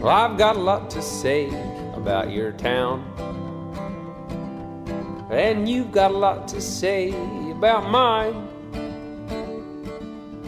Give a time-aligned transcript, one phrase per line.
[0.00, 1.48] Well, I've got a lot to say
[1.92, 3.04] about your town.
[5.30, 7.10] And you've got a lot to say
[7.50, 8.32] about mine.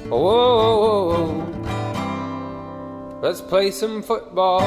[0.09, 1.61] Whoa, whoa, whoa.
[3.21, 4.63] let's play some football.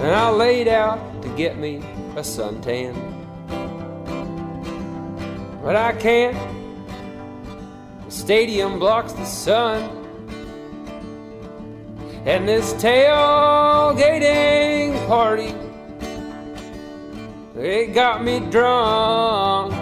[0.00, 1.76] And I laid out to get me
[2.16, 2.94] a suntan.
[5.62, 6.38] But I can't.
[8.06, 9.99] The stadium blocks the sun.
[12.26, 13.96] And this tailgating
[15.08, 15.54] party,
[17.58, 19.72] it got me drunk.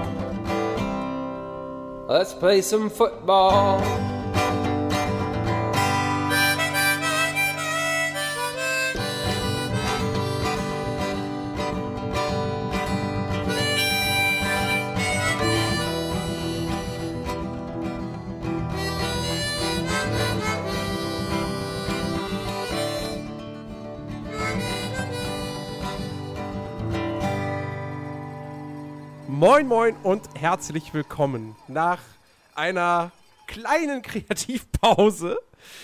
[2.08, 4.07] Let's play some football.
[29.58, 31.98] Moin, moin und herzlich willkommen nach
[32.54, 33.10] einer
[33.48, 35.36] kleinen Kreativpause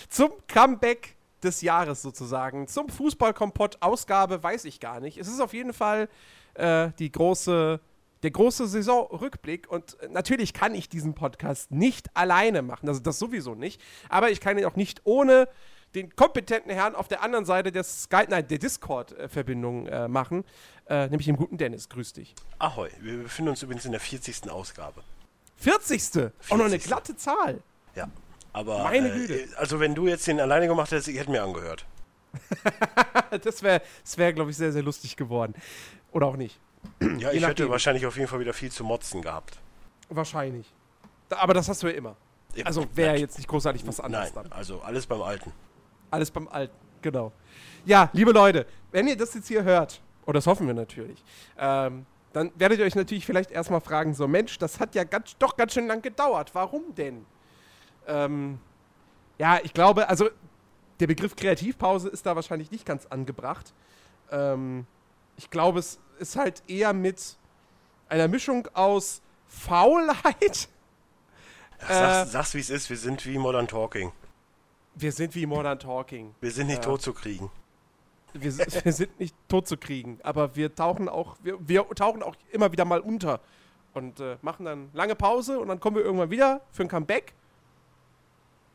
[0.07, 5.17] zum Comeback des Jahres sozusagen, zum Fußballkompott Ausgabe, weiß ich gar nicht.
[5.17, 6.07] Es ist auf jeden Fall
[6.53, 7.81] äh, die große,
[8.23, 13.55] der große Saisonrückblick und natürlich kann ich diesen Podcast nicht alleine machen, also das sowieso
[13.55, 15.49] nicht, aber ich kann ihn auch nicht ohne
[15.95, 20.43] den kompetenten Herrn auf der anderen Seite der Skype, nein, der Discord-Verbindung äh, machen,
[20.87, 21.89] äh, nämlich dem guten Dennis.
[21.89, 22.35] Grüß dich.
[22.59, 24.49] Ahoi, wir befinden uns übrigens in der 40.
[24.49, 25.03] Ausgabe.
[25.57, 26.31] 40.
[26.49, 27.61] Auch noch eine glatte Zahl.
[27.95, 28.09] Ja,
[28.53, 29.47] aber Meine äh, Güte.
[29.57, 31.85] also wenn du jetzt den alleine gemacht hättest, ich hätte mir angehört.
[33.43, 35.53] das wäre, das wär, glaube ich, sehr, sehr lustig geworden.
[36.11, 36.59] Oder auch nicht.
[37.17, 39.59] Ja, ich hätte wahrscheinlich auf jeden Fall wieder viel zu motzen gehabt.
[40.09, 40.71] Wahrscheinlich.
[41.29, 42.15] Aber das hast du ja immer.
[42.53, 44.51] Ja, Also wäre jetzt nicht großartig was anderes Nein, dann.
[44.51, 45.51] also alles beim Alten.
[46.11, 47.31] Alles beim Alten, genau.
[47.85, 51.23] Ja, liebe Leute, wenn ihr das jetzt hier hört, und das hoffen wir natürlich,
[51.57, 55.37] ähm, dann werdet ihr euch natürlich vielleicht erstmal fragen, so Mensch, das hat ja ganz,
[55.37, 56.51] doch ganz schön lang gedauert.
[56.53, 57.25] Warum denn?
[58.07, 58.59] Ähm,
[59.37, 60.29] ja, ich glaube, also
[60.99, 63.73] der Begriff Kreativpause ist da wahrscheinlich nicht ganz angebracht.
[64.31, 64.85] Ähm,
[65.37, 67.37] ich glaube, es ist halt eher mit
[68.09, 70.67] einer Mischung aus Faulheit.
[71.81, 71.93] Ja, Äh.
[71.93, 74.11] sag's, sag's wie es ist, wir sind wie Modern Talking.
[74.95, 76.33] Wir sind wie Modern Talking.
[76.39, 76.89] Wir sind nicht Ja.
[76.91, 77.51] tot zu kriegen.
[78.41, 82.35] Wir, wir sind nicht tot zu kriegen, aber wir tauchen auch, wir, wir tauchen auch
[82.51, 83.39] immer wieder mal unter
[83.93, 87.33] und äh, machen dann lange Pause und dann kommen wir irgendwann wieder für ein Comeback.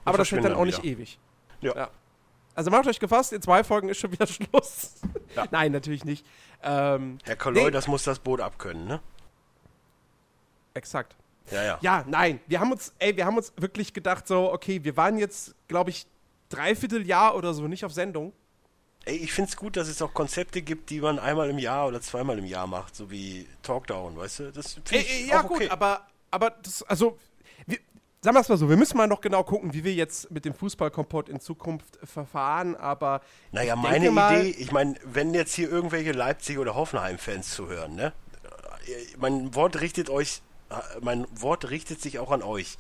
[0.05, 0.93] Aber das wird dann auch nicht wieder.
[0.99, 1.19] ewig.
[1.61, 1.91] Ja.
[2.55, 4.95] Also macht euch gefasst, in zwei Folgen ist schon wieder Schluss.
[5.37, 5.45] Ja.
[5.51, 6.27] Nein, natürlich nicht.
[6.63, 7.71] Ähm, Herr Koloi, Nee.
[7.71, 9.01] das muss das Boot abkönnen, ne?
[10.75, 11.17] exakt.
[11.51, 11.79] Ja, ja.
[11.81, 15.19] Ja, nein, wir haben uns, ey, wir haben uns wirklich gedacht, so, okay, wir waren
[15.19, 16.07] jetzt, glaube ich,
[16.49, 18.33] dreiviertel Jahr oder so nicht auf Sendung.
[19.07, 22.01] Ey, ich find's gut, dass es auch Konzepte gibt, die man einmal im Jahr oder
[22.01, 24.53] zweimal im Jahr macht, so wie Talkdown, weißt du?
[24.53, 25.65] Das finde ich ey, ja, okay.
[25.65, 27.19] gut, aber, aber das, also,
[27.67, 27.79] wir,
[28.21, 30.45] sagen wir es mal so, wir müssen mal noch genau gucken, wie wir jetzt mit
[30.45, 33.23] dem Fußballkompott in Zukunft verfahren, aber.
[33.53, 38.13] Naja, meine mal, Idee, ich meine, wenn jetzt hier irgendwelche Leipzig- oder Hoffenheim-Fans zuhören, ne?
[39.19, 40.43] Mein Wort richtet euch,
[41.01, 42.77] mein Wort richtet sich auch an euch.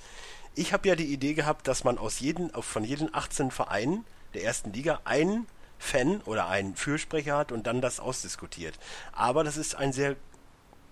[0.54, 4.04] Ich habe ja die Idee gehabt, dass man aus jeden, von jeden 18 Vereinen
[4.34, 5.46] der ersten Liga einen
[5.80, 8.78] Fan oder einen Fürsprecher hat und dann das ausdiskutiert.
[9.12, 10.14] Aber das ist ein sehr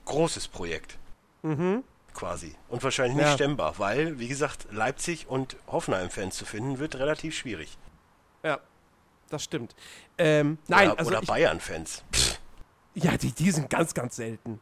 [0.06, 0.98] großes Projekt.
[2.14, 2.54] Quasi.
[2.68, 3.30] Und wahrscheinlich nicht Mhm.
[3.30, 3.34] Ja.
[3.36, 7.78] stemmbar, weil, wie gesagt, Leipzig und Hoffenheim-Fans zu finden, wird relativ schwierig.
[8.42, 8.58] Ja,
[9.30, 9.76] das stimmt.
[10.16, 11.10] Ähm, nein, oder also.
[11.12, 12.02] oder Bayern-Fans.
[12.94, 14.60] Ja, die, die sind ganz, ganz selten.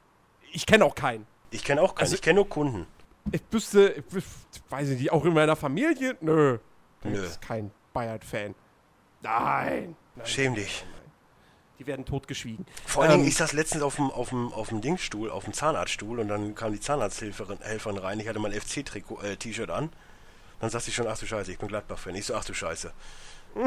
[0.53, 1.27] Ich kenne auch keinen.
[1.51, 2.87] Ich kenne auch keinen, Also- ich kenne nur Kunden.
[3.33, 6.17] Ich wüsste, ich weiß ich nicht, auch in meiner Familie?
[6.21, 6.59] Nö.
[7.03, 7.23] Nö.
[7.25, 8.55] ist kein Bayern-Fan.
[9.23, 9.97] Nein.
[10.25, 10.85] Schäm dich.
[11.79, 12.65] Die werden totgeschwiegen.
[12.87, 15.45] Vor allen Dingen, Ähm, ich saß letztens auf dem, auf dem, auf dem Dingstuhl, auf
[15.45, 18.19] dem Zahnarztstuhl und dann kam die Zahnarzthelferin Helferin rein.
[18.21, 19.91] Ich hatte mein FC-T-Shirt an.
[20.61, 22.15] Dann sagte sie schon, ach du Scheiße, ich bin Gladbach-Fan.
[22.15, 22.93] Ich so, ach du Scheiße.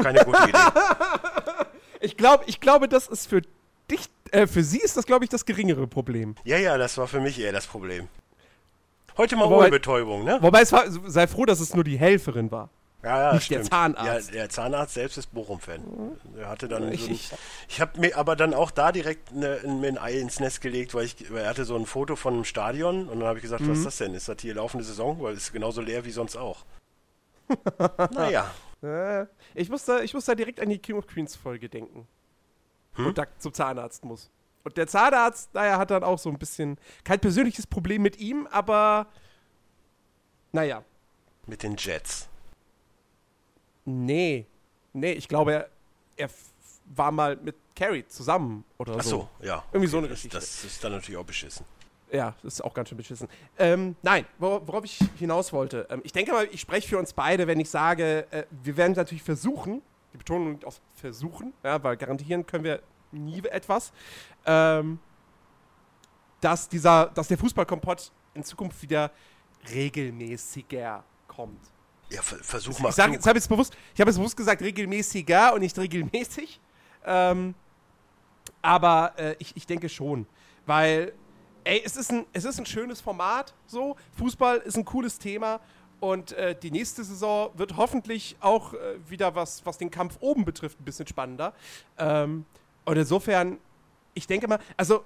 [0.02, 0.58] Keine gute Idee.
[2.02, 3.42] Ich, glaub, ich glaube, das ist für
[3.90, 6.34] dich, äh, für sie ist das, glaube ich, das geringere Problem.
[6.44, 8.08] Ja, ja, das war für mich eher das Problem.
[9.18, 10.38] Heute mal Wobei- ohne Betäubung, ne?
[10.40, 12.70] Wobei es war, sei froh, dass es nur die Helferin war.
[13.02, 13.70] Ja, ja, nicht der stimmt.
[13.70, 14.28] Zahnarzt.
[14.28, 16.18] Ja, der Zahnarzt selbst ist Bochum-Fan.
[16.36, 17.12] Er hatte dann Ich- so ein,
[17.68, 20.92] ich- habe mir aber dann auch da direkt eine, mir ein Ei ins Nest gelegt,
[20.94, 23.42] weil, ich, weil er hatte so ein Foto von einem Stadion und dann habe ich
[23.42, 23.70] gesagt, Mhm.
[23.70, 24.12] was ist das denn?
[24.14, 25.20] Ist das hier laufende Saison?
[25.22, 26.64] Weil es ist genauso leer wie sonst auch.
[28.12, 28.50] naja,
[28.82, 32.06] Äh, ich, muss da, ich muss da direkt an die King of Queens Folge denken.
[32.96, 34.30] Und da zum Zahnarzt muss.
[34.62, 38.46] Und der Zahnarzt, naja, hat dann auch so ein bisschen, kein persönliches Problem mit ihm,
[38.50, 39.06] aber
[40.52, 40.82] naja.
[41.46, 42.28] mit den Jets.
[43.90, 44.46] Nee.
[44.92, 45.68] Nee, ich glaube, er,
[46.16, 46.30] er
[46.86, 49.28] war mal mit Carrie zusammen oder Ach so.
[49.40, 49.62] so, ja.
[49.72, 50.36] Irgendwie so eine das, Geschichte.
[50.36, 51.64] Das ist dann natürlich auch beschissen.
[52.12, 53.28] Ja, das ist auch ganz schön beschissen.
[53.56, 55.86] Ähm, nein, wor worauf ich hinaus wollte.
[55.90, 58.94] Ähm, ich denke mal, ich spreche für uns beide, wenn ich sage, äh, wir werden
[58.94, 59.80] natürlich versuchen,
[60.12, 62.82] die Betonung auf versuchen, ja, weil garantieren können wir
[63.12, 63.92] nie etwas,
[64.44, 64.98] ähm,
[66.40, 69.12] dass, dieser, dass der Fußballkompott in Zukunft wieder
[69.72, 71.60] regelmäßiger kommt.
[72.10, 72.88] Ja, ver versuch mal.
[72.90, 76.60] Ich, sag, jetzt bewusst, ich habe jetzt bewusst gesagt regelmäßiger und nicht regelmäßig.
[77.04, 77.54] Ähm,
[78.62, 80.26] aber äh, ich, ich denke schon,
[80.66, 81.12] weil
[81.64, 83.54] ey, es ist ein, es ist ein schönes Format.
[83.66, 85.60] So Fußball ist ein cooles Thema
[86.00, 90.44] und äh, die nächste Saison wird hoffentlich auch äh, wieder was, was den Kampf oben
[90.44, 91.54] betrifft, ein bisschen spannender.
[91.98, 92.46] Ähm,
[92.84, 93.58] und insofern,
[94.14, 95.04] ich denke mal, also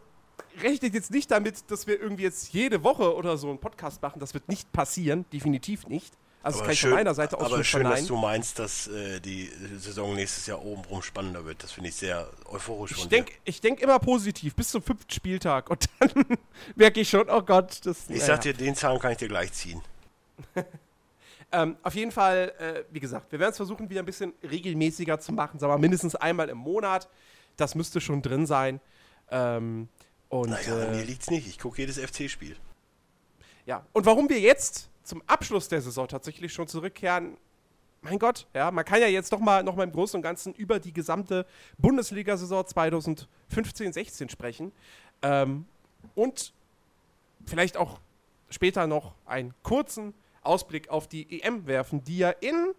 [0.62, 4.20] rechnet jetzt nicht damit, dass wir irgendwie jetzt jede Woche oder so einen Podcast machen.
[4.20, 6.16] Das wird nicht passieren, definitiv nicht.
[6.44, 8.06] Also das aber kann ich schön, von meiner Seite aus aber schön, dass verneinen.
[8.06, 11.62] du meinst, dass äh, die Saison nächstes Jahr obenrum spannender wird.
[11.62, 15.10] Das finde ich sehr euphorisch Ich von denke ich denk immer positiv, bis zum fünften
[15.10, 15.70] Spieltag.
[15.70, 16.10] Und dann
[16.76, 18.16] merke ich schon, oh Gott, das dir.
[18.16, 19.82] Ich sag dir, den Zahn kann ich dir gleich ziehen.
[21.52, 25.20] Ähm, auf jeden Fall, äh, wie gesagt, wir werden es versuchen, wieder ein bisschen regelmäßiger
[25.20, 25.60] zu machen.
[25.60, 27.08] Sagen wir mindestens einmal im Monat.
[27.56, 28.80] Das müsste schon drin sein.
[29.30, 29.88] Ähm,
[30.30, 31.46] und, Naja, an äh, mir liegt's nicht.
[31.46, 32.56] Ich gucke jedes FC-Spiel.
[33.66, 33.86] ja.
[33.92, 37.36] und warum wir jetzt zum Abschluss der Saison tatsächlich schon zurückkehren,
[38.00, 40.52] mein Gott, ja, man kann ja jetzt doch mal, noch mal im Großen und Ganzen
[40.54, 41.46] über die gesamte
[41.78, 44.72] Bundesliga-Saison 2015-16 sprechen.
[45.22, 45.64] Ähm,
[46.14, 46.52] und
[47.46, 48.00] vielleicht auch
[48.50, 50.12] später noch einen kurzen
[50.42, 52.74] Ausblick auf die EM werfen, die ja in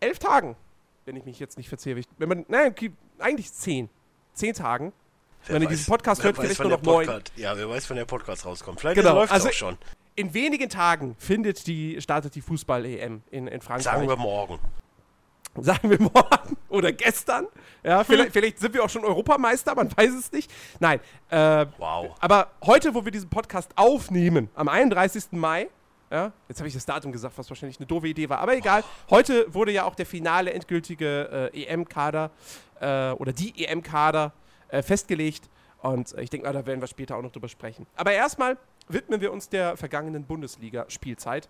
[0.00, 0.56] elf Tagen,
[1.04, 2.74] wenn ich mich jetzt nicht verzehre, wenn man, nein,
[3.18, 3.90] eigentlich zehn,
[4.32, 4.94] zehn Tagen,
[5.46, 7.22] Wer wenn ihr diesen Podcast hört, vielleicht nur noch neun.
[7.36, 8.80] Ja, wer weiß, wann der Podcast rauskommt.
[8.80, 9.78] Vielleicht Genau, läuft also- auch schon.
[10.20, 13.84] In wenigen Tagen findet die, startet die Fußball-EM in, in Frankreich.
[13.84, 14.58] Sagen wir morgen.
[15.56, 17.46] sagen wir morgen oder gestern.
[17.82, 20.52] Ja, vielleicht, vielleicht sind wir auch schon Europameister, man weiß es nicht.
[20.78, 21.00] Nein.
[21.30, 22.14] Äh, Wow.
[22.20, 25.32] aber heute, wo wir diesen Podcast aufnehmen, am 31.
[25.32, 25.70] Mai,
[26.10, 28.84] ja, jetzt habe ich das Datum gesagt, was wahrscheinlich eine doofe Idee war, aber egal.
[29.08, 32.30] Heute wurde ja auch der finale endgültige äh, EM-Kader
[32.78, 34.34] äh, oder die EM-Kader
[34.68, 35.48] äh, festgelegt.
[35.80, 37.86] Und äh, ich denke mal, da werden wir später auch noch drüber sprechen.
[37.96, 38.58] Aber erstmal
[38.92, 41.48] widmen wir uns der vergangenen Bundesliga-Spielzeit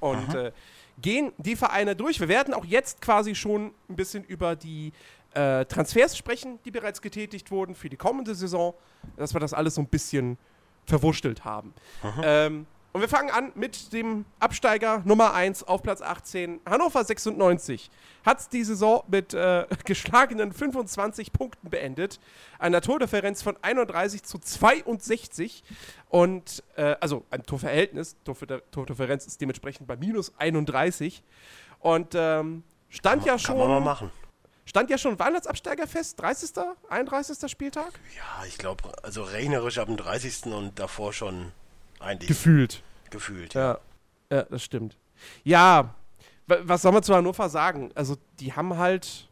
[0.00, 0.52] und äh,
[1.00, 2.20] gehen die Vereine durch.
[2.20, 4.92] Wir werden auch jetzt quasi schon ein bisschen über die
[5.34, 8.74] äh, Transfers sprechen, die bereits getätigt wurden für die kommende Saison,
[9.16, 10.38] dass wir das alles so ein bisschen
[10.86, 11.74] verwurstelt haben.
[12.22, 17.90] Ähm, und wir fangen an mit dem Absteiger Nummer 1 auf Platz 18, Hannover 96.
[18.24, 22.18] Hat die Saison mit äh, geschlagenen 25 Punkten beendet,
[22.58, 25.62] einer Tordifferenz von 31 zu 62
[26.08, 31.22] und äh, also ein Torverhältnis, Torver- Tordifferenz ist dementsprechend bei minus 31
[31.80, 34.12] und ähm, stand ja Kann man mal schon machen.
[34.64, 36.50] stand ja schon Weihnachtsabsteiger fest, 30.
[36.88, 37.50] 31.
[37.50, 40.46] Spieltag Ja, ich glaube, also rechnerisch ab dem 30.
[40.46, 41.52] und davor schon
[42.00, 42.82] eigentlich gefühlt.
[43.10, 43.54] gefühlt.
[43.54, 43.78] Ja,
[44.30, 44.96] ja, das stimmt.
[45.44, 45.94] Ja,
[46.46, 47.90] wa- was soll man zu Hannover sagen?
[47.94, 49.28] Also, die haben halt.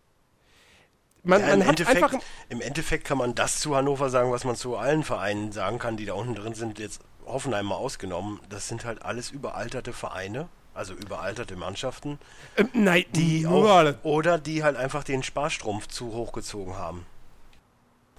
[1.23, 2.19] Man, Ja, man im, hat Endeffekt, einfach.
[2.49, 5.97] Im Endeffekt kann man das zu Hannover sagen, was man zu allen Vereinen sagen kann,
[5.97, 8.39] die da unten drin sind, jetzt Hoffenheim mal ausgenommen.
[8.49, 12.21] Das sind halt alles überalterte Vereine, also überalterte Mannschaften,
[12.57, 17.05] Ähm, nein, die auch, oder die halt einfach den Sparstrumpf zu hoch gezogen haben.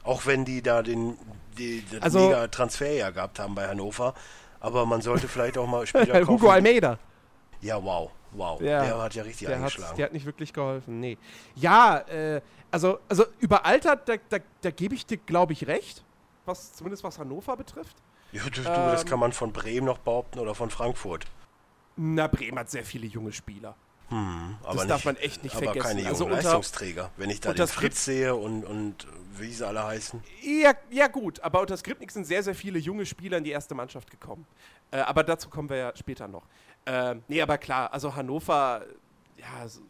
[0.03, 1.17] Auch wenn die da den
[1.57, 4.13] die, das Also- mega Transferjahr gehabt haben bei Hannover.
[4.67, 6.27] Aber man sollte vielleicht auch mal Spieler kaufen.
[6.27, 6.99] Hugo Almeida.
[7.61, 8.61] Ja, wow, wow.
[8.61, 9.97] Ja, der hat ja richtig Der hat, eingeschlagen.
[9.97, 10.99] der hat nicht wirklich geholfen.
[10.99, 11.17] Nee.
[11.55, 16.03] Ja, äh, also, also überaltert, da, da, da gebe ich dir, glaube ich, recht.
[16.45, 17.97] Was, zumindest was Hannover betrifft.
[18.31, 21.25] ja, du, du, das ähm, kann man von Bremen noch behaupten oder von Frankfurt.
[21.95, 23.75] Na, Bremen hat sehr viele junge Spieler.
[24.09, 25.87] Hm, aber darf nicht, man echt nicht aber vergessen.
[25.87, 27.11] keine jungen Also unter- Leistungsträger.
[27.17, 29.05] Wenn ich da den Fritz sehe und, und
[29.37, 30.23] wie sie alle heißen.
[30.43, 33.75] Ja, ja gut, aber unter Skripnik sind sehr, sehr viele junge Spieler in die erste
[33.75, 34.47] Mannschaft gekommen.
[34.91, 36.43] Äh, aber dazu kommen wir ja später noch.
[36.85, 38.85] Ähm, nee, aber klar, also Hannover,
[39.37, 39.81] ja, so-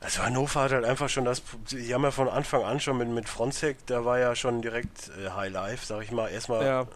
[0.00, 3.08] Also Hannover hat halt einfach schon das, sie haben ja von Anfang an schon mit,
[3.08, 6.86] mit Fronzek, da war ja schon direkt äh, High Life, sag ich mal, erstmal ja,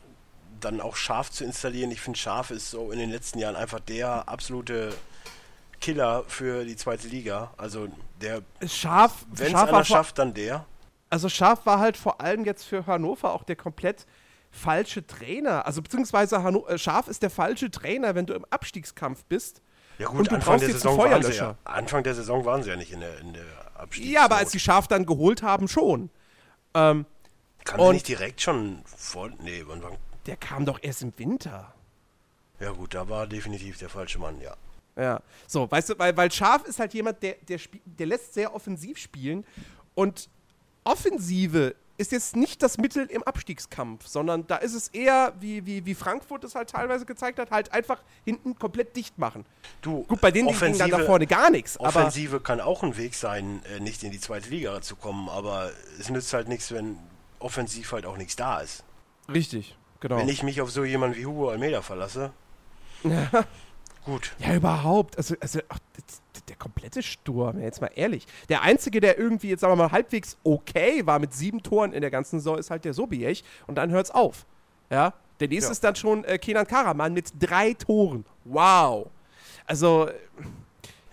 [0.60, 1.90] dann auch Schaf zu installieren.
[1.90, 4.94] Ich finde Schaf ist so in den letzten Jahren einfach der absolute
[5.84, 7.52] Killer für die zweite Liga.
[7.58, 7.88] Also
[8.22, 10.64] der, Scharf, wenn es einer schafft, dann der.
[11.10, 14.06] also Scharf war halt vor allem jetzt für Hannover auch der komplett
[14.50, 15.66] falsche Trainer.
[15.66, 19.60] Also beziehungsweise Hanno äh, Scharf ist der falsche Trainer, wenn du im Abstiegskampf bist.
[19.98, 21.20] Ja Und gut, du Anfang brauchst der Saison waren sie ja.
[21.20, 21.58] Feuerlöscher.
[21.64, 23.44] Anfang der Saison waren sie ja nicht in der, in der
[23.76, 26.08] Abstiegs Ja, aber als die Scharf dann geholt haben, schon.
[26.72, 27.04] Ähm,
[27.64, 29.28] Kann und- nicht direkt schon vor.
[29.42, 31.74] Nee, wann, wann, der kam doch erst im Winter.
[32.58, 34.54] ja gut, da war definitiv der falsche Mann, ja.
[34.96, 35.20] Ja.
[35.46, 38.98] So, weißt du, weil, weil Schaf ist halt jemand, der, der, der lässt sehr offensiv
[38.98, 39.44] spielen
[39.94, 40.28] und
[40.84, 45.86] Offensive ist jetzt nicht das Mittel im Abstiegskampf, sondern da ist es eher, wie, wie,
[45.86, 49.46] wie Frankfurt es halt teilweise gezeigt hat, halt einfach hinten komplett dicht machen.
[49.80, 51.78] Du, Gut, bei denen ging dann da vorne gar nichts.
[51.78, 55.70] Offensive kann auch ein Weg sein, äh, nicht in die zweite Liga zu kommen, aber
[56.00, 56.98] es nützt halt nichts, wenn
[57.38, 58.82] offensiv halt auch nichts da ist.
[59.32, 60.16] richtig, genau.
[60.16, 62.32] Wenn ich mich auf so jemanden wie Hugo Almeida verlasse,
[64.04, 64.34] gut.
[64.38, 65.16] Ja, überhaupt.
[65.16, 65.78] Also, also ach,
[66.48, 68.26] der komplette Sturm, jetzt mal ehrlich.
[68.48, 72.00] Der Einzige, der irgendwie, jetzt sagen wir mal, halbwegs okay war mit sieben Toren in
[72.00, 73.44] der ganzen Saison, ist halt der Sobiech.
[73.66, 74.46] Und dann hört's auf.
[74.90, 75.14] Ja.
[75.40, 75.72] Der nächste Ja.
[75.72, 78.24] ist dann schon äh, Kenan Karaman mit drei Toren.
[78.44, 79.08] Wow.
[79.66, 80.14] Also, äh,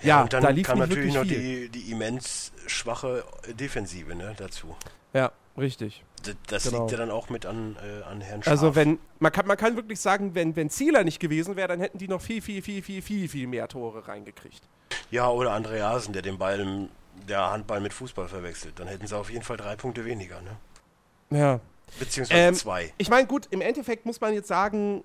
[0.01, 3.23] ja, und dann da lief kam natürlich noch die, die immens schwache
[3.59, 4.75] Defensive ne, dazu.
[5.13, 6.03] Ja, richtig.
[6.47, 6.79] Das Genau.
[6.79, 8.51] liegt ja dann auch mit an, äh, an Herrn Schaaf.
[8.51, 11.79] Also wenn, man kann, man kann wirklich sagen, wenn, wenn Zieler nicht gewesen wäre, dann
[11.79, 14.61] hätten die noch viel, viel, viel, viel, viel, viel mehr Tore reingekriegt.
[15.09, 16.89] Ja, oder Andreasen, der den Ball,
[17.27, 18.79] der Handball mit Fußball verwechselt.
[18.79, 21.37] Dann hätten sie auf jeden Fall drei Punkte weniger, ne?
[21.37, 21.59] Ja.
[21.99, 22.93] Beziehungsweise Ähm, zwei.
[22.97, 25.03] Ich meine, gut, im Endeffekt muss man jetzt sagen,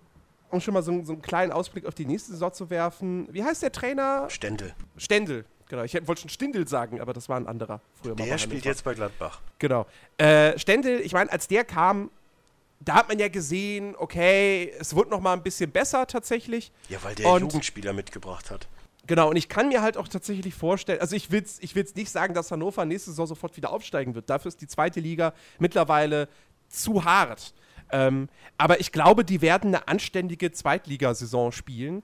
[0.50, 3.26] um schon mal so, so einen kleinen Ausblick auf die nächste Saison zu werfen.
[3.32, 4.28] Wie heißt der Trainer?
[4.30, 4.74] Stände.
[4.96, 5.44] Stendel.
[5.68, 7.80] Genau, ich wollte schon Stindel sagen, aber das war ein anderer.
[8.00, 9.40] Früher mal bei Der spielt jetzt bei Gladbach.
[9.58, 9.86] Genau.
[10.18, 12.10] Äh, Stendel, ich meine, als der kam,
[12.80, 16.70] da hat man ja gesehen, okay, es wird noch mal ein bisschen besser tatsächlich.
[16.88, 18.68] Ja, weil der Und- Jugendspieler mitgebracht hat.
[19.08, 21.94] Genau, und ich kann mir halt auch tatsächlich vorstellen, also ich will es ich will's
[21.94, 24.28] nicht sagen, dass Hannover nächste Saison sofort wieder aufsteigen wird.
[24.30, 26.28] Dafür ist die zweite Liga mittlerweile
[26.68, 27.54] zu hart.
[27.92, 32.02] Ähm, aber ich glaube, die werden eine anständige Zweitligasaison spielen.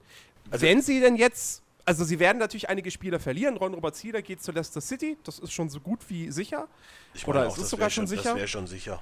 [0.51, 3.57] Also- Wenn sie denn jetzt, also sie werden natürlich einige Spieler verlieren.
[3.57, 6.67] Ron Robert Zieler geht zu Leicester City, das ist schon so gut wie sicher.
[7.13, 8.23] Ich Oder ist es das sogar schon sicher?
[8.29, 9.01] Das wäre schon sicher.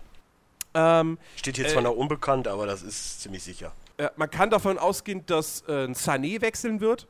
[0.74, 3.74] Ähm, Steht hier Äh, zwar noch unbekannt, aber das ist ziemlich sicher.
[3.98, 7.08] äh, man kann davon ausgehen, dass äh, ein Sané wechseln wird.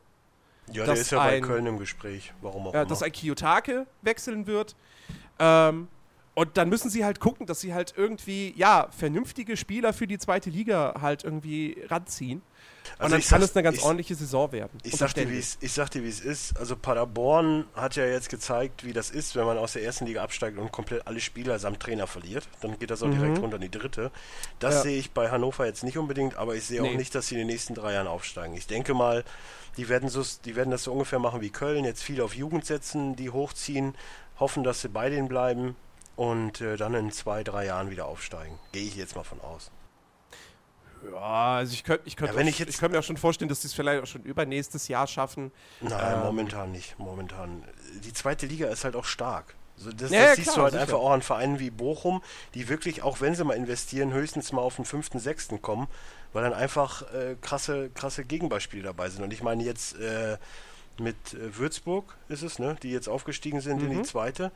[0.71, 2.33] Ja, der ist ja bei ein- Köln im Gespräch.
[2.41, 2.89] Warum auch Ja, immer.
[2.89, 4.75] dass ein Kiyotake wechseln wird.
[5.39, 5.87] Ähm,
[6.33, 10.17] und dann müssen sie halt gucken, dass sie halt irgendwie, ja, vernünftige Spieler für die
[10.17, 12.41] zweite Liga halt irgendwie ranziehen.
[12.97, 14.77] Also und dann kann sag's- es eine ganz ich- ordentliche Saison werden.
[14.83, 15.35] Ich sag, dir, Stendel.
[15.35, 16.57] wie es, ich sag dir, wie es ist.
[16.57, 20.23] Also Paderborn hat ja jetzt gezeigt, wie das ist, wenn man aus der ersten Liga
[20.23, 22.47] absteigt und komplett alle Spieler samt Trainer verliert.
[22.61, 24.11] Dann geht das auch direkt runter in die dritte.
[24.59, 24.77] Das Mhm.
[24.77, 24.81] Ja.
[24.83, 26.89] sehe ich bei Hannover jetzt nicht unbedingt, aber ich sehe Nee.
[26.91, 28.55] auch nicht, dass sie in den nächsten drei Jahren aufsteigen.
[28.55, 29.23] Ich denke mal,
[29.77, 32.65] die werden, so, die werden das so ungefähr machen wie Köln, jetzt viel auf Jugend
[32.65, 33.95] setzen, die hochziehen,
[34.39, 35.75] hoffen, dass sie bei denen bleiben
[36.21, 38.59] und äh, dann in zwei, drei Jahren wieder aufsteigen.
[38.73, 39.71] Gehe ich jetzt mal von aus.
[41.11, 43.17] Ja, also ich könnte ich könnt Ja, auch- ich jetzt- ich könnt mir auch schon
[43.17, 45.51] vorstellen, dass sie es vielleicht auch schon übernächstes Jahr schaffen.
[45.79, 46.19] Nein, Ähm.
[46.23, 46.97] momentan nicht.
[46.99, 47.63] Momentan.
[48.03, 49.55] Die zweite Liga ist halt auch stark.
[49.77, 50.81] So, das Ja, das siehst klar, du halt sicher.
[50.83, 52.21] einfach auch an Vereinen wie Bochum,
[52.53, 55.87] die wirklich, auch wenn sie mal investieren, höchstens mal auf den fünften, sechsten kommen,
[56.33, 59.23] weil dann einfach äh, krasse, krasse Gegenbeispiele dabei sind.
[59.23, 60.37] Und ich meine jetzt äh,
[60.99, 64.03] mit äh, Würzburg ist es, ne, die jetzt aufgestiegen sind in Mhm.
[64.03, 64.51] die zweite.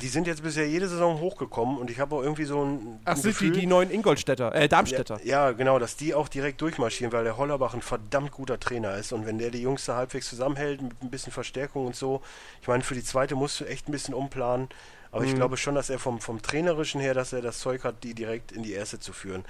[0.00, 3.12] Die sind jetzt bisher jede Saison hochgekommen und ich habe auch irgendwie so ein, Ach,
[3.12, 5.18] ein sind die, Gefühl, die neuen Ingolstädter, äh, Darmstädter.
[5.22, 8.94] ja, ja, genau, dass die auch direkt durchmarschieren, weil der Hollerbach ein verdammt guter Trainer
[8.96, 9.12] ist.
[9.12, 12.22] Und wenn der die Jungs da halbwegs zusammenhält, mit ein bisschen Verstärkung und so,
[12.62, 14.68] ich meine, für die zweite musst du echt ein bisschen umplanen.
[15.10, 15.36] Aber ich Mhm.
[15.36, 18.50] glaube schon, dass er vom, vom Trainerischen her, dass er das Zeug hat, die direkt
[18.50, 19.44] in die erste zu führen.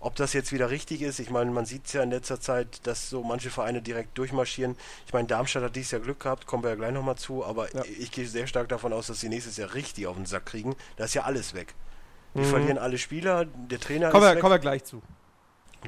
[0.00, 2.86] Ob das jetzt wieder richtig ist, ich meine, man sieht es ja in letzter Zeit,
[2.86, 4.76] dass so manche Vereine direkt durchmarschieren.
[5.06, 7.74] Ich meine, Darmstadt hat dieses Jahr Glück gehabt, kommen wir ja gleich nochmal zu, aber
[7.74, 7.82] Ja.
[7.98, 10.76] ich gehe sehr stark davon aus, dass sie nächstes Jahr richtig auf den Sack kriegen.
[10.96, 11.74] Da ist ja alles weg.
[12.34, 12.44] Die Mhm.
[12.44, 14.40] verlieren alle Spieler, der Trainer Kommen ist wir, weg.
[14.40, 15.02] kommen wir gleich zu.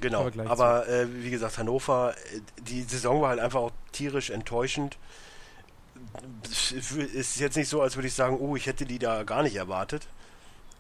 [0.01, 4.31] Genau, gleich aber äh, wie gesagt, Hannover, äh, die Saison war halt einfach auch tierisch
[4.31, 4.99] enttäuschend.
[6.45, 9.43] Es ist jetzt nicht so, als würde ich sagen, oh, ich hätte die da gar
[9.43, 10.07] nicht erwartet.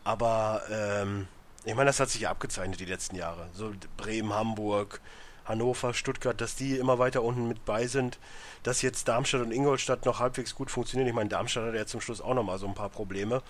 [0.05, 1.29] Aber ähm,
[1.65, 3.49] ich meine, das hat sich ja abgezeichnet die letzten Jahre.
[3.53, 5.01] So Bremen, Hamburg,
[5.45, 8.19] Hannover, Stuttgart, dass die immer weiter unten mit bei sind.
[8.63, 11.09] Dass jetzt Darmstadt und Ingolstadt noch halbwegs gut funktionieren.
[11.09, 13.43] Ich meine, Darmstadt hat ja zum Schluss auch nochmal so ein paar Probleme.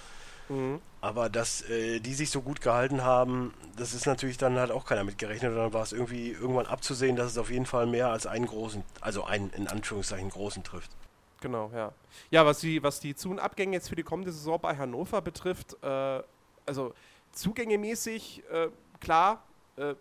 [0.49, 0.81] Mhm.
[1.00, 4.85] Aber dass äh, die sich so gut gehalten haben, das ist natürlich dann halt auch
[4.85, 5.52] keiner mitgerechnet.
[5.52, 8.47] Und dann war es irgendwie irgendwann abzusehen, dass es auf jeden Fall mehr als einen
[8.47, 10.90] großen, also einen in Anführungszeichen großen trifft.
[11.40, 11.93] Genau, ja.
[12.31, 15.23] Ja, was die, was die Zu- und Abgänge jetzt für die kommende Saison bei Hannover
[15.23, 16.23] betrifft, äh,
[16.67, 16.93] also
[17.33, 18.69] zugängemäßig, äh,
[19.01, 19.43] klar,
[19.77, 19.95] äh,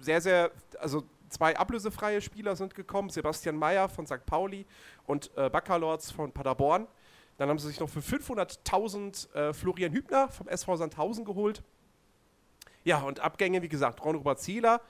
[0.00, 4.24] sehr, sehr, also zwei ablösefreie Spieler sind gekommen, Sebastian Mayer von St.
[4.26, 4.66] Pauli
[5.06, 6.86] und äh, Baccalords von Paderborn.
[7.36, 11.62] Dann haben sie sich noch für 500.000 äh, Florian Hübner vom SV Sandhausen geholt.
[12.84, 14.80] Ja, und Abgänge, wie gesagt, Ron-Robert Zieler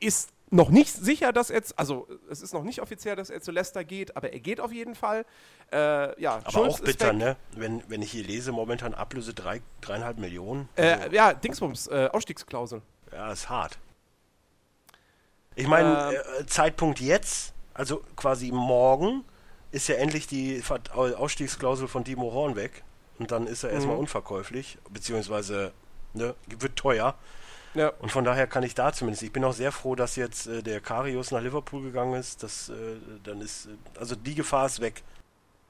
[0.00, 3.50] ist noch nicht sicher, dass er, also es ist noch nicht offiziell, dass er zu
[3.50, 5.24] Leicester geht, aber er geht auf jeden Fall.
[5.72, 7.36] Äh, ja, Aber Schulz auch bitter, ne?
[7.52, 10.68] Wenn, wenn ich hier lese, momentan Ablöse drei, dreieinhalb Millionen.
[10.76, 12.82] Äh, ja, Dingsbums, äh, Ausstiegsklausel.
[13.12, 13.78] Ja, ist hart.
[15.54, 16.42] Ich meine, Ähm.
[16.42, 19.24] äh, Zeitpunkt jetzt also quasi morgen
[19.70, 20.62] ist ja endlich die
[20.94, 22.82] Ausstiegsklausel von Timo Horn weg.
[23.18, 24.02] Und dann ist er erstmal Mhm.
[24.02, 25.72] unverkäuflich, beziehungsweise
[26.14, 27.14] ne, wird teuer.
[27.74, 27.90] Ja.
[28.00, 29.22] Und von daher kann ich da zumindest.
[29.22, 32.42] Ich bin auch sehr froh, dass jetzt äh, der Karius nach Liverpool gegangen ist.
[32.42, 35.02] Das, äh, dann ist, äh, also die Gefahr ist weg.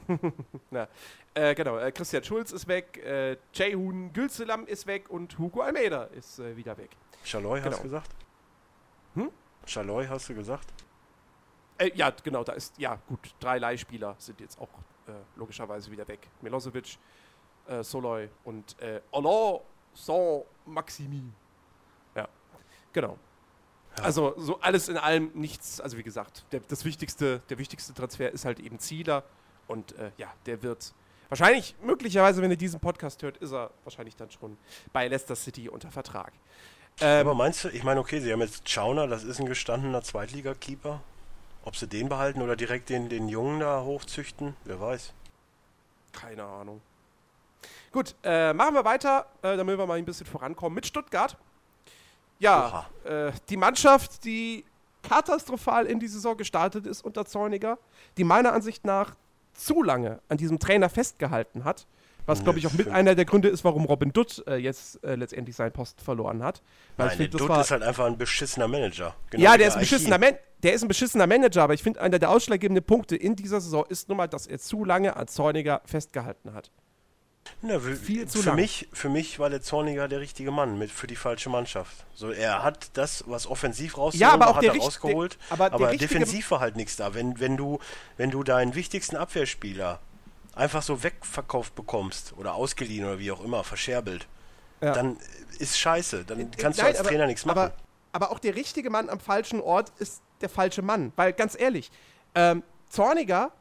[0.70, 0.88] Na,
[1.34, 6.04] äh, genau, äh, Christian Schulz ist weg, äh, Ceyhun Gülselam ist weg und Hugo Almeida
[6.04, 6.90] ist äh, wieder weg.
[7.24, 7.76] Schaloi hast Genau.
[7.76, 8.10] du gesagt?
[9.14, 9.30] Hm?
[9.66, 10.68] Schaloi hast du gesagt?
[11.94, 14.68] Ja, genau, da ist, ja gut, drei Leihspieler sind jetzt auch
[15.36, 16.28] logischerweise wieder weg.
[16.42, 16.98] Milosevic,
[17.82, 19.60] Soloy und äh, Alain
[19.94, 21.22] Saint-Maximi.
[22.98, 23.18] Ja, genau.
[24.02, 28.30] Also so alles in allem nichts, also wie gesagt, der, das wichtigste, der wichtigste Transfer
[28.32, 29.24] ist halt eben Zieler
[29.66, 30.92] und äh, ja, der wird
[31.28, 34.56] wahrscheinlich, möglicherweise, wenn ihr diesen Podcast hört, ist er wahrscheinlich dann schon
[34.92, 36.32] bei Leicester City unter Vertrag.
[37.00, 40.02] Ähm, Aber meinst du, ich meine, okay, sie haben jetzt Schauner, das ist ein gestandener
[40.02, 41.00] Zweitligakeeper.
[41.64, 45.12] Ob sie den behalten oder direkt den, den Jungen da hochzüchten, wer weiß.
[46.12, 46.80] Keine Ahnung.
[47.92, 51.36] Gut, äh, machen wir weiter, äh, damit wir mal ein bisschen vorankommen mit Stuttgart.
[52.38, 54.64] Ja, äh, die Mannschaft, die
[55.02, 57.78] katastrophal in die Saison gestartet ist unter Zorniger,
[58.16, 59.14] die meiner Ansicht nach
[59.54, 61.86] zu lange an diesem Trainer festgehalten hat,
[62.26, 65.14] was glaube ich auch mit einer der Gründe ist, warum Robin Dutt äh, jetzt äh,
[65.14, 66.62] letztendlich seinen Posten verloren hat.
[66.96, 69.14] Weil Nein, find, Dutt war- ist halt einfach ein beschissener Manager.
[69.30, 72.00] Genau ja, der ist ein beschissener, Man der ist ein beschissener Manager, aber ich finde,
[72.00, 75.26] einer der ausschlaggebenden Punkte in dieser Saison ist nun mal, dass er zu lange an
[75.28, 76.70] Zorniger festgehalten hat.
[77.62, 78.56] Na, für, Viel zu für lang.
[78.56, 82.04] mich, für mich war der Zorniger der richtige Mann mit für die falsche Mannschaft.
[82.14, 85.52] So, er hat das, was offensiv rausgeholt Ja, aber auch hat der er rausgeholt, der-
[85.52, 87.14] aber aber, defensiv war halt nichts da.
[87.14, 87.78] Wenn, wenn du,
[88.16, 89.98] wenn du deinen wichtigsten Abwehrspieler
[90.54, 94.26] einfach so wegverkauft bekommst oder ausgeliehen oder wie auch immer, verscherbelt,
[94.80, 94.92] Ja.
[94.92, 95.16] dann
[95.58, 96.24] ist scheiße.
[96.24, 97.58] Dann kannst Nein, du als aber- Trainer nichts machen.
[97.58, 97.72] Aber,
[98.12, 101.12] aber auch der richtige Mann am falschen Ort ist der falsche Mann.
[101.16, 101.90] Weil ganz ehrlich,
[102.34, 103.52] ähm, Zorniger,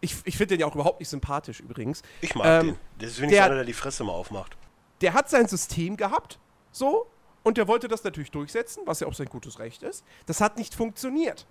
[0.00, 2.02] ich, ich finde den ja auch überhaupt nicht sympathisch übrigens.
[2.20, 2.76] ich mag ähm, den.
[2.98, 4.56] Das ist wenigstens der- einer, der die Fresse mal aufmacht.
[5.00, 6.38] Der hat sein System gehabt,
[6.72, 7.06] so,
[7.42, 10.04] und der wollte das natürlich durchsetzen, was ja auch sein gutes Recht ist.
[10.26, 11.46] Das hat nicht funktioniert.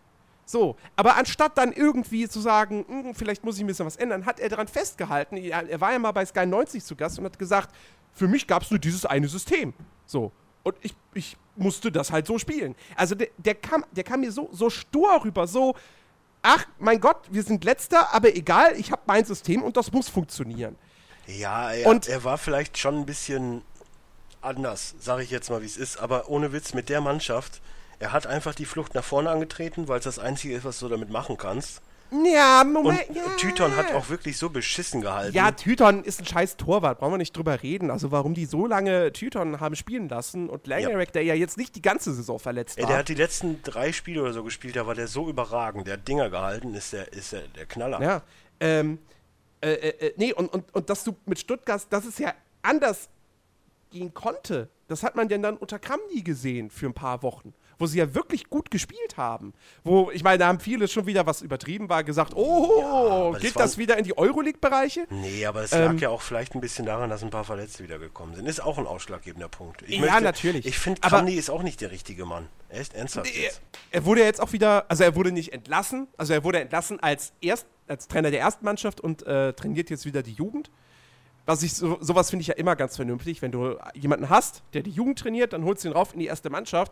[0.45, 4.25] So, aber anstatt dann irgendwie zu sagen, "Hm, vielleicht muss ich ein bisschen was ändern,
[4.25, 5.38] hat er daran festgehalten.
[5.38, 7.73] Er, er war ja mal bei Sky 90 zu Gast und hat gesagt,
[8.13, 9.73] für mich gab es nur dieses eine System.
[10.07, 10.31] So.
[10.63, 12.75] Und ich, ich musste das halt so spielen.
[12.95, 15.75] Also der, der, kam, der kam mir so, so stur rüber, so,
[16.41, 20.10] ach mein Gott, wir sind letzter, aber egal, ich habe mein System und das muss
[20.10, 20.75] funktionieren.
[21.28, 23.62] Ja, er, Und- er war vielleicht schon ein bisschen
[24.41, 25.97] anders, sage ich jetzt mal, wie es ist.
[25.97, 27.62] Aber ohne Witz, mit der Mannschaft,
[27.99, 30.88] er hat einfach die Flucht nach vorne angetreten, weil es das Einzige ist, was du
[30.88, 31.82] damit machen kannst.
[32.12, 33.06] Ja, Und Moment.
[33.13, 33.24] ja.
[33.38, 35.36] Tyton hat auch wirklich so beschissen gehalten.
[35.36, 37.91] Ja, Tyton ist ein scheiß Torwart, brauchen wir nicht drüber reden.
[37.91, 41.76] Also warum die so lange Tyton haben spielen lassen und Langerek, der ja jetzt nicht
[41.76, 42.89] die ganze Saison verletzt Ey, war.
[42.89, 45.88] der hat die letzten drei Spiele oder so gespielt, da war der so überragend.
[45.88, 48.02] Der hat Dinger gehalten, ist der, ist der, der Knaller.
[48.02, 48.22] ja,
[48.60, 48.98] ähm,
[49.62, 53.10] äh, äh, äh, nee, und, und, und dass du mit Stuttgart, dass es ja anders
[53.91, 57.87] gehen konnte, das hat man denn dann unter Kramny gesehen für ein paar Wochen, wo
[57.87, 59.53] sie ja wirklich gut gespielt haben.
[59.83, 63.55] Wo, ich meine, da haben viele schon wieder was übertrieben war, gesagt, oh, das geht
[63.55, 65.07] war- das wieder in die Euroleague-Bereiche?
[65.09, 67.83] Nee, aber es Ähm, lag ja auch vielleicht ein bisschen daran, dass ein paar Verletzte
[67.83, 68.45] wiedergekommen sind.
[68.47, 69.81] Ist auch ein ausschlaggebender Punkt.
[69.87, 70.65] Ich Ja, natürlich.
[70.65, 72.47] Ich finde, Aber- Kramny ist auch nicht der richtige Mann.
[72.67, 73.61] Er ist ernsthaft Er, jetzt.
[73.91, 76.99] er wurde ja jetzt auch wieder, also er wurde nicht entlassen, also er wurde entlassen
[76.99, 80.69] als, erst, als Trainer der ersten Mannschaft und äh, trainiert jetzt wieder die Jugend.
[81.45, 84.83] Was ich so, sowas finde ich ja immer ganz vernünftig, wenn du jemanden hast, der
[84.83, 86.91] die Jugend trainiert, dann holst du ihn rauf in die erste Mannschaft.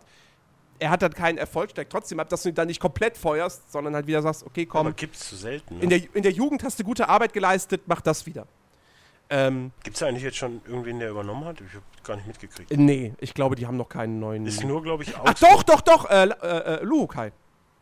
[0.80, 3.72] Er hat dann keinen Erfolg, steigt trotzdem ab, dass du ihn dann nicht komplett feuerst,
[3.72, 5.76] sondern halt wieder sagst, okay, komm, Aber gibt's zu selten.
[5.78, 5.82] Ne?
[5.82, 8.46] in der, in der Jugend hast du gute Arbeit geleistet, mach das wieder.
[9.30, 11.60] Ähm, Gibt's da eigentlich jetzt schon irgendwen, der übernommen hat?
[11.60, 12.70] Ich habe gar nicht mitgekriegt.
[12.70, 14.46] nee, ich glaube, die haben noch keinen neuen.
[14.46, 15.50] Ist nur, glaube ich, Ach Augsburg.
[15.50, 17.32] doch, doch, doch, äh, äh, äh, Luhukai.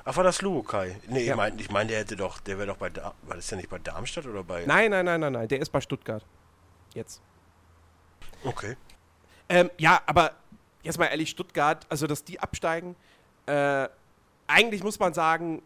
[0.04, 0.96] Ach, war das Luokai?
[1.08, 1.32] Nee, Ja.
[1.32, 3.68] ich meine, ich mein, der hätte doch, der wäre doch bei, war das ja nicht
[3.68, 4.64] bei Darmstadt oder bei...
[4.64, 6.24] Nein, nein, nein, nein, nein, der ist bei Stuttgart.
[6.94, 7.20] Jetzt.
[8.44, 8.76] Okay.
[9.48, 10.32] Ähm, ja, aber
[10.86, 12.96] jetzt mal ehrlich, Stuttgart, also dass die absteigen,
[13.46, 13.88] äh,
[14.46, 15.62] eigentlich muss man sagen,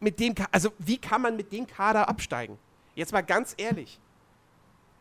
[0.00, 2.58] mit dem, also wie kann man mit dem Kader absteigen?
[2.94, 3.98] Jetzt mal ganz ehrlich.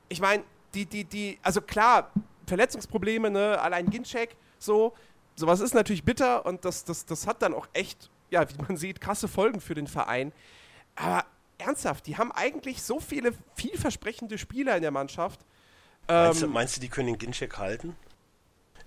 [0.10, 2.12] Ich meine, die, die, die, also klar,
[2.46, 4.94] Verletzungsprobleme, ne, allein Ginczek, so,
[5.36, 8.78] sowas ist natürlich bitter und das, das, das hat dann auch echt, ja, wie man
[8.78, 10.32] sieht, krasse Folgen für den Verein.
[10.96, 11.26] Aber
[11.58, 15.42] ernsthaft, die haben eigentlich so viele vielversprechende Spieler in der Mannschaft.
[16.08, 17.96] Meinst, du, Ähm, meinst du, die können den Ginczek halten?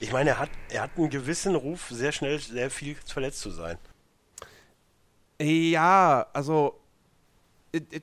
[0.01, 3.51] Ich meine, er hat, er hat einen gewissen Ruf, sehr schnell sehr viel verletzt zu
[3.51, 3.79] sein.
[5.41, 6.81] Ja, also
[7.73, 8.01] äh, äh,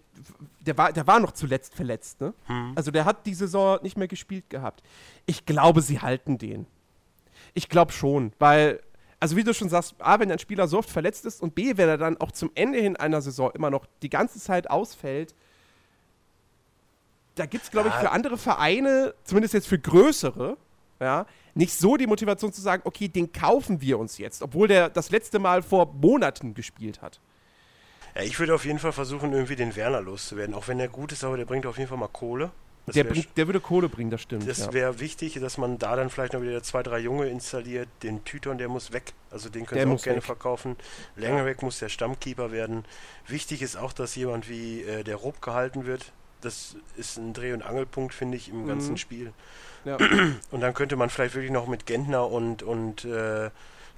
[0.61, 2.33] der war, der war noch zuletzt verletzt, ne?
[2.75, 4.83] Also der hat die Saison nicht mehr gespielt gehabt.
[5.25, 6.67] Ich glaube, sie halten den.
[7.53, 8.81] Ich glaube schon, weil
[9.19, 11.75] also wie du schon sagst, A, wenn ein Spieler so oft verletzt ist und B,
[11.77, 15.33] wenn er dann auch zum Ende hin einer Saison immer noch die ganze Zeit ausfällt,
[17.35, 20.57] da gibt es, glaube ich, für andere Vereine, zumindest jetzt für größere,
[20.99, 21.25] ja,
[21.57, 25.09] nicht so die Motivation zu sagen, okay, den kaufen wir uns jetzt, obwohl der das
[25.11, 27.19] letzte Mal vor Monaten gespielt hat.
[28.15, 30.55] Ja, ich würde auf jeden Fall versuchen, irgendwie den Werner loszuwerden.
[30.55, 32.51] Auch wenn er gut ist, aber der bringt auf jeden Fall mal Kohle.
[32.95, 34.47] Der, bringt, der würde Kohle bringen, das stimmt.
[34.47, 34.71] Das ja.
[34.73, 37.89] wäre wichtig, dass man da dann vielleicht noch wieder zwei, drei Junge installiert.
[38.01, 39.11] Den Tyton, der muss weg.
[39.29, 40.23] Also den können Der sie auch gerne weg.
[40.23, 40.77] verkaufen.
[41.17, 42.85] Länger weg muss der Stammkeeper werden.
[43.27, 46.13] Wichtig ist auch, dass jemand wie äh, der Rupp gehalten wird.
[46.39, 48.97] Das ist ein Dreh- und Angelpunkt, finde ich, im ganzen Mhm.
[48.97, 49.33] Spiel.
[49.87, 49.97] Ja.
[50.51, 53.49] Und dann könnte man vielleicht wirklich noch mit Gentner und, und äh,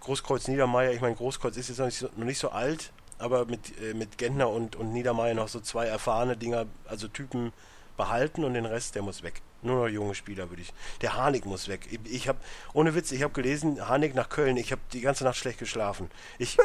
[0.01, 3.45] Großkreuz Niedermeier, ich meine, Großkreuz ist jetzt noch nicht so, noch nicht so alt, aber
[3.45, 7.51] mit, äh, mit Gentner und, und Niedermeier noch so zwei erfahrene Dinger, also Typen
[7.97, 9.41] behalten und den Rest, der muss weg.
[9.61, 10.71] Nur noch junge Spieler würde ich.
[11.01, 11.89] Der Harnik muss weg.
[12.05, 12.39] Ich, habe,
[12.73, 16.09] ohne Witz, ich habe gelesen, Harnik nach Köln, ich habe die ganze Nacht schlecht geschlafen.
[16.37, 16.55] Ich,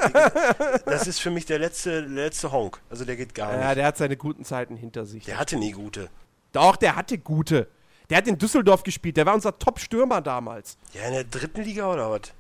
[0.87, 2.81] das ist für mich der letzte, letzte Honk.
[2.89, 3.79] Also der geht gar ja, nicht.
[3.79, 5.25] der hat seine guten Zeiten hinter sich.
[5.25, 6.09] Der hatte nie gute.
[6.53, 7.67] Doch, der hatte gute.
[8.11, 10.77] Der hat in Düsseldorf gespielt, der war unser Top-Stürmer damals.
[10.93, 12.33] Ja, in der dritten Liga oder was?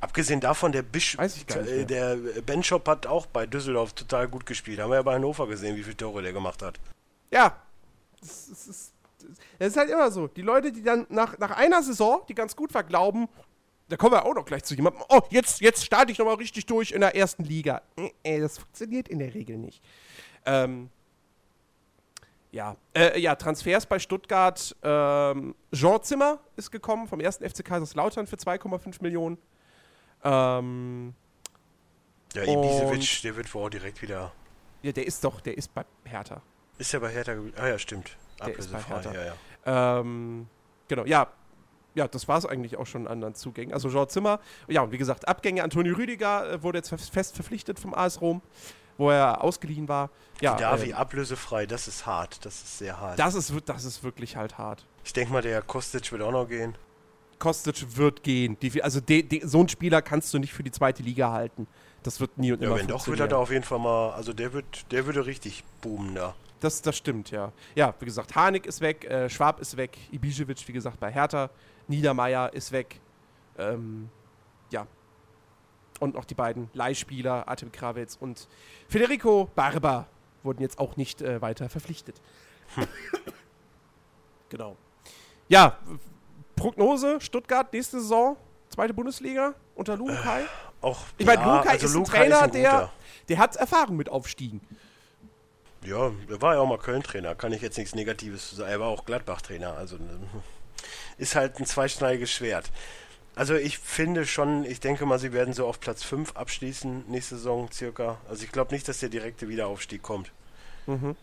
[0.00, 3.92] Abgesehen davon, der Bisch, Weiß ich gar nicht äh, der Benchop hat auch bei Düsseldorf
[3.92, 4.80] total gut gespielt.
[4.80, 6.80] Haben wir ja bei Hannover gesehen, wie viele Tore der gemacht hat.
[7.30, 7.56] Ja.
[8.20, 8.92] Das, das, ist,
[9.58, 10.26] das ist halt immer so.
[10.26, 13.28] Die Leute, die dann nach, nach einer Saison, die ganz gut war, glauben,
[13.90, 16.64] da kommen wir auch noch gleich zu jemandem, oh, jetzt, jetzt starte ich nochmal richtig
[16.64, 17.82] durch in der ersten Liga.
[17.96, 19.82] Äh, äh, das funktioniert in der Regel nicht.
[20.46, 20.88] Ähm,
[22.52, 24.74] ja, äh, ja, Transfers bei Stuttgart.
[24.82, 29.38] Ähm, Jean Zimmer ist gekommen vom ersten FC Kaiserslautern für 2,5 Millionen.
[30.24, 31.14] Ähm,
[32.34, 34.32] Ja, Ibisevic, der wird wohl direkt wieder.
[34.82, 36.42] ja, der ist doch, der ist bei Hertha.
[36.78, 37.56] Ist ja bei Hertha geblieben.
[37.60, 38.16] Ah ja, stimmt.
[38.40, 39.12] Der ist bei Ablösefrei, Hertha.
[39.14, 39.34] ja,
[39.66, 40.00] ja.
[40.00, 40.46] Ähm,
[40.88, 41.28] genau, ja.
[41.96, 43.74] Ja, das war es eigentlich auch schon an anderen Zugängen.
[43.74, 45.64] Also Jean Zimmer, ja, und wie gesagt, Abgänge.
[45.64, 48.42] Antonio Rüdiger äh, wurde jetzt fest fest verpflichtet vom AS Rom,
[49.00, 50.10] wo er ausgeliehen war.
[50.40, 52.44] Ja, Davi äh, ablösefrei, das ist hart.
[52.44, 53.18] Das ist sehr hart.
[53.18, 54.86] das, ist, das ist wirklich halt hart.
[55.04, 56.76] ich denke mal, der Kostic wird auch noch gehen.
[57.38, 58.58] Kostic wird gehen.
[58.60, 61.66] Die, also de, de, so einen Spieler kannst du nicht für die zweite Liga halten.
[62.02, 64.10] Das wird nie und Ja, immer wenn doch, wird er da auf jeden Fall mal.
[64.12, 66.34] Also der wird, der würde richtig boomen da.
[66.60, 67.52] Das, das stimmt, ja.
[67.74, 71.48] Ja, wie gesagt, Harnik ist weg, äh, Schwab ist weg, Ibišević, wie gesagt, bei Hertha,
[71.88, 73.00] Niedermeier ist weg.
[73.56, 74.10] Ähm,
[74.70, 74.86] ja.
[76.00, 78.48] Und noch die beiden Leihspieler, Artem Kravitz und
[78.88, 80.06] Federico Barba,
[80.42, 82.20] wurden jetzt auch nicht äh, weiter verpflichtet.
[84.48, 84.76] genau.
[85.48, 85.78] Ja,
[86.56, 88.36] Prognose: Stuttgart nächste Saison,
[88.68, 90.44] zweite Bundesliga unter Lukai.
[90.80, 92.92] Auch, Ich meine, ja, Lukai also ist ein Lukai Trainer, ein der,
[93.28, 94.60] der hat Erfahrung mit Aufstiegen.
[95.84, 98.70] Ja, der war ja auch mal Köln-Trainer, kann ich jetzt nichts Negatives zu sagen.
[98.70, 99.96] Er war auch Gladbach-Trainer, also
[101.18, 102.70] ist halt ein zweischneidiges Schwert.
[103.40, 107.36] Also ich finde schon, ich denke mal, sie werden so auf Platz 5 abschließen nächste
[107.36, 108.18] Saison circa.
[108.28, 110.30] Also ich glaube nicht, dass der direkte Wiederaufstieg kommt.
[110.86, 111.16] Mhm.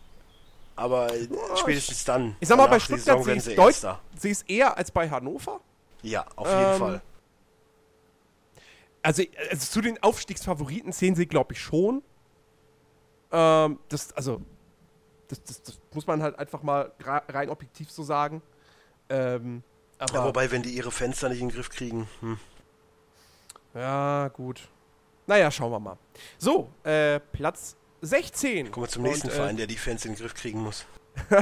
[0.74, 2.34] Aber äh, spätestens dann.
[2.40, 4.00] Ich sag mal, bei Stuttgart sie es deut- Erster.
[4.16, 5.60] sehe ich es eher als bei Hannover.
[6.02, 7.02] Ja, auf jeden Ähm, Fall.
[9.00, 12.02] Also, also zu den Aufstiegsfavoriten zählen sie, glaube ich, schon.
[13.30, 14.42] Ähm, das, also,
[15.28, 18.42] das, das, das muss man halt einfach mal rein objektiv so sagen.
[19.08, 19.62] Ähm,
[19.98, 22.38] aber, Ja, wobei, wenn die ihre Fenster nicht in den Griff kriegen, hm.
[23.74, 24.68] ja, gut.
[25.26, 25.98] Naja, schauen wir mal.
[26.38, 28.70] So, äh, Platz 16.
[28.70, 30.86] kommen wir zum nächsten Und, Verein, der die Fans in den Griff kriegen muss.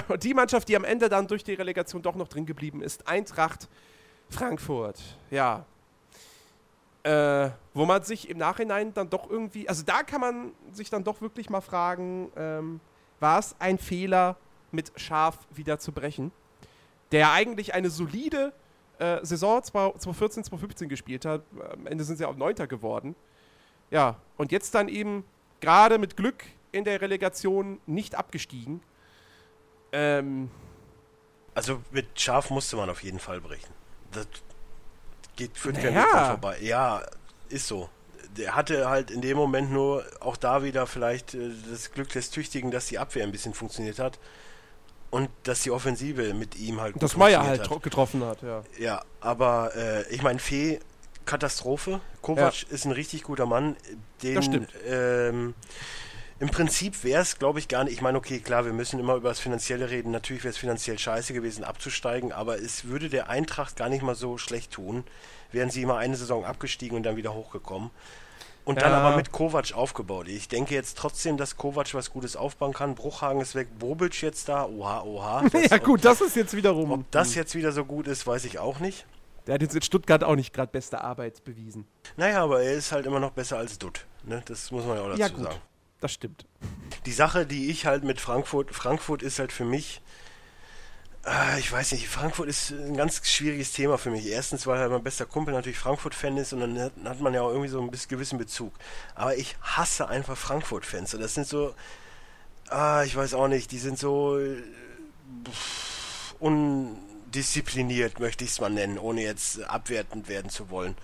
[0.09, 3.07] Und die Mannschaft, die am Ende dann durch die Relegation doch noch drin geblieben ist,
[3.07, 3.69] Eintracht
[4.31, 5.01] Frankfurt.
[5.31, 5.66] Ja.
[7.03, 11.05] Äh, wo man sich im Nachhinein dann doch irgendwie, also da kann man sich dann
[11.05, 12.81] doch wirklich mal fragen, ähm,
[13.21, 14.37] war es ein Fehler,
[14.73, 16.33] mit Schaf wieder zu brechen?
[17.12, 18.53] Der ja eigentlich eine solide
[18.99, 21.42] äh, Saison 2014, 2015 gespielt hat.
[21.73, 23.14] Am Ende sind sie auch Neunter geworden.
[23.90, 25.25] Ja, und jetzt dann eben
[25.61, 28.81] gerade mit Glück in der Relegation nicht abgestiegen.
[29.92, 30.51] Ähm,
[31.55, 33.73] Also mit Schaf musste man auf jeden Fall brechen.
[34.12, 34.27] Das
[35.37, 36.31] geht kein Naja.
[36.31, 36.59] Vorbei.
[36.61, 37.03] Ja,
[37.49, 37.88] ist so.
[38.37, 42.31] Der hatte halt in dem Moment nur auch da wieder vielleicht äh, das Glück des
[42.31, 44.19] Tüchtigen, dass die Abwehr ein bisschen funktioniert hat
[45.11, 47.69] und dass die Offensive mit ihm halt gut dass Meier halt hat.
[47.69, 48.62] tro- getroffen hat, ja.
[48.79, 50.81] Ja, aber äh, ich meine, Fee,
[51.25, 52.01] Katastrophe.
[52.23, 53.77] Kovac ist ein richtig guter Mann.
[54.23, 54.69] Den, Das stimmt.
[54.88, 55.55] Ähm,
[56.38, 57.95] Im Prinzip wäre es, glaube ich, gar nicht.
[57.95, 60.11] Ich meine, okay, klar, wir müssen immer über das Finanzielle reden.
[60.11, 64.14] Natürlich wäre es finanziell scheiße gewesen, abzusteigen, aber es würde der Eintracht gar nicht mal
[64.14, 65.05] so schlecht tun,
[65.51, 67.90] wären sie immer eine Saison abgestiegen und dann wieder hochgekommen.
[68.66, 68.98] Und dann Ja.
[68.98, 70.29] aber mit Kovac aufgebaut.
[70.29, 72.94] Ich denke jetzt trotzdem, dass Kovac was Gutes aufbauen kann.
[72.96, 74.66] Bruchhagen ist weg, Bobic jetzt da.
[74.66, 75.44] Oha, oha.
[75.70, 76.90] Ja, gut, das ist jetzt wiederum.
[76.90, 79.07] ob das jetzt wieder so gut ist, weiß ich auch nicht.
[79.46, 81.87] Der hat jetzt in Stuttgart auch nicht gerade beste Arbeit bewiesen.
[82.16, 84.05] Naja, aber er ist halt immer noch besser als Dutt.
[84.24, 84.42] Ne?
[84.46, 85.44] Das muss man ja auch dazu Ja, gut.
[85.44, 85.59] sagen.
[86.00, 86.44] Das stimmt.
[87.07, 90.02] Die Sache, die ich halt mit Frankfurt, Frankfurt ist halt für mich,
[91.59, 94.27] ich weiß nicht, Frankfurt ist ein ganz schwieriges Thema für mich.
[94.27, 97.43] Erstens, weil halt mein bester Kumpel natürlich Frankfurt-Fan ist und dann hat, hat man ja
[97.43, 98.73] auch irgendwie so einen gewissen Bezug.
[99.15, 101.15] Aber ich hasse einfach Frankfurt-Fans.
[101.15, 101.75] Und das sind so,
[102.69, 104.62] ah, ich weiß auch nicht, die sind so äh,
[105.51, 110.95] pff, undiszipliniert, möchte ich es mal nennen, ohne jetzt abwertend werden zu wollen.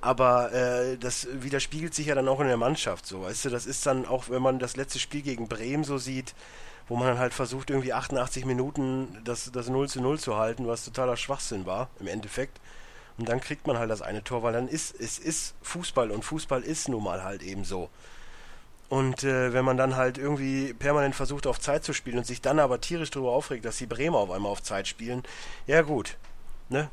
[0.00, 3.66] Aber äh, das widerspiegelt sich ja dann auch in der Mannschaft so, weißt du, das
[3.66, 6.34] ist dann auch, wenn man das letzte Spiel gegen Bremen so sieht,
[6.88, 10.66] wo man dann halt versucht, irgendwie 88 Minuten das, das 0 zu 0 zu halten,
[10.66, 12.60] was totaler Schwachsinn war, im Endeffekt.
[13.18, 16.24] Und dann kriegt man halt das eine Tor, weil dann ist, es ist Fußball und
[16.24, 17.88] Fußball ist nun mal halt eben so.
[18.88, 22.40] Und äh, wenn man dann halt irgendwie permanent versucht, auf Zeit zu spielen und sich
[22.40, 25.24] dann aber tierisch darüber aufregt, dass die Bremer auf einmal auf Zeit spielen,
[25.66, 26.16] ja gut,
[26.68, 26.88] ne?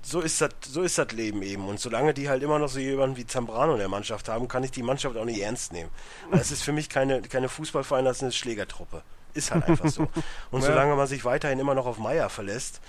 [0.00, 1.66] So ist das, so ist das Leben eben.
[1.66, 4.62] Und solange die halt immer noch so jemanden wie Zambrano in der Mannschaft haben, kann
[4.62, 5.88] ich die Mannschaft auch nicht ernst nehmen.
[6.30, 9.02] Weil es ist für mich keine, keine Fußballverein, das ist eine Schlägertruppe.
[9.34, 10.02] Ist halt einfach so.
[10.50, 10.66] Und Ja.
[10.68, 12.80] solange man sich weiterhin immer noch auf Meier verlässt,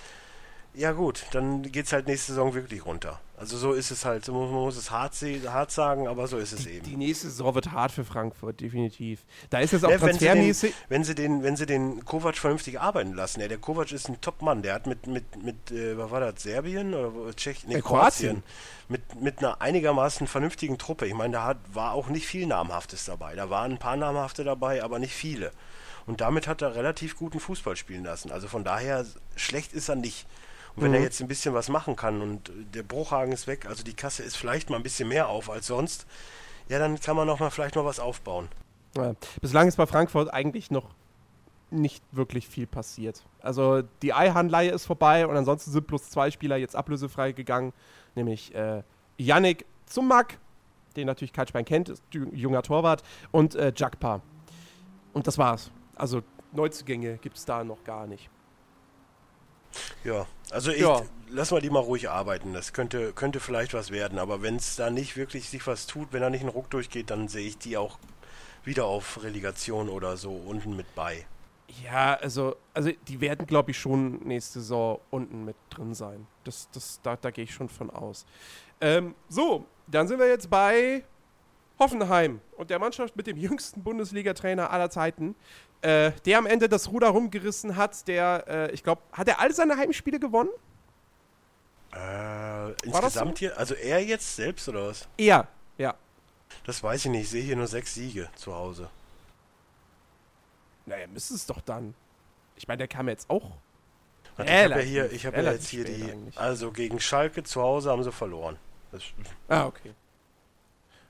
[0.78, 3.22] ja gut, dann geht's halt nächste Saison wirklich runter.
[3.38, 4.28] Also so ist es halt.
[4.28, 5.14] Man muss es hart,
[5.48, 6.86] hart sagen, aber so ist es eben.
[6.86, 9.22] Die nächste Saison wird hart für Frankfurt, definitiv.
[9.50, 10.74] Da ist jetzt auch Ja, wenn, sie den, transfermäßig.
[10.90, 14.20] wenn sie den, wenn sie den Kovac vernünftig arbeiten lassen, ja, der Kovac ist ein
[14.20, 17.82] Top-Mann, der hat mit, mit, mit, äh, was war das, Serbien oder Tschechien, nee, Äh,
[17.82, 18.44] Kroatien, Kroatien.
[18.90, 21.06] mit, mit einer einigermaßen vernünftigen Truppe.
[21.08, 23.36] Ich meine, da hat, war auch nicht viel Namhaftes dabei.
[23.36, 25.52] Da waren ein paar Namhafte dabei, aber nicht viele.
[26.08, 28.32] Und damit hat er relativ guten Fußball spielen lassen.
[28.32, 30.28] Also von daher, schlecht ist er nicht.
[30.76, 33.66] Und wenn er jetzt ein bisschen was machen kann und äh, der Bruchhagen ist weg,
[33.66, 36.06] also die Kasse ist vielleicht mal ein bisschen mehr auf als sonst,
[36.68, 38.50] ja, dann kann man noch mal vielleicht mal was aufbauen.
[38.98, 40.90] Ja, bislang ist bei Frankfurt eigentlich noch
[41.72, 43.24] nicht wirklich viel passiert.
[43.42, 47.74] Also die Eihahn-Leihe ist vorbei und ansonsten sind bloß zwei Spieler jetzt ablösefrei gegangen,
[48.16, 48.84] nämlich äh,
[49.18, 50.38] Yannick Zummak,
[50.96, 54.22] den natürlich kein Schwein kennt, ist junger Torwart, und äh, Jakpa.
[55.14, 55.72] Und das war's.
[55.96, 58.30] Also Neuzugänge gibt es da noch gar nicht.
[60.04, 61.02] Ja, also ich Ja.
[61.30, 62.54] lass mal die mal ruhig arbeiten.
[62.54, 66.14] Das könnte, könnte vielleicht was werden, aber wenn es da nicht wirklich sich was tut,
[66.14, 67.98] wenn da nicht ein Ruck durchgeht, dann sehe ich die auch
[68.64, 71.26] wieder auf Relegation oder so unten mit bei.
[71.84, 76.26] Ja, also, also die werden, glaube ich, schon nächste Saison unten mit drin sein.
[76.44, 78.26] Das, das, da, da gehe ich schon von aus.
[78.80, 81.04] Ähm, so, dann sind wir jetzt bei
[81.80, 85.36] Hoffenheim und der Mannschaft mit dem jüngsten Bundesliga-Trainer aller Zeiten,
[85.82, 88.08] äh, der am Ende das Ruder rumgerissen hat.
[88.08, 90.50] Der, äh, ich glaube, hat er all seine Heimspiele gewonnen?
[91.92, 95.08] Äh, das insgesamt hier, also er jetzt selbst oder was?
[95.18, 95.96] Er, ja.
[96.66, 97.24] Das weiß ich nicht.
[97.24, 98.90] Ich sehe hier nur sechs Siege zu Hause.
[100.86, 101.94] Naja, müsste es doch dann.
[102.56, 103.52] Ich meine, der kam jetzt auch.
[104.38, 106.38] Warte, ich habe ja hier, ich habe ja jetzt hier die, eigentlich.
[106.38, 108.58] also gegen Schalke zu Hause haben sie verloren.
[108.92, 109.04] Das,
[109.48, 109.94] Ah, okay.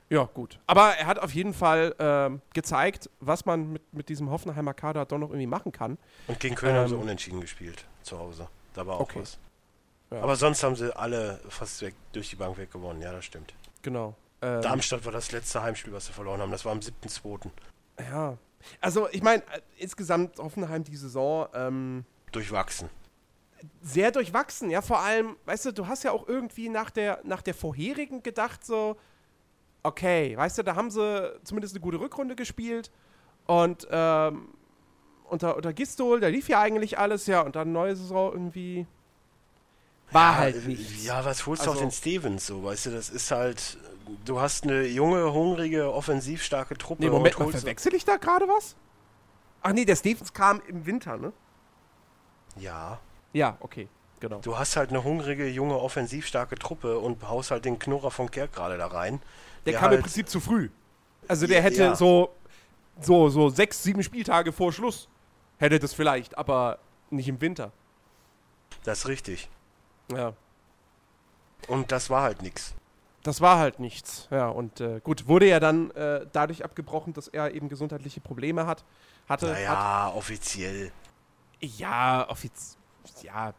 [0.08, 0.58] Ja, gut.
[0.66, 5.04] Aber er hat auf jeden Fall ähm, gezeigt, was man mit, mit diesem Hoffenheimer Kader
[5.04, 5.98] doch noch irgendwie machen kann.
[6.28, 8.48] und gegen Köln haben sie Ähm, unentschieden gespielt zu Hause.
[8.74, 9.20] Da war auch Okay.
[9.22, 9.38] was.
[10.12, 10.20] Ja.
[10.22, 13.02] Aber sonst haben sie alle fast weg, durch die Bank weggewonnen.
[13.02, 13.52] Ja, das stimmt.
[13.82, 14.14] Genau.
[14.42, 16.52] Ähm, Darmstadt war das letzte Heimspiel, was sie verloren haben.
[16.52, 17.50] Das war am 7.2.
[18.08, 18.36] Ja.
[18.80, 22.88] Also, ich meine, äh, insgesamt Hoffenheim die Saison ähm, Durchwachsen.
[23.82, 24.70] sehr durchwachsen.
[24.70, 28.22] Ja, vor allem, weißt du, du hast ja auch irgendwie nach der, nach der vorherigen
[28.22, 28.96] gedacht, so,
[29.86, 32.90] okay, weißt du, da haben sie zumindest eine gute Rückrunde gespielt
[33.46, 34.48] und ähm,
[35.28, 38.86] unter, unter Gistol, da lief ja eigentlich alles, ja, und dann neue Saison irgendwie
[40.12, 41.04] war ja, halt äh, nichts.
[41.04, 42.62] Ja, was holst du Also- auf den Stevens so?
[42.62, 43.78] Weißt du, das ist halt.
[44.24, 47.02] Du hast eine junge, hungrige, offensiv starke Truppe.
[47.02, 48.76] Nee, Moment und mal, verwechsel ich da gerade was?
[49.62, 51.32] Ach nee, der Stevens kam im Winter, ne?
[52.56, 53.00] Ja.
[53.32, 53.88] Ja, okay,
[54.20, 54.38] genau.
[54.40, 58.30] Du hast halt eine hungrige, junge, offensiv starke Truppe und haust halt den Knurrer von
[58.30, 59.20] Kerk gerade da rein.
[59.66, 60.70] Der der kam halt- im Prinzip zu früh.
[61.28, 61.94] Also der Ja, hätte ja.
[61.96, 62.34] so,
[63.00, 65.08] so, so sechs, sieben Spieltage vor Schluss
[65.58, 66.78] hätte das vielleicht, aber
[67.10, 67.72] nicht im Winter.
[68.84, 69.48] Das ist richtig.
[70.12, 70.32] Ja.
[71.68, 72.74] Und das war halt nix.
[73.22, 74.28] Das war halt nichts.
[74.30, 78.66] Ja, und äh, gut, wurde ja dann äh, dadurch abgebrochen, dass er eben gesundheitliche Probleme
[78.66, 78.84] hat.
[79.28, 79.48] Hatte.
[79.48, 80.92] Hat, Naja, offiziell.
[81.60, 82.78] ja, offiziell.
[83.22, 83.52] Ja,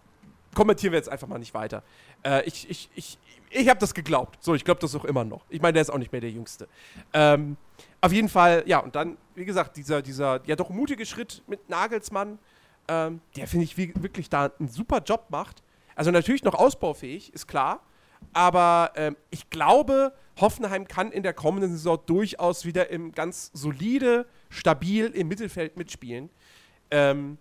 [0.56, 1.84] kommentieren wir jetzt einfach mal nicht weiter.
[2.24, 3.18] Äh, ich ich, ich,
[3.50, 4.44] ich habe das geglaubt.
[4.44, 5.46] So, ich glaube das auch immer noch.
[5.50, 6.68] Ich meine, der ist auch nicht mehr der Jüngste.
[7.14, 7.58] Ähm,
[8.02, 11.70] auf jeden Fall, ja, und dann, wie gesagt, dieser, dieser ja doch mutige Schritt mit
[11.70, 12.40] Nagelsmann,
[12.88, 15.64] ähm, der, finde ich, wie, wirklich da einen super Job macht.
[15.96, 17.82] Also natürlich noch ausbaufähig, ist klar.
[18.34, 24.26] Aber ähm, ich glaube, Hoffenheim kann in der kommenden Saison durchaus wieder im ganz solide,
[24.50, 26.30] stabil im Mittelfeld mitspielen.
[26.92, 27.38] Ähm,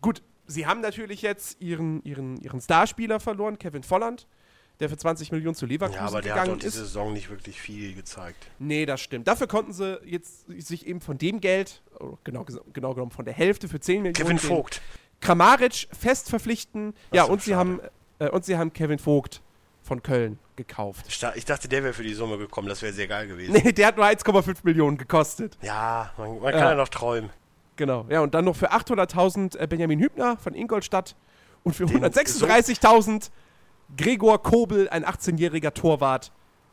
[0.00, 4.26] gut, sie haben natürlich jetzt ihren, ihren, ihren Starspieler verloren, Kevin Volland,
[4.80, 6.74] der für 20 Millionen zu Leverkusen Ja, aber der hat gegangen doch ist.
[6.74, 8.46] diese Saison nicht wirklich viel gezeigt.
[8.58, 9.28] Nee, das stimmt.
[9.28, 13.34] Dafür konnten sie jetzt sich eben von dem Geld, oh, genau, genau genommen von der
[13.34, 14.80] Hälfte für 10 Millionen, Kevin Vogt.
[15.20, 16.94] Kramaric fest verpflichten.
[17.12, 17.58] ja, so, und sie, schade.
[17.60, 17.80] haben,
[18.18, 19.40] äh, und sie haben Kevin Vogt
[19.82, 21.06] von Köln gekauft.
[21.36, 22.68] Ich dachte, der wäre für die Summe gekommen.
[22.68, 23.52] Das wäre sehr geil gewesen.
[23.52, 25.58] Nee, der hat nur 1,5 Millionen gekostet.
[25.62, 26.70] Ja, man, man kann Ja.
[26.70, 27.30] ja noch träumen.
[27.76, 28.06] Genau.
[28.08, 31.16] Ja, und dann noch für 800.000 äh, Benjamin Hübner von Ingolstadt
[31.64, 33.30] und für Den 136.000
[33.96, 36.32] Gregor Kobel, ein 18-jähriger Torwart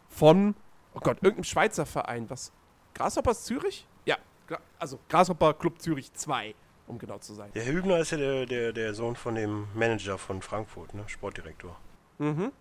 [0.10, 0.56] von,
[0.94, 2.30] oh Gott, irgendeinem Schweizer Verein.
[2.30, 2.52] Was?
[2.94, 3.88] Grasshoppers Zürich?
[4.06, 4.18] Ja,
[4.78, 6.56] also Grasshopper Club Zürich 2,
[6.88, 7.52] um genau zu sein.
[7.54, 11.04] Der Hübner ist ja der, der, der Sohn von dem Manager von Frankfurt, ne?
[11.08, 11.76] Sportdirektor.
[12.18, 12.52] Mhm.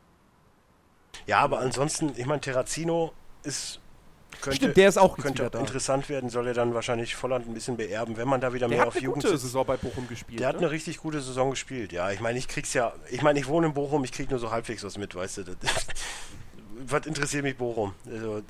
[1.27, 3.81] Ja, aber ansonsten, ich meine, Terrazino ist.
[4.41, 7.77] Könnte, Stimmt, der ist auch könnte interessant werden, soll er dann wahrscheinlich Volland ein bisschen
[7.77, 9.43] beerben, wenn man da wieder Der mehr hat auf eine Jugend gute setzt.
[9.45, 10.41] Saison bei Bochum gespielt.
[10.41, 10.63] Der hat ne?
[10.63, 12.11] eine richtig gute Saison gespielt, ja.
[12.11, 14.51] Ich meine, ich krieg's ja, ich meine, ich wohne in Bochum, ich krieg nur so
[14.51, 15.45] halbwegs was mit, weißt du.
[15.45, 15.57] Das,
[16.87, 17.95] was interessiert mich Bochum?
[18.11, 18.43] Also,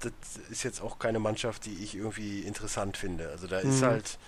[0.00, 0.12] das
[0.50, 3.28] ist jetzt auch keine Mannschaft, die ich irgendwie interessant finde.
[3.30, 3.86] Also da ist Mhm.
[3.86, 4.18] halt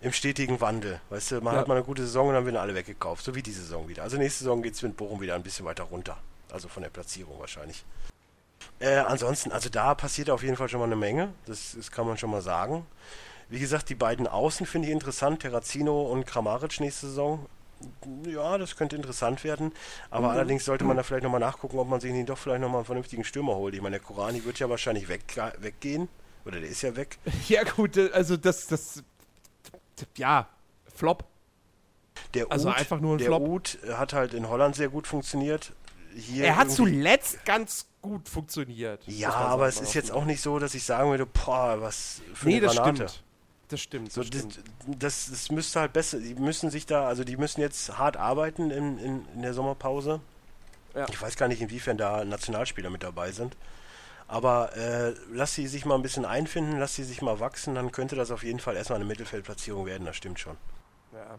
[0.00, 1.60] im stetigen Wandel, weißt du, man Ja.
[1.60, 4.02] hat mal eine gute Saison und dann werden alle weggekauft, so wie die Saison wieder.
[4.02, 6.18] Also nächste Saison geht's mit Bochum wieder ein bisschen weiter runter.
[6.50, 7.84] Also von der Platzierung wahrscheinlich.
[8.82, 12.04] Äh, ansonsten, also da passiert auf jeden Fall schon mal eine Menge, das, das kann
[12.06, 12.84] man schon mal sagen.
[13.48, 17.46] Wie gesagt, die beiden Außen finde ich interessant, Terrazino und Kramaric nächste Saison.
[18.26, 19.72] Ja, das könnte interessant werden.
[20.10, 20.32] Aber Mhm.
[20.32, 22.86] allerdings sollte man da vielleicht nochmal nachgucken, ob man sich nicht doch vielleicht nochmal einen
[22.86, 23.74] vernünftigen Stürmer holt.
[23.74, 25.22] Ich meine, der Korani wird ja wahrscheinlich weg,
[25.58, 26.08] weggehen.
[26.44, 27.18] Oder der ist ja weg.
[27.48, 29.02] Ja, gut, äh, also das, das,
[30.16, 30.48] ja,
[30.94, 31.24] Flop.
[32.34, 33.42] Der Also Uth, einfach nur ein der Flop.
[33.42, 35.72] Uth hat halt in Holland sehr gut funktioniert.
[36.14, 39.02] Hier Er hat zuletzt ganz gut funktioniert.
[39.06, 42.46] Ja, aber es ist jetzt auch nicht so, dass ich sagen würde, boah, was für
[42.48, 43.08] Nee, eine das Granate.
[43.08, 43.22] stimmt.
[43.68, 45.02] Das stimmt, So, das das, stimmt.
[45.02, 48.70] das, das müsste halt besser, die müssen sich da, also die müssen jetzt hart arbeiten
[48.70, 50.20] in, in, in der Sommerpause.
[50.94, 51.06] Ja.
[51.08, 53.56] Ich weiß gar nicht, inwiefern da Nationalspieler mit dabei sind.
[54.28, 57.92] Aber äh, lass sie sich mal ein bisschen einfinden, lass sie sich mal wachsen, dann
[57.92, 60.56] könnte das auf jeden Fall erstmal eine Mittelfeldplatzierung werden, das stimmt schon.
[61.14, 61.38] Ja.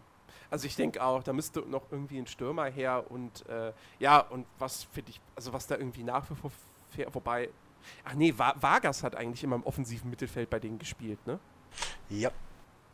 [0.54, 4.46] Also ich denke auch, da müsste noch irgendwie ein Stürmer her und äh, ja, und
[4.60, 6.52] was finde ich, also was da irgendwie nach wie vor,
[7.12, 7.48] wobei,
[8.04, 11.40] ach nee, Va Vargas hat eigentlich immer im offensiven Mittelfeld bei denen gespielt, ne?
[12.08, 12.30] Ja,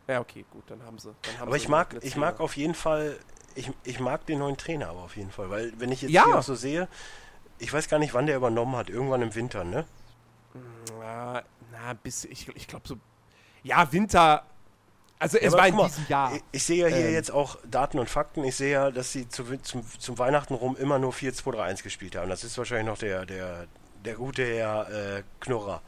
[0.08, 1.14] Ja, okay, gut, dann haben sie.
[1.26, 3.18] Dann haben aber sie ich mag, ich mag auf jeden Fall,
[3.54, 6.24] ich, ich mag den neuen Trainer aber auf jeden Fall, weil wenn ich jetzt Ja.
[6.24, 6.88] hier auch so sehe,
[7.58, 9.84] ich weiß gar nicht, wann der übernommen hat, irgendwann im Winter, ne?
[10.98, 11.42] Ja,
[11.72, 12.96] na, bis, ich, ich glaube so,
[13.62, 14.46] ja, Winter,
[15.20, 16.32] also es aber war in mal, diesem Jahr.
[16.50, 17.14] Ich, sehe ja hier Ähm.
[17.14, 18.42] jetzt auch Daten und Fakten.
[18.42, 22.30] Ich sehe ja, dass sie zu, zum, zum Weihnachten rum immer nur 4-2-3-1 gespielt haben.
[22.30, 23.66] Das ist wahrscheinlich noch der, der,
[24.04, 25.82] der gute Herr äh, Knurrer.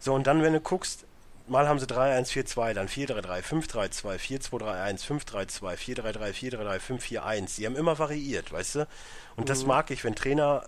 [0.00, 1.06] So, und dann, wenn du guckst,
[1.46, 7.48] mal haben sie 3-1-4-2, dann 4-3-3, 5-3-2, 4-2-3-1, 5-3-2, 4-3-3, 4-3-3, 5-4-1.
[7.48, 8.88] Sie haben immer variiert, weißt du?
[9.36, 10.64] Und das mag ich, wenn Trainer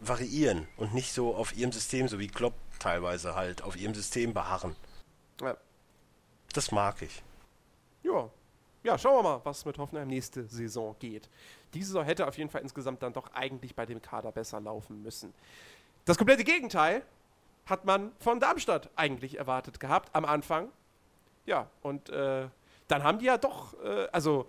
[0.00, 4.32] variieren und nicht so auf ihrem System, so wie Klopp teilweise halt, auf ihrem System
[4.32, 4.74] beharren.
[5.42, 5.56] Ja.
[6.54, 7.22] Das mag ich.
[8.02, 8.30] Ja.
[8.82, 11.28] Ja, schauen wir mal, was mit Hoffenheim nächste Saison geht.
[11.74, 15.02] Diese Saison hätte auf jeden Fall insgesamt dann doch eigentlich bei dem Kader besser laufen
[15.02, 15.34] müssen.
[16.06, 17.02] Das komplette Gegenteil
[17.66, 20.70] hat man von Darmstadt eigentlich erwartet gehabt am Anfang.
[21.44, 22.48] Ja, und äh,
[22.88, 24.46] dann haben die ja doch, äh, also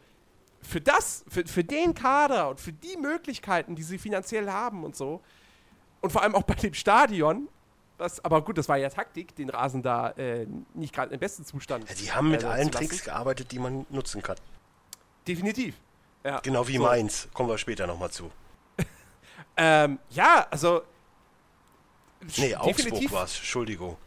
[0.62, 4.96] für das, für, für den Kader und für die Möglichkeiten, die sie finanziell haben und
[4.96, 5.22] so,
[6.02, 7.48] und vor allem auch bei dem Stadion,
[8.02, 11.46] das, aber gut, das war ja Taktik, den Rasen da äh, nicht gerade im besten
[11.46, 11.88] Zustand.
[11.90, 12.72] Ja, die haben mit äh, allen.
[12.72, 14.38] Tricks gearbeitet, die man nutzen kann.
[15.28, 15.76] Definitiv.
[16.24, 16.84] Ja, Genau wie so.
[16.84, 17.28] Mainz.
[17.34, 18.30] Kommen wir später nochmal zu.
[19.58, 20.82] Ähm, ja, also.
[22.38, 23.36] Nee, Augsburg definitiv, war es.
[23.38, 23.98] Entschuldigung.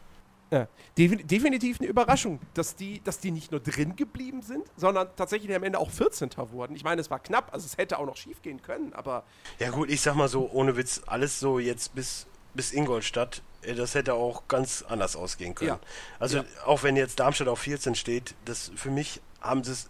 [0.51, 5.09] ja, defi- definitiv eine Überraschung, dass die, dass die nicht nur drin geblieben sind, sondern
[5.17, 6.31] tatsächlich am Ende auch 14.
[6.51, 6.75] wurden.
[6.77, 9.25] Ich meine, es war knapp, also es hätte auch noch schief gehen können, aber
[9.59, 13.43] Ja gut, ich sag mal so, ohne Witz, alles so jetzt bis, bis Ingolstadt,
[13.77, 15.69] das hätte auch ganz anders ausgehen können.
[15.69, 15.79] Ja.
[16.19, 16.45] Also Ja.
[16.67, 19.89] auch wenn jetzt Darmstadt auf 14 steht, das für mich haben sie es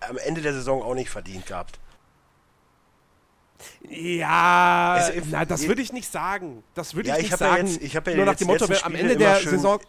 [0.00, 1.78] am Ende der Saison auch nicht verdient gehabt.
[3.88, 6.64] ja, Es- na, das würde ich nicht sagen.
[6.74, 7.66] Das würde Ja, ich ich nicht ja sagen.
[7.66, 9.80] jetzt- ich hab ja nur nach dem Motto, am Ende der Saison.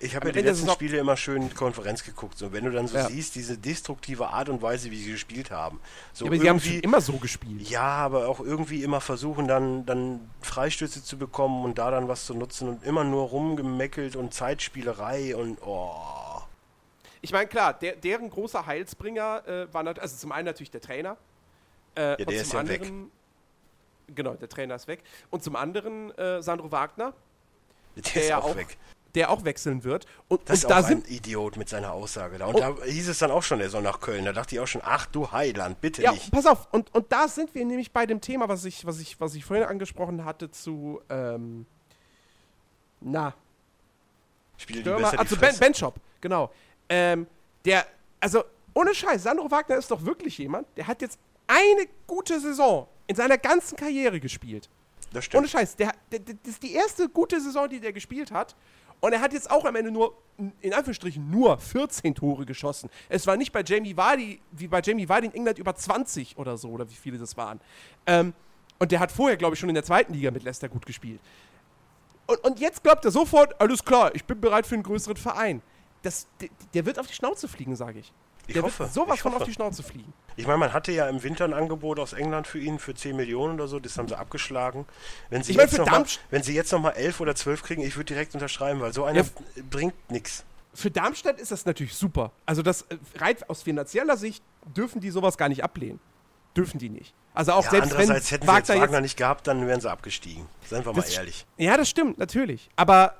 [0.00, 2.38] Ich habe ja die Ende letzten Spiele immer schön Konferenz geguckt.
[2.38, 3.08] So, wenn du dann so Ja.
[3.08, 5.80] siehst, diese destruktive Art und Weise, wie sie gespielt haben.
[6.12, 7.68] So Ja, aber sie haben schon immer so gespielt.
[7.68, 12.26] Ja, aber auch irgendwie immer versuchen, dann, dann Freistöße zu bekommen und da dann was
[12.26, 16.42] zu nutzen und immer nur rumgemeckelt und Zeitspielerei und oh.
[17.20, 21.16] Ich meine, klar, der, deren großer Heilsbringer äh, war also zum einen natürlich der Trainer.
[21.96, 22.80] Äh, der und ist zum ja weg.
[22.82, 23.10] anderen,
[24.14, 25.02] Genau, der Trainer ist weg.
[25.30, 27.12] Und zum anderen äh, Sandro Wagner,
[27.96, 28.76] Der, Der ist ja auch, auch- weg.
[29.14, 30.06] Der auch wechseln wird.
[30.28, 32.46] Und, Das ist und da auch ein Idiot mit seiner Aussage da.
[32.46, 32.58] Und Oh.
[32.60, 34.24] da hieß es dann auch schon, er soll nach Köln.
[34.24, 36.30] Da dachte ich auch schon, ach du Heiland, bitte Ja, nicht.
[36.30, 39.20] pass auf, und, und da sind wir nämlich bei dem Thema, was ich, was ich,
[39.20, 41.66] was ich vorhin angesprochen hatte zu, ähm,
[43.00, 43.34] na,
[44.56, 46.50] Spiele die besser also ben, ben Shop, genau.
[46.88, 47.26] Ähm,
[47.64, 47.86] der,
[48.20, 48.42] also
[48.74, 53.16] ohne Scheiß, Sandro Wagner ist doch wirklich jemand, der hat jetzt eine gute Saison in
[53.16, 54.68] seiner ganzen Karriere gespielt.
[55.12, 55.40] Das stimmt.
[55.42, 58.54] Ohne Scheiß, der, der, der, das ist die erste gute Saison, die der gespielt hat.
[59.00, 60.16] Und er hat jetzt auch am Ende nur,
[60.60, 62.90] in Anführungsstrichen, nur 14 Tore geschossen.
[63.08, 66.56] Es war nicht bei Jamie Vardy, wie bei Jamie Vardy in England über 20 oder
[66.56, 67.60] so, oder wie viele das waren.
[68.06, 68.34] Ähm,
[68.78, 71.20] und der hat vorher, glaube ich, schon in der zweiten Liga mit Leicester gut gespielt.
[72.26, 75.62] Und, und jetzt glaubt er sofort, alles klar, ich bin bereit für einen größeren Verein.
[76.02, 78.12] Das, der, der wird auf die Schnauze fliegen, sage ich.
[78.48, 79.44] Ich Der hoffe, wird sowas ich von auf hoffe.
[79.50, 80.12] die Schnauze fliegen.
[80.36, 83.14] Ich meine, man hatte ja im Winter ein Angebot aus England für ihn für 10
[83.14, 84.86] Millionen oder so, das haben sie abgeschlagen.
[85.30, 87.62] Wenn sie, Ich jetzt, für noch mal, Darmst- wenn sie jetzt nochmal 11 oder 12
[87.62, 89.26] kriegen, ich würde direkt unterschreiben, weil so einer Ja.
[89.70, 90.44] bringt nichts.
[90.74, 92.32] Für Darmstadt ist das natürlich super.
[92.46, 94.42] Also das äh, rein aus finanzieller Sicht
[94.76, 96.00] dürfen die sowas gar nicht ablehnen.
[96.56, 97.14] Dürfen die nicht.
[97.34, 99.90] Also auch Ja, selbst wenn hätten sie jetzt Wagner Wagner nicht gehabt, dann wären sie
[99.90, 100.46] abgestiegen.
[100.66, 101.46] Seien wir mal ehrlich.
[101.58, 102.70] Ja, das stimmt, natürlich.
[102.76, 103.14] Aber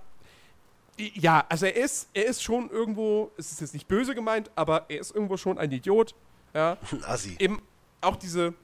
[0.99, 4.87] ja, also er ist, er ist schon irgendwo, es ist jetzt nicht böse gemeint, aber
[4.89, 6.15] er ist irgendwo schon ein Idiot.
[6.55, 6.77] Ja.
[6.91, 7.37] Ein Assi.
[7.39, 7.63] Eben
[8.01, 8.55] auch diese,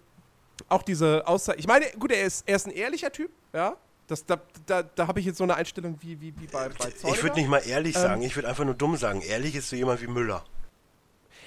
[0.68, 1.58] auch diese Aussage.
[1.58, 3.76] Ich meine, gut, er ist, er ist ein ehrlicher Typ, ja.
[4.06, 6.88] Das, da da, da habe ich jetzt so eine Einstellung wie, wie, wie bei, bei
[6.88, 8.02] Ich würde nicht mal ehrlich Ähm.
[8.02, 9.22] sagen, ich würde einfach nur dumm sagen.
[9.22, 10.44] Ehrlich ist so jemand wie Müller.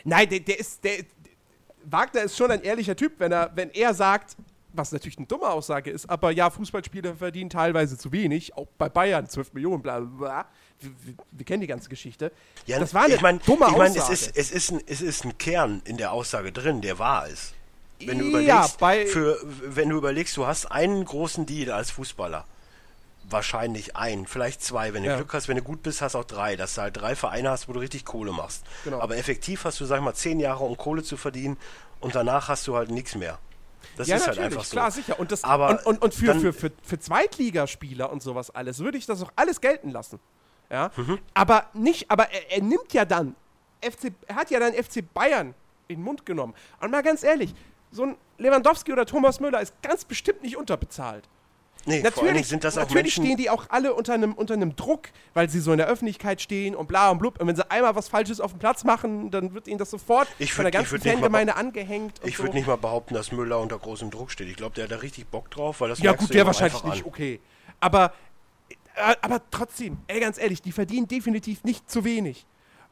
[0.04, 1.04] Nein, der, der ist, der,
[1.90, 4.36] Wagner ist schon ein ehrlicher Typ, wenn er, wenn er sagt,
[4.74, 8.90] was natürlich eine dumme Aussage ist, aber ja, Fußballspieler verdienen teilweise zu wenig, auch bei
[8.90, 10.46] Bayern 12 Millionen, bla bla bla.
[10.80, 10.92] Wir,
[11.32, 12.32] wir, kennen die ganze Geschichte.
[12.68, 14.14] Ja, das war eine ich mein, dumme ich mein, Aussage.
[14.14, 17.28] es ist, es, ist ein, es ist ein Kern in der Aussage drin, der wahr
[17.28, 17.54] ist.
[18.00, 21.90] Wenn du Ja, überlegst, bei- für, wenn du überlegst, du hast einen großen Deal als
[21.90, 22.46] Fußballer.
[23.30, 24.94] Wahrscheinlich ein, vielleicht zwei.
[24.94, 25.16] Wenn du Ja.
[25.18, 26.56] Glück hast, wenn du gut bist, hast auch drei.
[26.56, 28.64] Dass du halt drei Vereine hast, wo du richtig Kohle machst.
[28.86, 29.02] Genau.
[29.02, 31.58] Aber effektiv hast du, sag ich mal, zehn Jahre, um Kohle zu verdienen
[32.00, 33.38] und danach hast du halt nichts mehr.
[33.98, 34.72] Das ja, ist natürlich, halt einfach so.
[34.72, 35.20] klar, sicher.
[35.20, 38.80] Und, das, Aber und, und, und für, dann- für, für, für Zweitligaspieler und sowas alles
[38.80, 40.20] würde ich das auch alles gelten lassen.
[40.70, 40.92] Ja?
[40.96, 41.20] Mhm.
[41.34, 43.36] Aber nicht, aber er, er nimmt ja dann,
[43.82, 45.54] FC, er hat ja dann FC Bayern
[45.88, 46.54] in den Mund genommen.
[46.82, 47.54] Und mal ganz ehrlich,
[47.92, 51.24] so ein Lewandowski oder Thomas Müller ist ganz bestimmt nicht unterbezahlt.
[51.86, 54.76] Nee, Natürlich, sind das auch natürlich Menschen, stehen die auch alle unter einem, unter einem
[54.76, 55.04] Druck,
[55.34, 57.40] weil sie so in der Öffentlichkeit stehen und bla und blub.
[57.40, 60.28] Und wenn sie einmal was Falsches auf dem Platz machen, dann wird ihnen das sofort
[60.38, 62.20] Ich von würd- der ganzen würd Fangemeinde angehängt.
[62.26, 62.44] Ich so.
[62.44, 64.50] würde nicht mal behaupten, dass Müller unter großem Druck steht.
[64.50, 67.04] Ich glaube, der hat da richtig Bock drauf, weil das Ja, gut, der wahrscheinlich nicht,
[67.04, 67.08] an.
[67.08, 67.40] okay.
[67.80, 68.12] Aber,
[69.22, 72.46] aber trotzdem, ey, ganz ehrlich, die verdienen definitiv nicht zu wenig.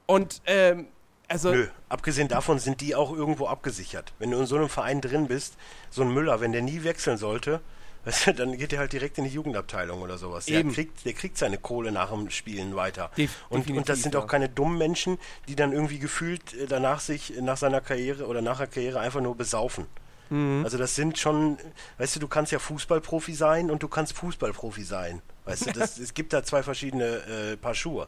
[0.06, 0.88] Und, ähm,
[1.28, 4.14] also, Nö, abgesehen davon sind die auch irgendwo abgesichert.
[4.20, 5.56] Wenn du in so einem Verein drin bist,
[5.90, 7.62] so ein Müller, wenn der nie wechseln sollte,
[8.06, 10.46] weißt du, dann geht er halt direkt in die Jugendabteilung oder sowas.
[10.46, 13.10] Der kriegt, der kriegt seine Kohle nach dem Spielen weiter.
[13.18, 17.00] Def- und, und das sind auch keine dummen Menschen, die dann irgendwie gefühlt äh, danach
[17.00, 19.88] sich, nach seiner Karriere oder nach der Karriere einfach nur besaufen.
[20.30, 20.62] Mhm.
[20.64, 21.58] Also das sind schon,
[21.98, 25.24] weißt du, du kannst ja Fußballprofi sein und du kannst Fußballprofi sein.
[25.46, 27.06] Weißt du, das, es gibt da zwei verschiedene
[27.54, 28.08] äh, Paar Schuhe.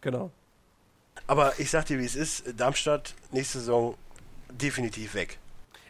[0.00, 0.30] genau.
[1.26, 3.96] Aber ich sag dir, wie es ist, Darmstadt nächste Saison
[4.50, 5.38] definitiv weg.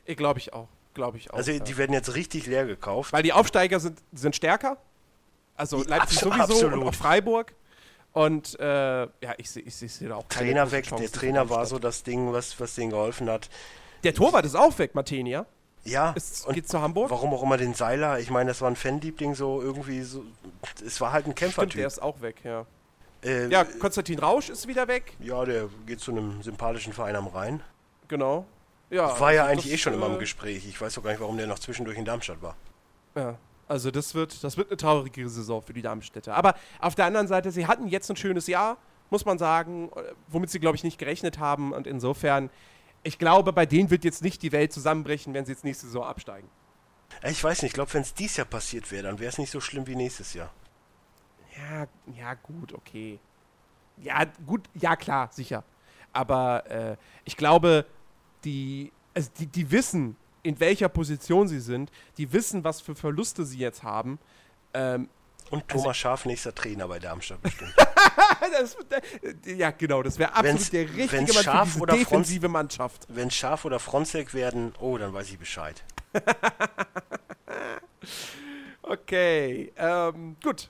[0.04, 0.68] Ich glaube ich auch.
[0.94, 1.36] Glaube ich auch.
[1.36, 1.58] Also ja.
[1.60, 3.12] die werden jetzt richtig leer gekauft.
[3.12, 4.76] Weil die Aufsteiger sind, sind stärker.
[5.56, 6.72] Also Ja, Leipzig abso- sowieso absolut.
[6.74, 7.54] und auch Freiburg.
[8.12, 8.64] Und äh,
[9.02, 11.64] ja, ich sehe ich ich seh da auch keine Trainer weg, Chancen der Trainer war
[11.66, 13.48] so das Ding, was, was denen geholfen hat.
[14.04, 15.40] Der Torwart ist auch weg, Matenia.
[15.40, 15.46] Ja,
[15.84, 17.10] Ist, und geht zu Hamburg.
[17.10, 20.24] warum auch immer den Seiler, ich meine, das war ein Fanliebling, so irgendwie so,
[20.84, 21.86] es war halt ein Stimmt, der Kämpfertyp.
[21.86, 22.66] ist auch weg, ja.
[23.24, 25.16] Äh, Ja, Konstantin Rausch ist wieder weg.
[25.20, 27.62] ja, der geht zu einem sympathischen Verein am Rhein.
[28.08, 28.46] Genau.
[28.90, 30.66] Ja, War ja also eigentlich das, eh schon immer im äh, Gespräch.
[30.68, 32.56] Ich weiß auch gar nicht, warum der noch zwischendurch in Darmstadt war.
[33.16, 33.36] Ja,
[33.68, 36.34] also das wird, das wird eine traurige Saison für die Darmstädter.
[36.34, 38.76] Aber auf der anderen Seite, sie hatten jetzt ein schönes Jahr,
[39.08, 41.72] muss man sagen, äh, womit sie, glaube ich, nicht gerechnet haben.
[41.72, 42.50] Und insofern,
[43.02, 46.04] ich glaube, bei denen wird jetzt nicht die Welt zusammenbrechen, wenn sie jetzt nächste Saison
[46.04, 46.48] absteigen.
[47.22, 49.38] Äh, Ich weiß nicht, ich glaube, wenn es dies Jahr passiert wäre, dann wäre es
[49.38, 50.52] nicht so schlimm wie nächstes Jahr.
[51.56, 53.18] Ja, ja, gut, okay.
[53.98, 55.64] Ja, gut, ja, klar, sicher.
[56.12, 57.86] Aber äh, ich glaube,
[58.44, 63.44] die, also die, die wissen, in welcher Position sie sind, die wissen, was für Verluste
[63.44, 64.18] sie jetzt haben.
[64.74, 65.08] Ähm,
[65.52, 67.74] Und Also Thomas Schaf, nächster Trainer bei Darmstadt bestimmt.
[68.52, 68.76] das,
[69.44, 71.92] äh, ja, genau, das wäre absolut Wenn's- der richtige wenn's Mann für scharf diese oder
[71.94, 73.06] Franz- defensive Mannschaft.
[73.08, 75.82] wenn Schaf oder Fronzek werden, oh, dann weiß ich Bescheid.
[78.82, 80.68] Okay, ähm, gut.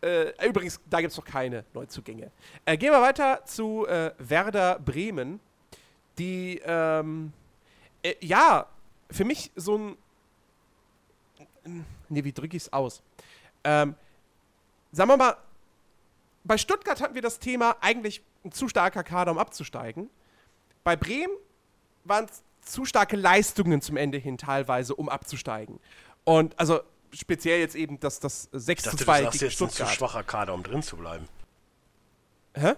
[0.00, 2.30] Äh, übrigens, da gibt es noch keine Neuzugänge.
[2.64, 5.40] Äh, gehen wir weiter zu äh, Werder Bremen,
[6.18, 7.32] die, ähm,
[8.02, 8.66] äh, ja,
[9.10, 9.96] für mich so ein.
[12.08, 13.02] Nee, wie drücke ich es aus?
[13.64, 13.96] Ähm,
[14.92, 15.36] sagen wir mal,
[16.44, 20.08] bei Stuttgart hatten wir das Thema eigentlich ein zu starker Kader, um abzusteigen.
[20.84, 21.34] Bei Bremen
[22.04, 25.80] waren es zu starke Leistungen zum Ende hin teilweise, um abzusteigen.
[26.24, 26.80] Und also
[27.12, 29.56] speziell jetzt eben das, das 6 Ich zu dachte, 2 du gegen jetzt ein zu
[29.74, 29.94] Stuttgart.
[29.94, 31.28] schwacher Kader, um drin zu bleiben.
[32.54, 32.74] Hä?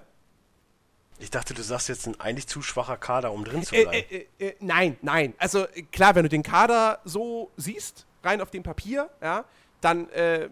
[1.19, 4.07] Ich dachte, du sagst jetzt ein eigentlich zu schwacher Kader, um drin zu Äh, bleiben.
[4.11, 5.35] äh, äh, äh, nein, nein.
[5.39, 9.45] Also klar, wenn du den Kader so siehst, rein auf dem Papier, ja,
[9.81, 10.49] dann äh,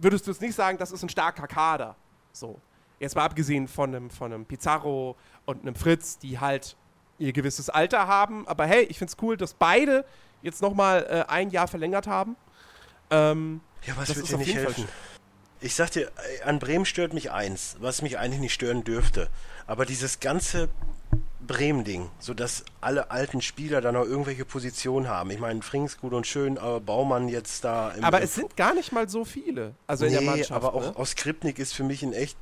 [0.00, 1.96] würdest du jetzt nicht sagen, das ist ein starker Kader.
[2.32, 2.60] So.
[2.98, 6.76] Jetzt mal abgesehen von einem, von einem Pizarro und einem Fritz, die halt
[7.18, 8.46] ihr gewisses Alter haben.
[8.46, 10.04] Aber hey, ich find's cool, dass beide
[10.42, 12.36] jetzt nochmal äh, ein Jahr verlängert haben.
[13.10, 14.88] Ähm, ja, was wird ist dir nicht Fall helfen?
[15.60, 19.28] Ich sag dir, äh, an Bremen stört mich eins, was mich eigentlich nicht stören dürfte.
[19.66, 20.68] Aber dieses ganze
[21.46, 25.30] Bremen-Ding, so dass alle alten Spieler da noch irgendwelche Positionen haben.
[25.30, 28.56] Ich meine, Frings gut und schön, aber Baumann jetzt da im aber im es sind
[28.56, 29.74] gar nicht mal so viele.
[29.86, 30.52] Also in der nee, Mannschaft.
[30.52, 30.96] aber auch ne?
[30.96, 32.36] aus Skripnik ist für mich ein echt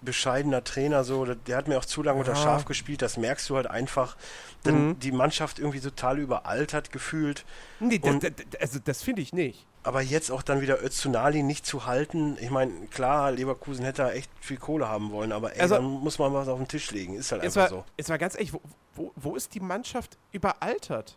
[0.00, 2.38] bescheidener Trainer so, der- hat mir auch zu lange unter Ja.
[2.42, 4.16] Schaf gespielt, das merkst du halt einfach,
[4.64, 4.98] denn Mhm.
[5.00, 7.44] die Mannschaft irgendwie total überaltert gefühlt,
[7.80, 9.66] Nee, das, das- also das finde ich nicht.
[9.88, 14.10] Aber jetzt auch dann wieder Öztunali nicht zu halten, ich meine, klar, Leverkusen hätte da
[14.12, 16.90] echt viel Kohle haben wollen, aber ey, Also- dann muss man was auf den Tisch
[16.90, 17.84] legen, ist halt einfach war, so.
[17.96, 18.60] jetzt war ganz ehrlich, wo,
[18.94, 21.16] wo, wo ist die Mannschaft überaltert?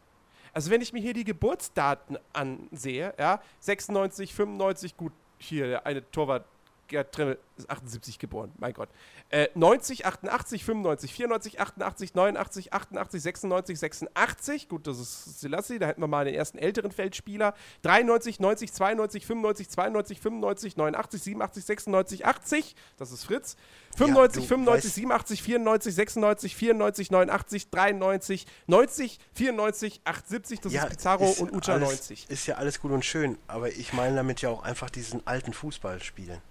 [0.53, 6.45] Also wenn ich mir hier die Geburtsdaten ansehe, ja, 96, 95, gut, hier eine Torwart,
[6.91, 8.89] Gerd Trimmel, ist 78 geboren, mein Gott.
[9.29, 15.87] Äh, 90, 88, 95, 94, 88, 89, 88, 96, 86, gut, das ist Selassie, da
[15.87, 17.53] hätten wir mal den ersten älteren Feldspieler.
[17.83, 23.55] 93, 90, 92, 95, 92, 95, 89, 87, 96, 80, das ist Fritz.
[23.95, 30.89] 95, du 95, weißt- 87, 94, 96, 94, 89, 93, 90, 94, 78, das ist
[30.89, 32.29] Pizarro ist und Ucha alles, 90.
[32.29, 35.53] Ist ja alles gut und schön, aber ich meine damit ja auch einfach diesen alten
[35.53, 36.41] Fußball spielen.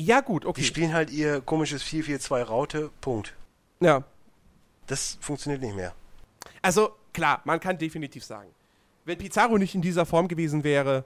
[0.00, 0.62] Ja, gut, Die okay.
[0.62, 3.34] spielen halt ihr komisches 4-4-2 Raute, Punkt.
[3.80, 4.04] Ja.
[4.86, 5.92] Das funktioniert nicht mehr.
[6.62, 8.48] Also, klar, man kann definitiv sagen,
[9.04, 11.04] wenn Pizarro nicht in dieser Form gewesen wäre,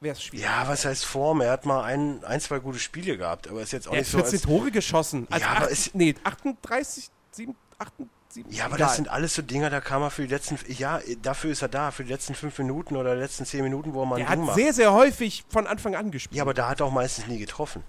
[0.00, 0.44] wäre es schwierig.
[0.44, 1.40] Ja, was heißt Form?
[1.40, 4.02] Er hat mal ein, ein zwei gute Spiele gehabt, aber ist jetzt auch er hat
[4.02, 5.26] nicht so 14 als, Tore geschossen.
[5.30, 7.92] Also Ja, aber acht- nee, 38, 7, 8,
[8.34, 8.50] 7.
[8.50, 8.88] Ja, aber egal.
[8.88, 11.68] das sind alles so Dinger, da kam er für die letzten, ja, dafür ist er
[11.68, 14.28] da, für die letzten fünf Minuten oder die letzten zehn Minuten, wo er mal Er
[14.28, 14.56] ein Ding hat macht.
[14.56, 16.36] sehr, sehr häufig von Anfang an gespielt.
[16.36, 17.82] Ja, aber da hat er auch meistens nie getroffen.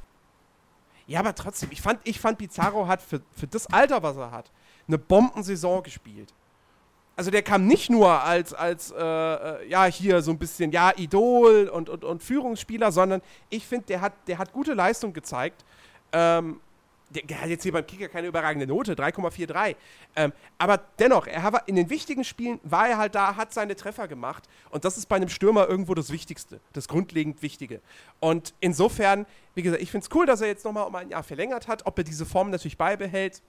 [1.07, 4.31] Ja, aber trotzdem, ich fand, ich fand Pizarro hat für, für das Alter, was er
[4.31, 4.51] hat,
[4.87, 6.33] eine Bombensaison gespielt.
[7.17, 10.91] Also der kam nicht nur als, als äh, äh, ja, hier so ein bisschen, ja,
[10.97, 15.63] Idol und, und, und Führungsspieler, sondern ich finde, der hat, der hat gute Leistung gezeigt.
[16.11, 16.59] Ähm,
[17.23, 19.75] der, hat jetzt hier beim Kicker keine überragende Note, 3,43.
[20.15, 23.75] Ähm, aber dennoch, er war, in den wichtigen Spielen war er halt da, hat seine
[23.75, 24.43] Treffer gemacht.
[24.69, 27.81] Und das ist bei einem Stürmer irgendwo das Wichtigste, das grundlegend Wichtige.
[28.19, 31.23] Und insofern, wie gesagt, ich finde es cool, dass er jetzt nochmal um ein Jahr
[31.23, 31.85] verlängert hat.
[31.85, 33.41] Ob er diese Form natürlich beibehält,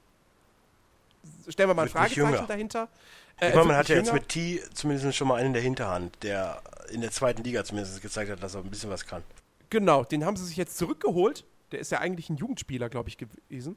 [1.48, 2.88] stellen wir mal ein Fragezeichen dahinter.
[3.36, 5.52] Ich Äh, meine, er man hat ja jetzt mit T zumindest schon mal einen in
[5.52, 9.04] der Hinterhand, der in der zweiten Liga zumindest gezeigt hat, dass er ein bisschen was
[9.04, 9.22] kann.
[9.70, 11.44] Genau, den haben sie sich jetzt zurückgeholt.
[11.72, 13.76] Der ist ja eigentlich ein Jugendspieler, glaube ich, gewesen.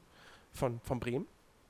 [0.52, 1.28] Von, von Bremen.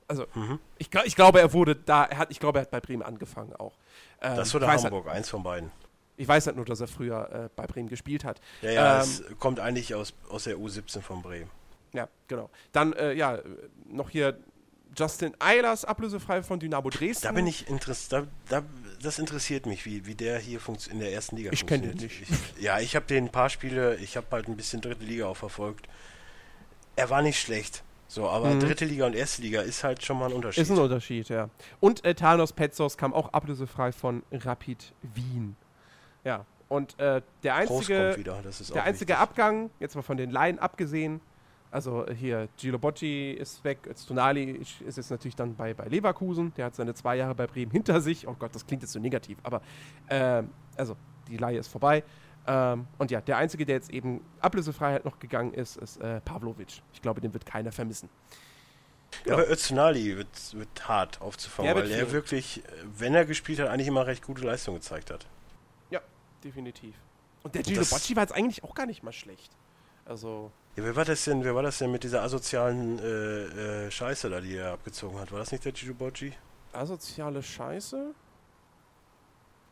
[0.08, 0.58] Also, Mhm.
[0.78, 3.54] ich, ich glaube, er wurde da, er hat, ich glaube, er hat bei Bremen angefangen
[3.56, 3.76] auch.
[4.20, 5.70] Ähm, Das ich oder Halt, Hamburg, eins von beiden.
[6.16, 8.40] ich weiß halt nur, dass er früher äh, bei Bremen gespielt hat.
[8.62, 11.50] Ja, ja, Ähm, es kommt eigentlich aus, aus der U17 von Bremen.
[11.92, 12.50] Ja, genau.
[12.72, 13.38] Dann, äh, ja,
[13.88, 14.38] noch hier
[14.96, 17.22] Justin Eilers, ablösefrei von Dynamo Dresden.
[17.28, 18.66] Da bin ich interessiert, da, da,
[19.02, 20.60] das interessiert mich, wie, wie der hier
[20.90, 22.28] in der ersten Liga Ich kenn den funktioniert.
[22.56, 25.26] Ich, ja, ich habe den ein paar Spiele, ich habe halt ein bisschen dritte Liga
[25.26, 25.86] auch verfolgt.
[26.96, 27.82] Er war nicht schlecht.
[28.08, 28.60] So, aber Mhm.
[28.60, 30.62] dritte Liga und erste Liga ist halt schon mal ein Unterschied.
[30.64, 31.48] Ist ein Unterschied, ja.
[31.78, 35.54] Und äh, Thanos Petzos kam auch ablösefrei von Rapid Wien.
[36.24, 38.42] Ja, und äh, der einzige, wieder,
[38.74, 39.16] der einzige wichtig.
[39.22, 41.20] Abgang, jetzt mal von den Laien abgesehen,
[41.70, 46.52] also äh, hier Gilo Bocci ist weg, Stonali ist jetzt natürlich dann bei, bei Leverkusen,
[46.56, 48.26] der hat seine zwei Jahre bei Bremen hinter sich.
[48.26, 49.62] Oh Gott, das klingt jetzt so negativ, aber
[50.08, 50.96] ähm, also
[51.28, 52.02] die Laie ist vorbei.
[52.46, 56.82] Ähm, und ja, der Einzige, der jetzt eben Ablösefreiheit noch gegangen ist, ist äh, Pavlovic.
[56.92, 58.08] Ich glaube, den wird keiner vermissen.
[59.24, 62.62] Ja, aber Öztunali wird, wird hart aufzufangen, weil er wirklich,
[62.96, 65.26] wenn er gespielt hat, eigentlich immer recht gute Leistung gezeigt hat.
[65.90, 66.00] Ja,
[66.44, 66.94] definitiv.
[67.42, 69.50] Und der das- Bocci war jetzt eigentlich auch gar nicht mal schlecht.
[70.04, 73.90] Also, Ja, wer war das denn, wer war das denn mit dieser asozialen äh, äh,
[73.90, 75.30] Scheiße da, die er abgezogen hat?
[75.32, 76.32] War das nicht der Giuboci?
[76.72, 78.14] asoziale Scheiße?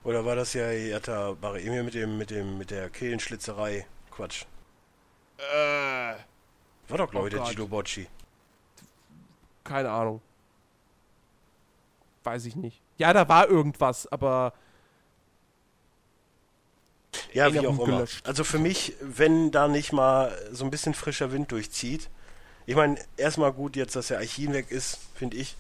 [0.05, 3.87] Oder war das ja Jata Baremir mit dem, mit dem, mit der Kehlenschlitzerei?
[4.11, 4.45] Quatsch.
[5.39, 6.17] Äh,
[6.89, 7.43] War doch, glaube Oh ich, der.
[7.45, 8.09] Gido Bocci.
[9.65, 10.21] keine Ahnung.
[12.25, 12.81] Weiß ich nicht.
[12.99, 14.53] Ja, da war irgendwas, aber
[17.33, 17.85] Ja, wie auch immer.
[17.85, 18.27] gelöscht.
[18.27, 22.11] Also für mich, wenn da nicht mal so ein bisschen frischer Wind durchzieht.
[22.67, 25.57] Ich meine, erstmal gut jetzt, dass der Archin weg ist, finde ich.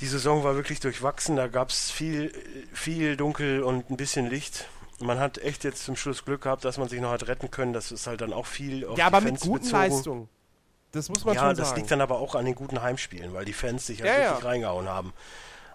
[0.00, 2.32] Die Saison war wirklich durchwachsen, da gab es viel,
[2.72, 4.66] viel Dunkel und ein bisschen Licht.
[4.98, 7.72] Man hat echt jetzt zum Schluss Glück gehabt, dass man sich noch hat retten können.
[7.72, 9.82] Das ist halt dann auch viel auf Ja, die aber mit Fans guten bezogen.
[9.82, 10.28] Leistungen.
[10.92, 11.80] Das muss man Ja, schon das sagen.
[11.80, 14.42] liegt dann aber auch an den guten Heimspielen, weil die Fans sich halt Ja, wirklich
[14.42, 14.48] ja.
[14.48, 15.12] reingehauen haben.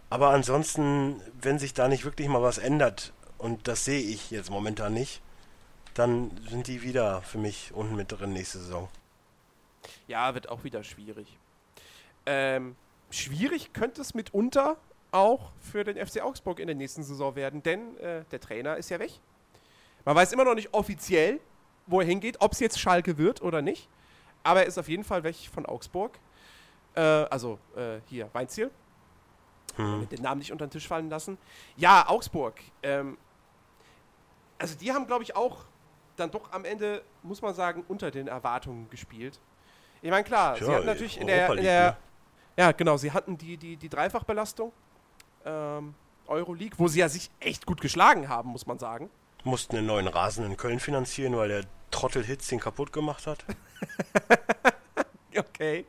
[0.09, 4.49] Aber ansonsten, wenn sich da nicht wirklich mal was ändert, und das sehe ich jetzt
[4.49, 5.21] momentan nicht,
[5.93, 8.89] dann sind die wieder für mich unten mit drin nächste Saison.
[10.07, 11.37] Ja, wird auch wieder schwierig.
[12.25, 12.75] Ähm,
[13.15, 14.77] schwierig könnte es mitunter
[15.11, 18.89] auch für den FC Augsburg in der nächsten Saison werden, denn äh, der Trainer ist
[18.89, 19.11] ja weg.
[20.03, 21.39] Man weiß immer noch nicht offiziell,
[21.87, 23.89] wo er hingeht, ob es jetzt Schalke wird oder nicht.
[24.43, 26.19] Aber er ist auf jeden Fall weg von Augsburg.
[26.95, 28.69] Äh, also äh, hier, Weinziel.
[29.75, 30.07] Hm.
[30.09, 31.37] Den Namen nicht unter den Tisch fallen lassen.
[31.75, 32.55] Ja, Augsburg.
[32.83, 33.17] Ähm,
[34.57, 35.65] also die haben, glaube ich, auch
[36.15, 39.39] dann doch am Ende, muss man sagen, unter den Erwartungen gespielt.
[40.01, 41.97] Ich meine, klar, sie Tja, hatten natürlich in der, in der ne?
[42.57, 44.71] Ja genau, sie hatten die, die, die Dreifachbelastung
[45.45, 45.93] ähm,
[46.27, 49.09] Euroleague, wo sie ja sich echt gut geschlagen haben, muss man sagen.
[49.43, 53.45] Mussten einen neuen Rasen in Köln finanzieren, weil der Trottel Hitz den kaputt gemacht hat.
[55.37, 55.85] Okay.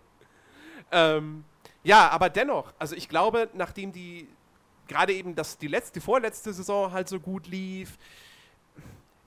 [0.90, 1.44] Ähm,
[1.82, 4.28] ja, aber dennoch, also ich glaube, nachdem die
[4.88, 7.98] gerade eben das, die letzte, die vorletzte Saison halt so gut lief,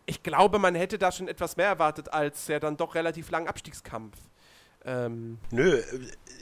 [0.06, 3.48] ich glaube, man hätte da schon etwas mehr erwartet als der dann doch relativ langen
[3.48, 4.18] Abstiegskampf.
[4.86, 5.82] Ähm, Nö,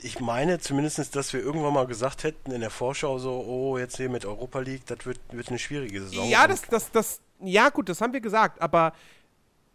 [0.02, 3.96] ich meine zumindest, dass wir irgendwann mal gesagt hätten in der Vorschau so, oh, jetzt
[3.96, 6.28] hier mit Europa League, das wird, wird eine schwierige Saison.
[6.28, 8.92] ja, das, das, das, ja gut, das haben wir gesagt, aber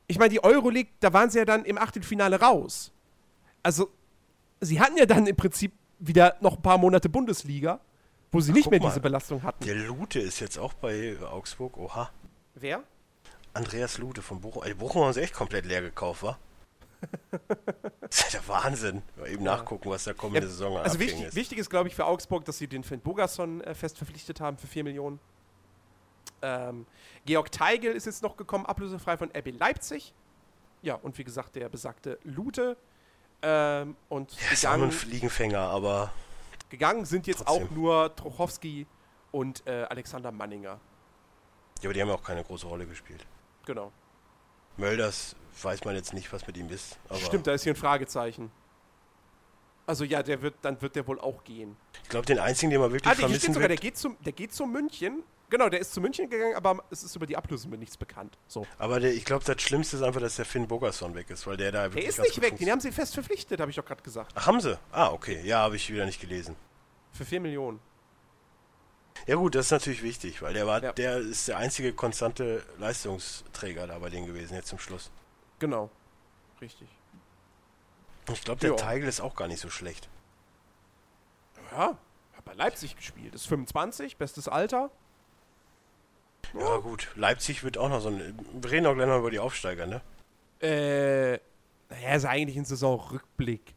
[0.08, 2.92] ich meine, die Euroleague, da waren sie ja dann im Achtelfinale raus.
[3.64, 3.90] Also,
[4.62, 7.80] sie hatten ja dann im Prinzip wieder noch ein paar Monate Bundesliga,
[8.32, 8.90] wo sie nicht guck mehr mal.
[8.90, 9.64] diese Belastung hatten.
[9.66, 12.10] Der Lute ist jetzt auch bei Augsburg, oha.
[12.56, 12.84] Wer?
[13.54, 14.64] Andreas Lute von Bochum.
[14.64, 16.38] Ey, Bochum haben sie echt komplett leer gekauft, wa?
[18.02, 19.02] Das ist ja der Wahnsinn.
[19.18, 21.36] Mal eben nachgucken, was da kommende Saison an Also Abgängen wichtig, ist.
[21.36, 24.58] wichtig ist, glaube ich, für Augsburg, dass sie den Finn Bogerson äh, fest verpflichtet haben
[24.58, 25.20] für 4 Millionen.
[26.42, 26.86] Ähm,
[27.26, 30.14] Georg Teigl ist jetzt noch gekommen, ablösefrei von RB Leipzig.
[30.82, 32.76] Ja, und wie gesagt, der besagte Lute.
[33.42, 36.12] Ähm, und Ja, ist auch nur ein gegangen, Fliegenfänger, aber
[36.70, 37.68] gegangen sind jetzt trotzdem.
[37.68, 38.86] auch nur Trochowski
[39.32, 40.80] und äh, Alexander Manninger.
[41.82, 43.26] ja, aber die haben ja auch keine große Rolle gespielt.
[43.66, 43.92] Genau.
[44.78, 46.98] Mölders weiß man jetzt nicht, was mit ihm ist.
[47.26, 48.52] Stimmt, da ist hier ein Fragezeichen.
[49.86, 51.76] Also ja, der wird, dann wird der wohl auch gehen.
[52.04, 53.82] Ich glaube, den einzigen, den man wirklich Ah, hier steht vermissen sogar, der wird.
[53.82, 55.24] geht, zum, der geht zu München.
[55.50, 58.38] Genau, der ist zu München gegangen, aber es ist über die Ablöse mir nichts bekannt.
[58.48, 58.66] So.
[58.80, 61.58] Aber der, ich glaube, das Schlimmste ist einfach, dass der Finn Bogerson weg ist, weil
[61.58, 63.76] der da Der wirklich ist ganz nicht weg, den haben sie fest verpflichtet, habe ich
[63.78, 64.32] doch gerade gesagt.
[64.36, 64.80] Ach, haben sie?
[64.92, 65.42] Ah, okay.
[65.44, 66.56] Ja, habe ich wieder nicht gelesen.
[67.12, 67.80] Für 4 Millionen.
[69.28, 70.92] Ja gut, das ist natürlich wichtig, weil der war, Ja.
[70.92, 75.12] der ist der einzige konstante Leistungsträger da bei denen gewesen, jetzt zum Schluss.
[75.60, 75.90] Genau.
[76.60, 76.88] Richtig.
[78.32, 78.76] Ich glaube, der Ja.
[78.76, 80.10] Teigl ist auch gar nicht so schlecht.
[81.72, 81.98] Ja,
[82.36, 83.34] hat bei Leipzig gespielt.
[83.36, 84.92] Ist 25, bestes Alter.
[86.54, 88.38] Ja gut, Leipzig wird auch noch so ein...
[88.54, 90.02] Wir reden auch gleich noch über die Aufsteiger, ne?
[90.62, 91.40] Äh,
[91.90, 93.74] naja, ist eigentlich ein Saisonrückblick.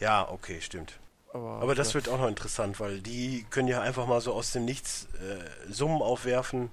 [0.00, 0.98] Ja, okay, stimmt.
[1.38, 4.52] Aber, Aber das wird auch noch interessant, weil die können ja einfach mal so aus
[4.52, 6.70] dem Nichts äh, Summen aufwerfen.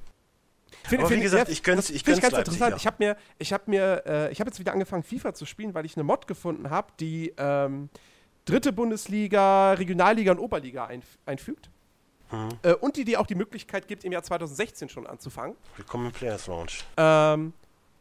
[0.84, 2.72] Find- Aber wie find- gesagt, ja, ich gönn's- das ich ganz Leipzig, interessant.
[2.72, 2.78] ja.
[2.78, 5.74] Ich habe mir, ich habe mir, äh, ich habe jetzt wieder angefangen FIFA zu spielen,
[5.74, 7.90] weil ich eine Mod gefunden habe, die ähm,
[8.46, 11.70] dritte Bundesliga, Regionalliga und Oberliga einf einfügt.
[12.32, 12.50] Mhm.
[12.64, 15.56] Äh, und die dir auch die Möglichkeit gibt, im Jahr 2016 schon anzufangen.
[15.78, 16.84] Willkommen im Players Launch.
[16.98, 17.54] Ähm,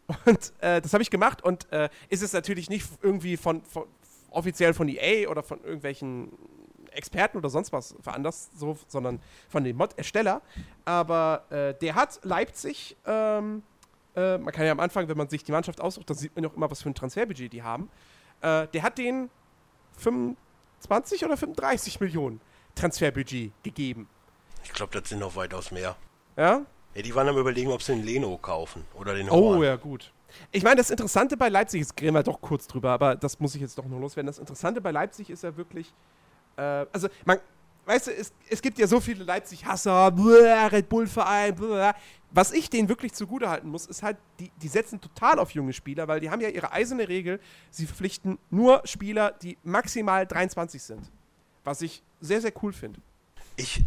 [0.27, 3.85] und äh, das habe ich gemacht und äh, ist es natürlich nicht irgendwie von, von
[4.35, 6.33] offiziell von EA oder von irgendwelchen
[6.93, 10.43] Experten oder sonst was veranlasst, so, sondern von dem Mod-Ersteller.
[10.85, 13.63] Aber äh, der hat Leipzig, ähm,
[14.15, 16.47] äh, man kann ja am Anfang, wenn man sich die Mannschaft aussucht, dann sieht man
[16.47, 17.89] auch immer, was für ein Transferbudget die haben.
[18.43, 19.29] Äh, der hat den
[19.97, 22.41] 25 oder 35 Millionen
[22.75, 24.09] Transferbudget gegeben.
[24.65, 25.97] Ich glaube, das sind noch weitaus mehr.
[26.37, 26.63] Ja?
[26.95, 29.63] Ja, die waren am überlegen, ob sie den Leno kaufen oder den Oh Horn.
[29.63, 30.13] ja, gut.
[30.53, 33.55] Ich meine, das Interessante bei Leipzig, jetzt reden wir doch kurz drüber, aber das muss
[33.55, 34.27] ich jetzt doch noch loswerden.
[34.27, 35.93] Das Interessante bei Leipzig ist ja wirklich,
[36.57, 37.39] äh, also man,
[37.87, 40.13] weißt du, es, es gibt ja so viele Leipzig-Hasser,
[40.73, 41.57] Red Bull-Verein,
[42.31, 46.09] was ich denen wirklich zugutehalten muss, ist halt, die, die setzen total auf junge Spieler,
[46.09, 47.39] weil die haben ja ihre eiserne Regel,
[47.71, 51.11] sie verpflichten nur Spieler, die maximal 23 sind.
[51.63, 53.01] Was ich sehr, sehr cool finde.
[53.57, 53.85] Ich, äh,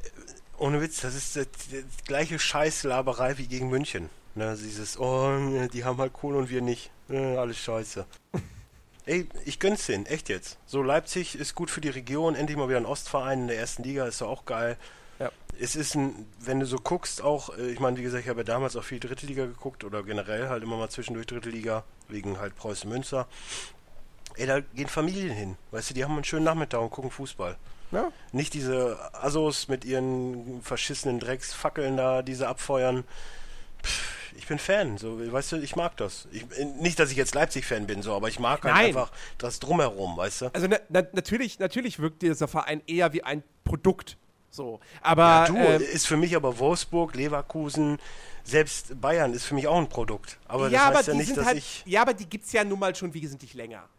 [0.60, 4.10] ohne Witz, das ist das, das gleiche Scheißlaberei wie gegen München.
[4.38, 6.92] Ne, dieses, oh, ne, die haben halt Kohle und wir nicht.
[7.08, 8.06] Ne, alles scheiße.
[9.08, 10.60] Ey, ich gönn's denen, echt jetzt.
[10.68, 13.82] So, Leipzig ist gut für die Region, endlich mal wieder ein Ostverein in der ersten
[13.82, 14.78] Liga, ist doch auch geil.
[15.18, 15.32] Ja.
[15.60, 18.42] es ist ein, wenn du so guckst, auch, äh, ich meine, wie gesagt, ich habe
[18.42, 21.84] ja damals auch viel Dritte Liga geguckt oder generell halt immer mal zwischendurch Dritte Liga,
[22.08, 23.28] wegen halt Preußen Münster.
[24.36, 27.58] Ey, da gehen Familien hin, weißt du, die haben einen schönen Nachmittag und gucken Fußball.
[27.92, 28.12] Ja.
[28.34, 33.04] Nicht diese Assos mit ihren verschissenen Drecksfackeln da, diese abfeuern.
[34.38, 36.28] Ich bin Fan, so, weißt du, ich mag das.
[36.32, 36.46] Ich,
[36.80, 40.42] nicht, dass ich jetzt Leipzig-Fan bin, so, aber ich mag halt einfach das Drumherum, weißt
[40.42, 40.46] du?
[40.54, 44.18] Also na, na, natürlich, natürlich wirkt dieser Verein eher wie ein Produkt.
[44.52, 44.80] So.
[45.02, 47.98] Aber Ja, du, ähm, ist für mich aber Wolfsburg, Leverkusen,
[48.44, 50.38] selbst Bayern ist für mich auch ein Produkt.
[50.48, 51.84] Aber ja, das aber heißt ja die nicht, dass halt, ich.
[51.86, 53.90] ja, aber die gibt's ja nun mal schon wesentlich länger.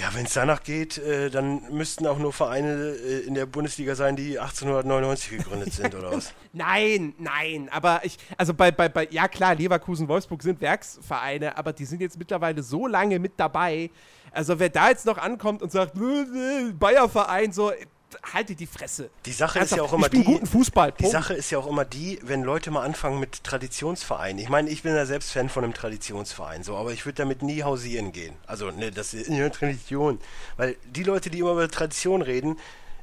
[0.00, 3.96] Ja, wenn es danach geht, äh, dann müssten auch nur Vereine äh, in der Bundesliga
[3.96, 6.32] sein, die 1899 gegründet sind, oder was?
[6.52, 11.72] Nein, nein, aber ich, also bei, bei, bei, ja klar, Leverkusen, Wolfsburg sind Werksvereine, aber
[11.72, 13.90] die sind jetzt mittlerweile so lange mit dabei.
[14.30, 17.72] Also wer da jetzt noch ankommt und sagt, "Nö, nö, Bayerverein, so,
[18.32, 19.10] haltet die Fresse.
[19.26, 20.24] Die Sache ist ja auch immer die.
[20.24, 20.92] guten Fußball.
[20.92, 21.06] Die.
[21.06, 24.38] Sache ist ja auch immer die, wenn Leute mal anfangen mit Traditionsvereinen.
[24.38, 27.42] Ich meine, ich bin ja selbst Fan von einem Traditionsverein, so, aber ich würde damit
[27.42, 28.34] nie hausieren gehen.
[28.46, 30.20] Also, ne, das ist eine Tradition.
[30.56, 32.58] Weil die Leute, die immer über Tradition reden,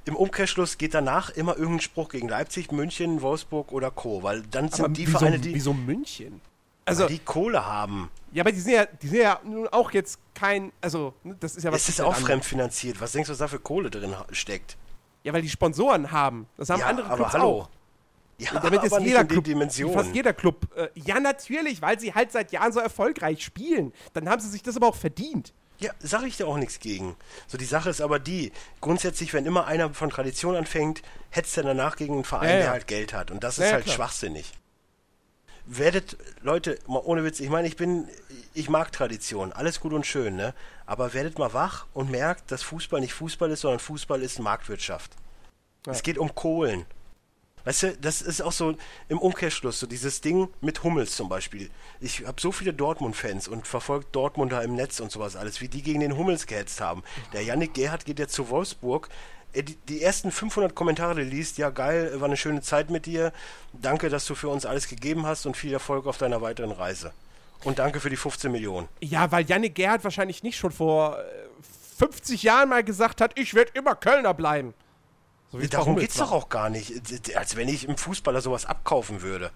[0.05, 4.21] im Umkehrschluss geht danach immer irgendein Spruch gegen Leipzig, München, Wolfsburg oder Co.
[4.23, 6.41] Weil dann sind aber die wieso, Vereine, die, wieso München?
[6.85, 8.11] Also, die Kohle haben.
[8.31, 11.55] ja, aber die sind ja, die sind ja nun auch jetzt kein, also, ne, das
[11.55, 11.81] ist ja was.
[11.81, 13.01] Es ist auch fremdfinanziert.
[13.01, 14.77] Was denkst du, was da für Kohle drin steckt?
[15.25, 16.47] Ja, weil die Sponsoren haben.
[16.55, 17.61] Das haben ja, andere aber Clubs hallo.
[17.61, 17.69] auch.
[18.37, 19.91] Ja, Damit ist jeder Club, Dimension.
[19.93, 20.67] fast jeder Club.
[20.75, 23.91] Äh, ja, natürlich, weil sie halt seit Jahren so erfolgreich spielen.
[24.13, 25.53] Dann haben sie sich das aber auch verdient.
[25.79, 27.15] Ja, sage ich da auch nichts gegen.
[27.47, 28.51] So, die Sache ist aber die,
[28.81, 31.01] grundsätzlich, wenn immer einer von Tradition anfängt,
[31.31, 32.61] hetzt er danach gegen einen Verein, Ja, ja.
[32.61, 33.31] der halt Geld hat.
[33.31, 33.95] Und das ist halt klar.
[33.95, 34.51] schwachsinnig.
[35.67, 38.07] Werdet, Leute, mal ohne Witz, ich meine, ich bin,
[38.53, 40.53] ich mag Tradition, alles gut und schön, ne?
[40.85, 45.11] Aber werdet mal wach und merkt, dass Fußball nicht Fußball ist, sondern Fußball ist Marktwirtschaft.
[45.85, 45.91] Ja.
[45.91, 46.85] Es geht um Kohlen.
[47.63, 48.75] Weißt du, das ist auch so
[49.09, 51.71] im Umkehrschluss, so dieses Ding mit Hummels zum Beispiel.
[51.99, 55.81] Ich habe so viele Dortmund-Fans und verfolgt Dortmunder im Netz und sowas alles, wie die
[55.81, 57.01] gegen den Hummels gehetzt haben.
[57.33, 59.09] Der Yannick Gerhardt geht jetzt zu Wolfsburg.
[59.55, 63.05] Äh, Die, die ersten 500 Kommentare, die liest, ja geil, war eine schöne Zeit mit
[63.05, 63.31] dir.
[63.73, 67.11] Danke, dass du für uns alles gegeben hast und viel Erfolg auf deiner weiteren Reise.
[67.63, 68.87] Und danke für die 15 Millionen.
[69.01, 71.23] Ja, weil Yannick Gerhardt wahrscheinlich nicht schon vor äh,
[71.97, 74.73] 50 Jahren mal gesagt hat, ich werde immer Kölner bleiben.
[75.51, 76.27] So es Darum geht's war.
[76.27, 76.93] doch auch gar nicht.
[77.35, 79.51] Als wenn ich im Fußballer sowas abkaufen würde.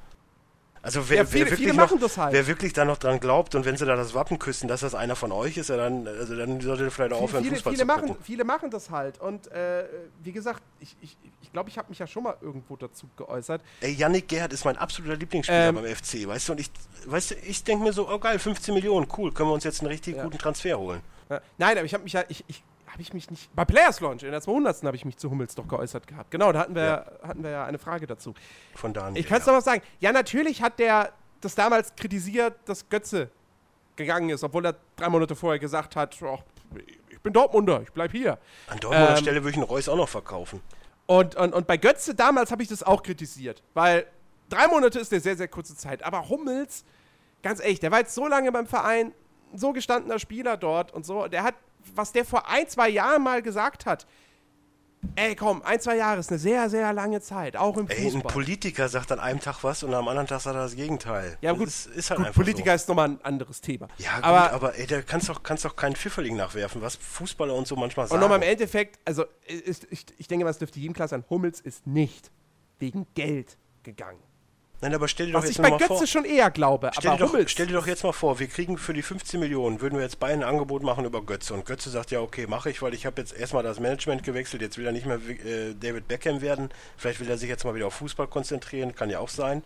[0.82, 2.34] Also wer, Ja, viele- wer wirklich noch, halt.
[2.34, 4.96] wer wirklich da noch dran glaubt und wenn sie da das Wappen küssen, dass das
[4.96, 7.74] einer von euch ist, ja dann, also dann sollte er vielleicht auch aufhören, viele, Fußball
[7.74, 8.24] viele, zu machen, gucken.
[8.24, 9.20] viele machen das halt.
[9.20, 9.84] Und äh,
[10.24, 13.08] wie gesagt, ich glaube, ich, ich, glaub, ich habe mich ja schon mal irgendwo dazu
[13.18, 13.62] geäußert.
[13.82, 16.52] Ey, Yannick Gerhardt ist mein absoluter Lieblingsspieler Ähm, beim FC, weißt du?
[16.54, 16.72] Und ich,
[17.06, 19.82] weißt du, ich denke mir so, oh geil, 15 Millionen, cool, können wir uns jetzt
[19.82, 20.24] einen richtig Ja.
[20.24, 21.02] guten Transfer holen.
[21.58, 23.54] Nein, aber ich habe mich ja, ich, ich habe ich mich nicht.
[23.56, 24.84] Bei Players Launch in der 200.
[24.84, 26.32] habe ich mich zu Hummels doch geäußert gehabt.
[26.32, 27.06] Genau, da hatten wir, Ja.
[27.28, 28.34] hatten wir ja eine Frage dazu.
[28.76, 29.20] Von Daniel.
[29.22, 29.52] Ich kann es ja.
[29.52, 29.82] noch was sagen.
[30.00, 31.12] Ja, natürlich hat der
[31.42, 33.30] das damals kritisiert, dass Götze
[33.96, 36.40] gegangen ist, obwohl er drei Monate vorher gesagt hat, "Ach,
[37.10, 38.38] ich bin Dortmunder, ich bleib hier.
[38.68, 40.62] An Dortmunder ähm, Stelle würde ich einen Reus auch noch verkaufen.
[41.06, 44.06] Und, und, und bei Götze damals habe ich das auch kritisiert, weil
[44.50, 46.04] drei Monate ist eine sehr, sehr kurze Zeit.
[46.04, 46.86] Aber Hummels,
[47.42, 49.14] ganz ehrlich, der war jetzt so lange beim Verein,
[49.54, 51.28] so gestandener Spieler dort und so.
[51.28, 51.56] Der hat,
[51.96, 54.06] was der vor ein, zwei Jahren mal gesagt hat,
[55.16, 58.12] ey komm, ein, zwei Jahre ist eine sehr, sehr lange Zeit, auch im Ey, ein
[58.12, 58.32] Fußball.
[58.32, 61.38] Politiker sagt an einem Tag was und am anderen Tag sagt er das Gegenteil.
[61.42, 62.76] ja, gut, ist, ist halt gut Politiker so.
[62.76, 63.88] ist nochmal ein anderes Thema.
[63.98, 67.54] Ja, gut, aber, aber, ey, da kannst doch, kannst doch keinen Pfifferling nachwerfen, was Fußballer
[67.54, 68.22] und so manchmal und sagen.
[68.22, 71.60] nochmal im Endeffekt, also ist, ich, ich denke mal, es dürfte jedem klar sein, Hummels
[71.60, 72.32] ist nicht
[72.80, 74.29] wegen Geld gegangen.
[74.82, 76.08] Nein, aber stell dir doch Was ich jetzt bei mal Götze vor.
[76.08, 77.52] schon eher glaube, Stell dir, aber doch, Hummels...
[77.52, 80.20] stell dir doch jetzt mal vor, wir kriegen für die 15 Millionen, würden wir jetzt
[80.20, 81.54] beide ein Angebot machen über Götze.
[81.54, 84.62] Und Götze sagt, ja, okay, mache ich, weil ich habe jetzt erstmal das Management gewechselt,
[84.62, 86.70] jetzt will er nicht mehr äh, David Beckham werden.
[86.96, 89.64] Vielleicht will er sich jetzt mal wieder auf Fußball konzentrieren, kann ja auch sein.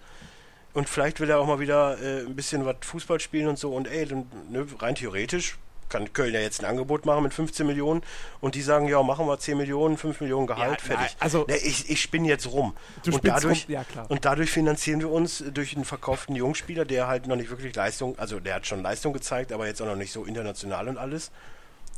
[0.73, 3.71] Und vielleicht will er auch mal wieder äh, ein bisschen was Fußball spielen und so.
[3.75, 5.57] Und ey, dann, ne, rein theoretisch
[5.93, 8.01] kann Köln ja jetzt ein Angebot machen mit 15 Millionen
[8.41, 11.05] und die sagen, ja, machen wir 10 Millionen, 5 Millionen Gehalt, Ja, fertig.
[11.11, 12.73] nein, also- ne, ich, ich spinne jetzt rum.
[13.05, 14.09] Du und dadurch, rum, ja, klar.
[14.09, 18.17] Und dadurch finanzieren wir uns durch einen verkauften Jungspieler, der halt noch nicht wirklich Leistung,
[18.19, 21.31] also der hat schon Leistung gezeigt, aber jetzt auch noch nicht so international und alles.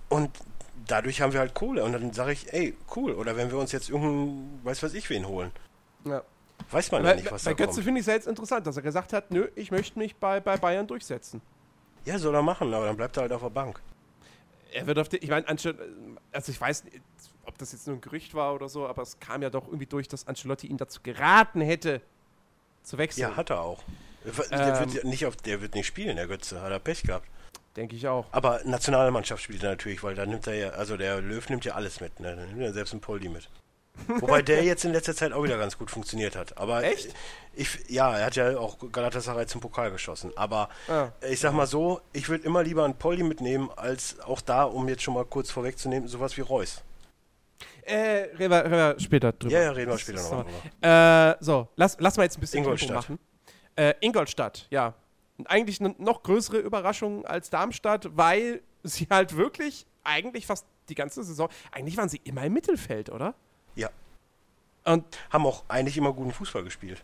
[0.10, 0.30] Und
[0.88, 1.84] dadurch haben wir halt Kohle.
[1.84, 3.14] Und dann sage ich, ey, cool.
[3.14, 5.52] Oder wenn wir uns jetzt irgendeinen, weiß was ich wen holen.
[6.06, 6.22] Ja.
[6.72, 7.86] Weiß man ja Bei, nicht, was bei da Götze kommt.
[7.86, 10.39] finde ich es ja jetzt interessant, dass er gesagt hat, nö, ich möchte mich bei,
[10.39, 11.41] bei Bayern durchsetzen.
[12.06, 13.82] Ja, soll er machen, aber dann bleibt er halt auf der Bank.
[14.72, 15.72] Er wird auf die, ich meine, also
[16.51, 17.01] ich weiß nicht,
[17.45, 19.86] ob das jetzt nur ein Gerücht war oder so, aber es kam ja doch irgendwie
[19.86, 22.01] durch, dass Ancelotti ihn dazu geraten hätte,
[22.84, 23.22] zu wechseln.
[23.30, 23.84] Ja, hat er auch.
[24.24, 24.80] Der, Ähm.
[24.80, 26.62] wird ja nicht auf, der wird nicht spielen, der Götze.
[26.62, 27.28] Hat er Pech gehabt.
[27.76, 28.26] Denke ich auch.
[28.32, 31.74] Aber Nationalmannschaft spielt er natürlich, weil da nimmt er ja, also der Löw nimmt ja
[31.74, 32.36] alles mit, ne?
[32.36, 33.49] Da nimmt er selbst einen Poldi mit.
[34.08, 36.58] Wobei der jetzt in letzter Zeit auch wieder ganz gut funktioniert hat.
[36.58, 37.14] Aber Echt?
[37.54, 40.32] Ich, ja, er hat ja auch Galatasaray zum Pokal geschossen.
[40.36, 41.10] Aber Ah.
[41.30, 44.88] ich sag mal so, ich würde immer lieber einen Polly mitnehmen, als auch da, um
[44.89, 46.84] jetzt schon mal kurz vorwegzunehmen, sowas wie Reus.
[47.84, 49.54] Äh, reden wir, reden wir später drüber.
[49.54, 50.46] Ja, ja, reden wir später ist noch
[50.82, 50.88] so.
[50.88, 52.96] Äh, so, lass, lass mal jetzt ein bisschen Ingolstadt.
[52.96, 53.20] machen.
[53.76, 54.93] Äh, Ingolstadt, ja.
[55.38, 60.96] Und eigentlich eine noch größere Überraschung als Darmstadt, weil sie halt wirklich eigentlich fast die
[60.96, 63.34] ganze Saison, eigentlich waren sie immer im Mittelfeld, oder?
[63.76, 63.90] Ja.
[64.86, 67.04] Und Haben auch eigentlich immer guten Fußball gespielt.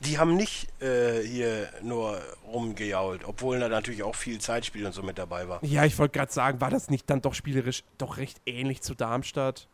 [0.00, 5.02] Die haben nicht äh, hier nur rumgejault, obwohl da natürlich auch viel Zeitspiel und so
[5.02, 5.64] mit dabei war.
[5.64, 8.94] ja, ich wollte gerade sagen, war das nicht dann doch spielerisch doch recht ähnlich zu
[8.94, 9.66] Darmstadt?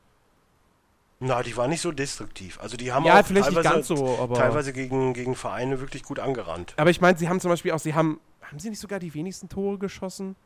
[1.21, 2.59] Na, die waren nicht so destruktiv.
[2.61, 5.81] Also die haben Ja, auch vielleicht nicht teilweise, ganz so, aber- teilweise gegen, gegen Vereine
[5.81, 6.73] wirklich gut angerannt.
[6.79, 9.13] Aber ich meine, sie haben zum Beispiel auch, sie haben, haben sie nicht sogar die
[9.13, 10.37] wenigsten Tore geschossen?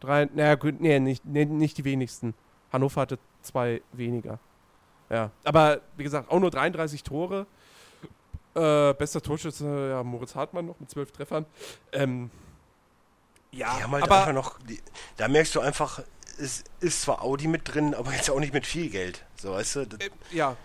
[0.00, 2.34] Drei, naja, gut, nee, nicht, nee, nicht die wenigsten.
[2.76, 4.38] Hannover hatte zwei weniger.
[5.10, 7.46] Ja, aber wie gesagt, auch nur 33 Tore.
[8.54, 11.44] Äh, bester Torschütze, ja, Moritz Hartmann noch mit zwölf Treffern.
[11.92, 12.30] Ähm,
[13.52, 14.58] ja, Die haben halt aber einfach noch,
[15.16, 16.02] da merkst du einfach,
[16.38, 19.24] es ist zwar Audi mit drin, aber jetzt auch nicht mit viel Geld.
[19.36, 20.56] So, weißt du, äh, ja,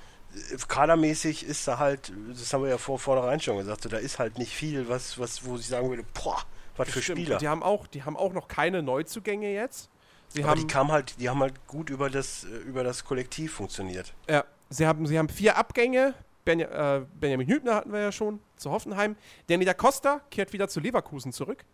[0.68, 4.20] kadermäßig ist da halt, das haben wir ja vor vornherein schon gesagt, so, da ist
[4.20, 6.42] halt nicht viel, was, was, wo ich sagen würde, boah,
[6.78, 7.20] was für stimmt.
[7.20, 7.36] Spieler.
[7.36, 9.90] Und Die haben auch, die haben auch noch keine Neuzugänge jetzt.
[10.34, 13.04] Sie aber haben, die kamen halt, die haben halt gut über das, äh, über das
[13.04, 14.14] Kollektiv funktioniert.
[14.30, 16.14] Ja, sie haben, sie haben vier Abgänge.
[16.46, 19.16] Benja, äh, Benjamin Hübner hatten wir ja schon zu Hoffenheim.
[19.48, 21.66] Danny da Costa kehrt wieder zu Leverkusen zurück.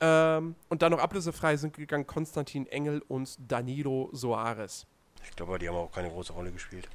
[0.00, 4.86] Ähm, und dann noch ablösefrei sind gegangen Konstantin Engel und Danilo Soares.
[5.24, 6.88] Ich glaube, die haben auch keine große Rolle gespielt.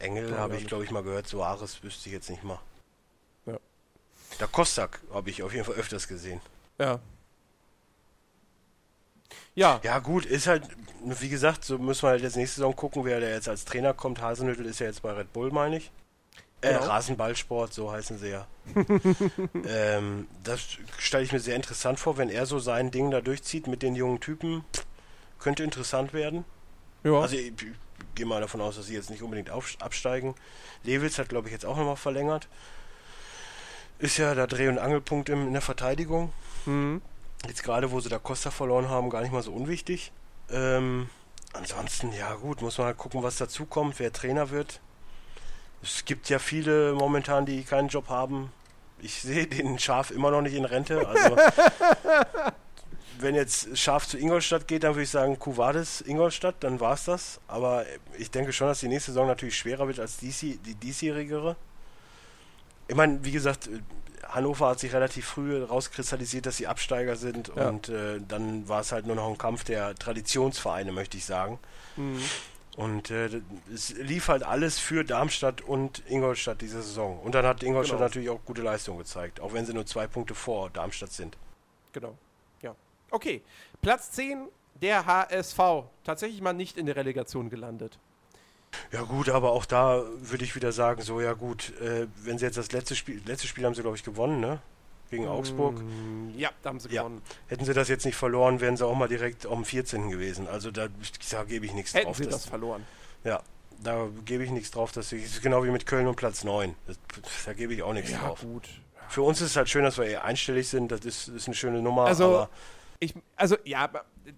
[0.00, 2.58] Engel habe ich, glaube ich, mal gehört, Soares wüsste ich jetzt nicht mal.
[3.46, 3.58] Ja.
[4.38, 6.40] Da Kostak habe ich auf jeden Fall öfters gesehen.
[6.78, 6.98] Ja.
[9.54, 10.64] Ja, Ja, gut, ist halt,
[11.04, 13.94] wie gesagt, so müssen wir halt jetzt nächste Saison gucken, wer da jetzt als Trainer
[13.94, 14.20] kommt.
[14.20, 15.90] Hasenhüttel ist ja jetzt bei Red Bull, meine ich.
[16.62, 16.84] Äh, Genau.
[16.86, 18.46] Rasenballsport, so heißen sie ja.
[19.66, 20.60] ähm, das
[20.98, 23.96] stelle ich mir sehr interessant vor, wenn er so sein Ding da durchzieht mit den
[23.96, 24.64] jungen Typen.
[25.38, 26.44] Könnte interessant werden.
[27.02, 27.18] ja.
[27.18, 27.66] Also ich, ich
[28.14, 30.34] gehe mal davon aus, dass sie jetzt nicht unbedingt auf, absteigen.
[30.84, 32.46] Lewitz hat, glaube ich, jetzt auch nochmal verlängert.
[33.98, 36.32] Ist ja der Dreh- und Angelpunkt im, in der Verteidigung.
[36.66, 37.00] mhm.
[37.46, 40.12] Jetzt gerade, wo sie da Costa verloren haben, gar nicht mal so unwichtig.
[40.50, 41.08] Ähm,
[41.52, 44.80] ansonsten, ja gut, muss man halt gucken, was dazu kommt, wer Trainer wird.
[45.82, 48.52] Es gibt ja viele momentan, die keinen Job haben.
[48.98, 51.06] Ich sehe den Schaf immer noch nicht in Rente.
[51.08, 51.36] Also,
[53.18, 57.04] wenn jetzt Schaf zu Ingolstadt geht, dann würde ich sagen, Kuvades Ingolstadt, dann war es
[57.04, 57.40] das.
[57.48, 57.84] Aber
[58.18, 61.56] ich denke schon, dass die nächste Saison natürlich schwerer wird als die, die diesjährigere.
[62.88, 63.70] Ich meine, wie gesagt,
[64.28, 67.68] Hannover hat sich relativ früh rauskristallisiert, dass sie Absteiger sind Ja.
[67.68, 71.58] und äh, dann war es halt nur noch ein Kampf der Traditionsvereine, möchte ich sagen.
[71.96, 72.22] Mhm.
[72.76, 73.40] Und äh,
[73.74, 77.18] es lief halt alles für Darmstadt und Ingolstadt diese Saison.
[77.20, 78.08] Und dann hat Ingolstadt Genau.
[78.08, 81.36] natürlich auch gute Leistung gezeigt, auch wenn sie nur zwei Punkte vor Darmstadt sind.
[81.92, 82.16] Genau.
[82.62, 82.74] Ja.
[83.10, 83.42] Okay.
[83.82, 84.46] Platz 10,
[84.80, 85.58] der HSV.
[86.04, 87.98] Tatsächlich mal nicht in der Relegation gelandet.
[88.92, 92.44] Ja gut, aber auch da würde ich wieder sagen, so ja gut, äh, wenn sie
[92.46, 94.60] jetzt das letzte Spiel, letzte Spiel haben sie glaube ich gewonnen, ne?
[95.10, 95.80] Gegen Augsburg.
[95.80, 97.02] Mm, Ja, da haben sie Ja.
[97.02, 97.20] gewonnen.
[97.48, 100.08] Hätten sie das jetzt nicht verloren, wären sie auch mal direkt am 14.
[100.10, 100.46] gewesen.
[100.46, 100.86] Also da,
[101.32, 102.16] da gebe ich nichts Hätten drauf.
[102.16, 102.86] sie dass- das verloren.
[103.24, 103.42] Ja,
[103.82, 104.92] da gebe ich nichts drauf.
[104.92, 106.76] Das ist genau wie mit Köln und Platz 9.
[106.86, 106.96] Das,
[107.44, 108.40] da gebe ich auch nichts Ja, drauf.
[108.42, 108.68] gut.
[109.08, 110.92] Für uns ist es halt schön, dass wir eher einstellig sind.
[110.92, 112.04] Das ist, ist eine schöne Nummer.
[112.04, 112.46] Also,
[113.00, 113.90] Ich, also, ja,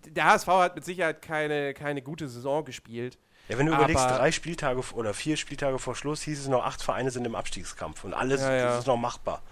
[0.07, 3.19] der HSV hat mit Sicherheit keine, keine gute Saison gespielt.
[3.53, 6.65] Ja, wenn du überlegst, aber- drei Spieltage oder vier Spieltage vor Schluss hieß es noch,
[6.65, 8.05] acht Vereine sind im Abstiegskampf.
[8.05, 8.79] Und alles Ja, ja.
[8.79, 9.43] ist noch machbar.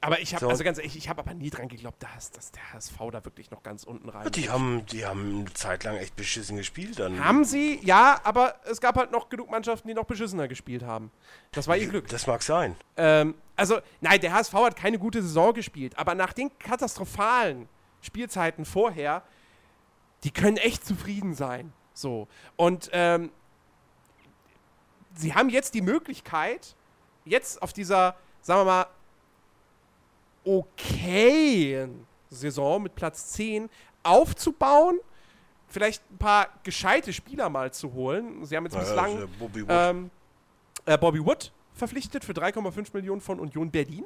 [0.00, 0.50] Aber ich habe, So.
[0.50, 3.50] also ganz ehrlich, ich habe aber nie dran geglaubt, dass, dass der HSV da wirklich
[3.50, 4.30] noch ganz unten rein.
[4.32, 6.98] Die haben, die haben eine Zeit lang echt beschissen gespielt.
[6.98, 10.82] Dann Haben sie, ja, aber es gab halt noch genug Mannschaften, die noch beschissener gespielt
[10.82, 11.10] haben.
[11.52, 12.08] Das war ihr Glück.
[12.08, 12.76] Das mag sein.
[12.98, 17.66] Ähm, also, nein, der HSV hat keine gute Saison gespielt, aber nach den katastrophalen
[18.02, 19.22] Spielzeiten vorher,
[20.22, 21.72] die können echt zufrieden sein.
[21.94, 22.28] So.
[22.56, 23.30] Und ähm,
[25.14, 26.74] sie haben jetzt die Möglichkeit,
[27.24, 28.86] jetzt auf dieser, sagen wir mal,
[30.44, 33.70] okayen Saison mit Platz 10
[34.02, 34.98] aufzubauen,
[35.68, 38.44] vielleicht ein paar gescheite Spieler mal zu holen.
[38.44, 39.70] Sie haben jetzt Ja, bislang also Bobby Wood.
[39.70, 40.10] ähm,
[40.84, 44.04] äh, Bobby Wood verpflichtet für 3,5 Millionen von Union Berlin.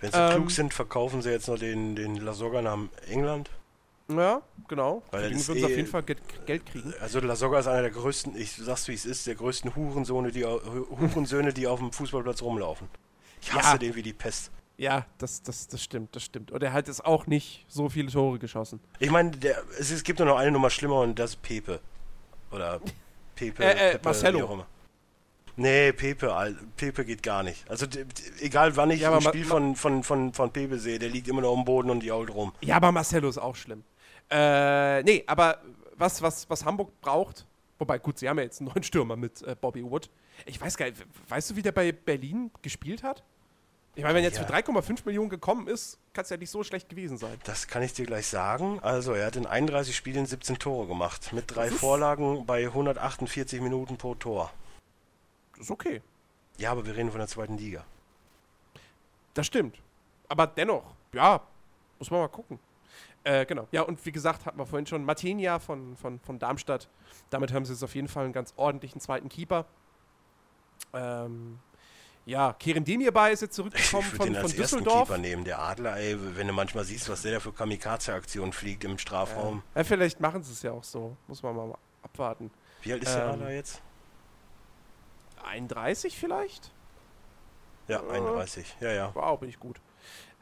[0.00, 2.78] Wenn sie ähm, klug sind, verkaufen sie jetzt noch den, den Lasogga nach
[3.08, 3.50] England.
[4.08, 5.02] Ja, genau.
[5.10, 6.94] Weil das würden sie eh- auf jeden Fall Ge Geld kriegen.
[7.00, 10.44] Also Lasogga ist einer der größten, ich sag's wie es ist, der größten Hurensöhne, die,
[10.44, 12.88] Hurensöhne, die auf dem Fußballplatz rumlaufen.
[13.42, 13.78] Ich hasse Ja.
[13.78, 14.50] den wie die Pest.
[14.78, 16.52] Ja, das, das, das stimmt, das stimmt.
[16.52, 18.78] Und er hat jetzt auch nicht so viele Tore geschossen.
[18.98, 19.32] Ich meine,
[19.78, 21.80] es, es gibt nur noch eine Nummer schlimmer und das ist Pepe.
[22.52, 22.80] Oder
[23.34, 24.38] Pepe, Äh, äh, Pepe, Marcelo.
[24.38, 24.66] wie auch immer.
[25.58, 27.68] Nee, Pepe, Pepe geht gar nicht.
[27.70, 27.86] Also
[28.40, 31.40] egal wann ich Ja, ein Spiel von, von, von, von Pepe sehe, der liegt immer
[31.40, 32.52] noch am Boden und jault rum.
[32.60, 33.82] Ja, aber Marcelo ist auch schlimm.
[34.30, 35.60] Äh, nee, aber
[35.96, 37.46] was, was, was Hamburg braucht,
[37.78, 40.10] wobei, gut, sie haben ja jetzt einen neuen Stürmer mit äh, Bobby Wood.
[40.44, 43.22] Ich weiß gar nicht, weißt du, wie der bei Berlin gespielt hat?
[43.94, 44.44] Ich meine, wenn er jetzt Ja.
[44.46, 47.38] für 3,5 Millionen gekommen ist, kann es ja nicht so schlecht gewesen sein.
[47.44, 48.78] Das kann ich dir gleich sagen.
[48.82, 51.32] Also, er hat in 31 Spielen 17 Tore gemacht.
[51.32, 54.52] Mit drei Vorlagen bei 148 Minuten pro Tor.
[55.52, 56.02] Das ist okay.
[56.58, 57.86] Ja, aber wir reden von der zweiten Liga.
[59.32, 59.76] Das stimmt.
[60.28, 61.40] Aber dennoch, ja,
[61.98, 62.58] muss man mal gucken.
[63.26, 63.66] Äh, genau.
[63.72, 66.88] Ja, und wie gesagt, hatten wir vorhin schon Martinia von, von, von Darmstadt.
[67.28, 69.64] Damit haben sie jetzt auf jeden Fall einen ganz ordentlichen zweiten Keeper.
[70.92, 71.58] Ähm,
[72.24, 75.08] ja, Kerem Demirbay ist jetzt Ich zurückgekommen würde von, den von als Düsseldorf.
[75.08, 75.42] Keeper nehmen.
[75.42, 79.64] Der Adler, ey, wenn du manchmal siehst, was der da für Kamikaze-Aktionen fliegt im Strafraum.
[79.74, 81.16] Ja, vielleicht machen sie es ja auch so.
[81.26, 81.74] Muss man mal
[82.04, 82.52] abwarten.
[82.82, 83.82] Wie alt ist der Ähm, Adler jetzt?
[85.44, 86.70] 31 vielleicht?
[87.88, 88.76] Ja, äh, 31.
[88.80, 89.10] Ja, ja.
[89.14, 89.80] Wow, bin ich gut.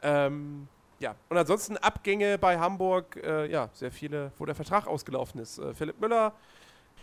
[0.03, 0.67] Ähm,
[0.99, 5.57] ja, und ansonsten Abgänge bei Hamburg, äh, ja, sehr viele, wo der Vertrag ausgelaufen ist.
[5.59, 6.33] Äh, Philipp Müller,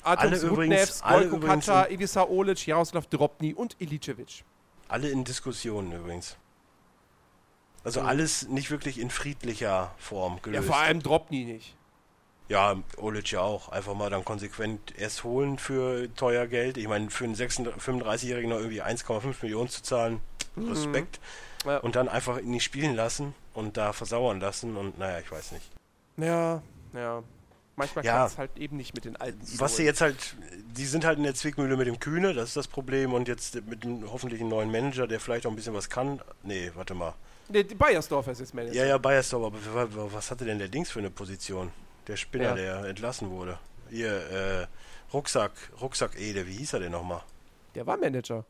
[0.03, 0.73] Artem alle Golko in-
[1.91, 4.45] Ivica Olic, Jaroslav Drobny und Ilicevic.
[4.89, 6.37] Alle in Diskussionen übrigens.
[7.85, 8.07] Also Mhm.
[8.07, 10.67] alles nicht wirklich in friedlicher Form Ja, gelöst.
[10.69, 11.77] vor allem Drobny nicht.
[12.49, 13.71] Ja, Olic ja auch.
[13.71, 16.77] Einfach mal dann konsequent erst holen für teuer Geld.
[16.77, 20.21] Ich meine, für einen 36 35-Jährigen noch irgendwie 1,5 Millionen zu zahlen,
[20.57, 21.21] Respekt.
[21.65, 21.71] Mhm.
[21.71, 21.79] Ja.
[21.79, 25.53] Und dann einfach ihn nicht spielen lassen und da versauern lassen und naja, ich weiß
[25.53, 25.71] nicht.
[26.17, 26.63] Ja,
[26.95, 27.23] ja.
[27.75, 28.19] Manchmal Ja.
[28.19, 29.87] kann es halt eben nicht mit den alten Was sie Idolen.
[29.87, 30.37] jetzt halt,
[30.77, 33.15] die sind halt in der Zwickmühle mit dem Kühne, das ist das Problem.
[33.15, 36.21] Und jetzt mit dem hoffentlich einen neuen Manager, der vielleicht auch ein bisschen was kann.
[36.43, 37.15] Nee, warte mal.
[37.49, 38.75] Nee, die Bayersdorfer ist jetzt Manager.
[38.75, 41.73] Ja, ja, Bayersdorf, aber wa- wa- was hatte denn der Dings für eine Position?
[42.09, 42.55] Der Spinner, Ja.
[42.83, 43.59] der entlassen wurde.
[43.91, 44.67] Ihr, äh,
[45.13, 47.23] Rucksack, Rucksack Ede, wie hieß er denn nochmal?
[47.75, 48.45] Der war Manager.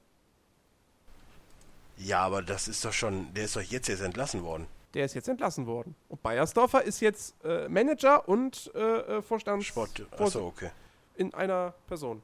[1.96, 4.66] Ja, aber das ist doch schon, der ist doch jetzt erst entlassen worden.
[4.94, 5.94] Der ist jetzt entlassen worden.
[6.08, 10.70] Und Bayersdorfer ist jetzt äh, Manager und äh, äh, Vorstands Sport, achso, okay.
[11.14, 12.22] in einer Person.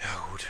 [0.00, 0.46] Ja, gut.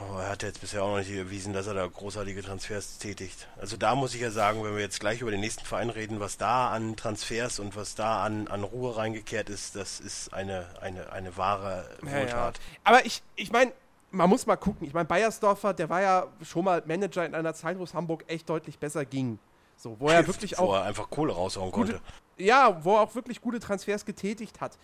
[0.00, 3.46] Aber er hat jetzt bisher auch noch nicht erwiesen, dass er da großartige Transfers tätigt.
[3.60, 6.18] Also da muss ich ja sagen, wenn wir jetzt gleich über den nächsten Verein reden,
[6.18, 10.66] was da an Transfers und was da an, an Ruhe reingekehrt ist, das ist eine,
[10.80, 12.20] eine, eine wahre Ja, ja.
[12.20, 12.60] Wohltat.
[12.84, 13.72] Aber ich, ich meine,
[14.10, 14.86] man muss mal gucken.
[14.86, 18.24] Ich meine, Bayersdorfer, der war ja schon mal Manager in einer Zeit, wo es Hamburg
[18.26, 19.38] echt deutlich besser ging.
[19.82, 22.00] So, wo er wirklich Wo auch er einfach Kohle raushauen konnte.
[22.38, 24.78] ja, wo er auch wirklich gute Transfers getätigt hat.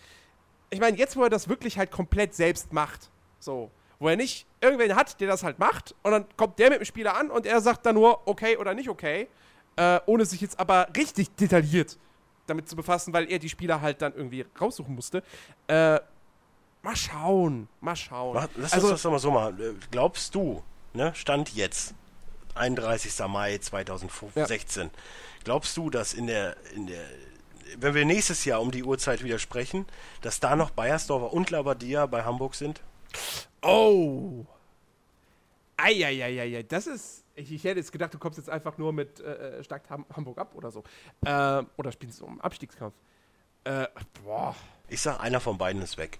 [0.71, 4.45] Ich meine, jetzt, wo er das wirklich halt komplett selbst macht, so, wo er nicht
[4.59, 7.45] irgendwen hat, der das halt macht, und dann kommt der mit dem Spieler an und
[7.45, 9.29] er sagt dann nur okay oder nicht okay,
[9.77, 11.97] äh, ohne sich jetzt aber richtig detailliert
[12.47, 15.23] damit zu befassen, weil er die Spieler halt dann irgendwie raussuchen musste.
[15.67, 16.01] Äh,
[16.81, 18.49] mal schauen, mal schauen.
[18.57, 19.61] Lass also, uns das doch mal so machen.
[19.61, 20.61] Äh, Glaubst du,
[20.93, 21.93] ne, Stand jetzt,
[22.55, 23.19] 31.
[23.27, 24.89] Mai 2016,
[25.43, 27.03] glaubst du, dass in der, in der,
[27.77, 29.85] wenn wir nächstes Jahr um die Uhrzeit wieder sprechen,
[30.21, 32.81] dass da noch Bayersdorfer und Labadia bei Hamburg sind?
[33.61, 34.45] Oh.
[35.77, 37.23] Eieieiei, das ist.
[37.35, 40.05] Ich, ich hätte jetzt gedacht, du kommst jetzt einfach nur mit äh, äh, Stark Ham
[40.13, 40.83] Hamburg ab oder so.
[41.23, 42.93] Äh, oder spielst du um Abstiegskampf.
[43.63, 43.87] Äh,
[44.23, 44.55] boah.
[44.89, 46.19] Ich sag, einer von beiden ist weg.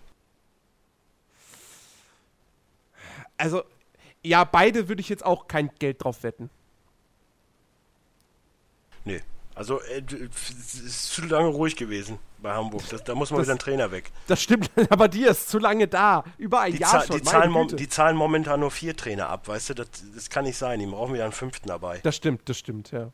[3.38, 3.63] Also,
[4.24, 6.49] ja, beide würde ich jetzt auch kein Geld drauf wetten.
[9.05, 9.22] Nee.
[9.55, 10.01] Also, äh,
[10.32, 12.82] es ist zu lange ruhig gewesen bei Hamburg.
[12.89, 14.11] Das, da muss mal Das- wieder ein Trainer weg.
[14.28, 16.24] Das stimmt, aber dir ist zu lange da.
[16.38, 17.17] Über ein Die, Jahr Zahl- schon.
[17.17, 19.74] die, zahlen, die zahlen momentan nur vier Trainer ab, weißt du?
[19.74, 20.80] Das, das kann nicht sein.
[20.80, 21.99] Die brauchen wieder einen fünften dabei.
[22.03, 23.11] Das stimmt, das stimmt, ja.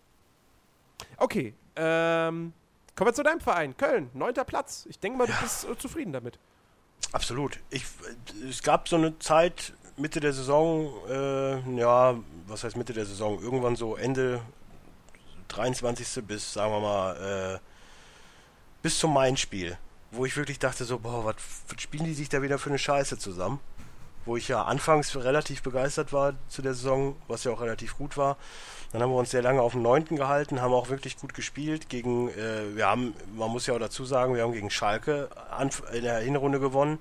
[1.18, 2.54] Okay, ähm,
[2.96, 3.76] kommen wir zu deinem Verein.
[3.76, 4.86] Köln, neunter Platz.
[4.90, 6.38] Ich denke mal, du bist äh, zufrieden damit.
[7.12, 7.60] Absolut.
[7.72, 7.84] Ich,
[8.44, 12.16] äh, es gab so eine Zeit, Mitte der Saison, äh, ja,
[12.48, 13.42] was heißt Mitte der Saison?
[13.42, 14.42] Irgendwann so Ende
[15.48, 16.26] 23.
[16.26, 17.60] bis, sagen wir mal, äh,
[18.82, 19.78] bis zum Main-Spiel,
[20.12, 21.36] wo ich wirklich dachte so, boah, was
[21.82, 23.60] spielen die sich da wieder für eine Scheiße zusammen?
[24.26, 28.18] Wo ich ja anfangs relativ begeistert war zu der Saison, was ja auch relativ gut
[28.18, 28.38] war.
[28.92, 31.88] Dann haben wir uns sehr lange auf dem Neunten gehalten, haben auch wirklich gut gespielt
[31.90, 35.30] gegen, äh, wir haben, man muss ja auch dazu sagen, wir haben gegen Schalke
[35.94, 37.00] in der Hinrunde gewonnen.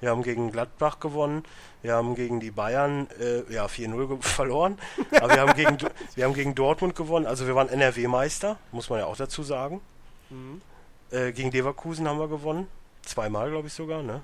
[0.00, 1.42] Wir haben gegen Gladbach gewonnen.
[1.82, 4.78] Wir haben gegen die Bayern äh, ja 4-0 ge- verloren.
[5.20, 5.76] Aber wir haben, gegen,
[6.14, 7.26] wir haben gegen Dortmund gewonnen.
[7.26, 9.80] Also wir waren NRW-Meister, muss man ja auch dazu sagen.
[11.10, 12.68] Äh, gegen Leverkusen haben wir gewonnen.
[13.02, 14.20] Zweimal, glaube ich sogar, ne?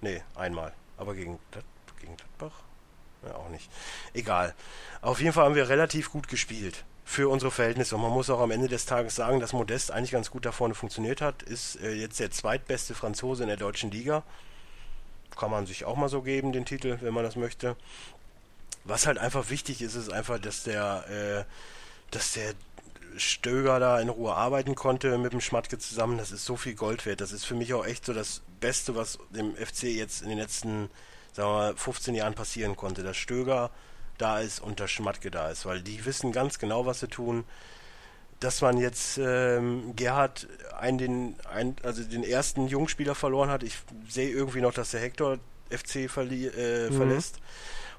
[0.00, 0.72] Nee, einmal.
[0.96, 1.38] Aber gegen,
[2.00, 2.60] gegen Gladbach?
[3.26, 3.70] Ja, auch nicht.
[4.14, 4.54] Egal.
[5.02, 6.84] Auf jeden Fall haben wir relativ gut gespielt.
[7.04, 7.94] Für unsere Verhältnisse.
[7.96, 10.52] Und man muss auch am Ende des Tages sagen, dass Modest eigentlich ganz gut da
[10.52, 11.42] vorne funktioniert hat.
[11.42, 14.22] Ist äh, jetzt der zweitbeste Franzose in der deutschen Liga.
[15.36, 17.76] Kann man sich auch mal so geben, den Titel, wenn man das möchte.
[18.84, 22.54] Was halt einfach wichtig ist, ist einfach, dass der, äh, dass der
[23.16, 26.18] Stöger da in Ruhe arbeiten konnte mit dem Schmatke zusammen.
[26.18, 27.20] Das ist so viel Gold wert.
[27.20, 30.38] Das ist für mich auch echt so das Beste, was dem FC jetzt in den
[30.38, 30.90] letzten,
[31.32, 33.02] sagen wir mal, 15 Jahren passieren konnte.
[33.02, 33.70] Dass Stöger
[34.18, 37.44] da ist und der Schmatke da ist, weil die wissen ganz genau, was sie tun.
[38.42, 43.62] Dass man jetzt ähm, Gerhard einen, den, ein, also den ersten Jungspieler verloren hat.
[43.62, 43.78] Ich
[44.08, 45.38] sehe irgendwie noch, dass der Hector
[45.70, 46.96] FC verli äh, mhm.
[46.96, 47.38] verlässt.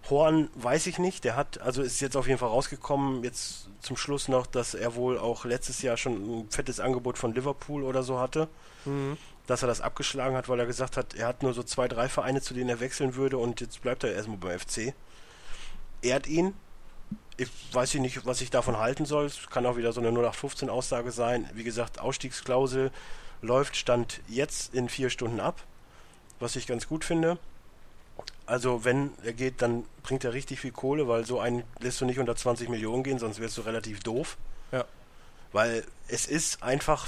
[0.09, 1.23] Horn weiß ich nicht.
[1.23, 4.95] Der hat, also ist jetzt auf jeden Fall rausgekommen, jetzt zum Schluss noch, dass er
[4.95, 8.49] wohl auch letztes Jahr schon ein fettes Angebot von Liverpool oder so hatte.
[8.85, 9.17] Mhm.
[9.47, 12.09] Dass er das abgeschlagen hat, weil er gesagt hat, er hat nur so zwei, drei
[12.09, 14.93] Vereine, zu denen er wechseln würde und jetzt bleibt er erstmal beim FC.
[16.01, 16.53] Ehrt ihn.
[17.37, 19.25] Ich weiß nicht, was ich davon halten soll.
[19.25, 21.49] Es kann auch wieder so eine 0815-Aussage sein.
[21.53, 22.91] Wie gesagt, Ausstiegsklausel
[23.41, 25.63] läuft Stand jetzt in vier Stunden ab,
[26.39, 27.37] was ich ganz gut finde.
[28.45, 32.05] Also wenn er geht, dann bringt er richtig viel Kohle, weil so einen lässt du
[32.05, 34.37] nicht unter 20 Millionen gehen, sonst wärst du relativ doof.
[34.71, 34.85] Ja.
[35.51, 37.07] Weil es ist einfach,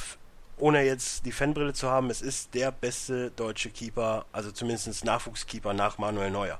[0.57, 5.73] ohne jetzt die Fanbrille zu haben, es ist der beste deutsche Keeper, also zumindest Nachwuchskeeper
[5.73, 6.59] nach Manuel Neuer.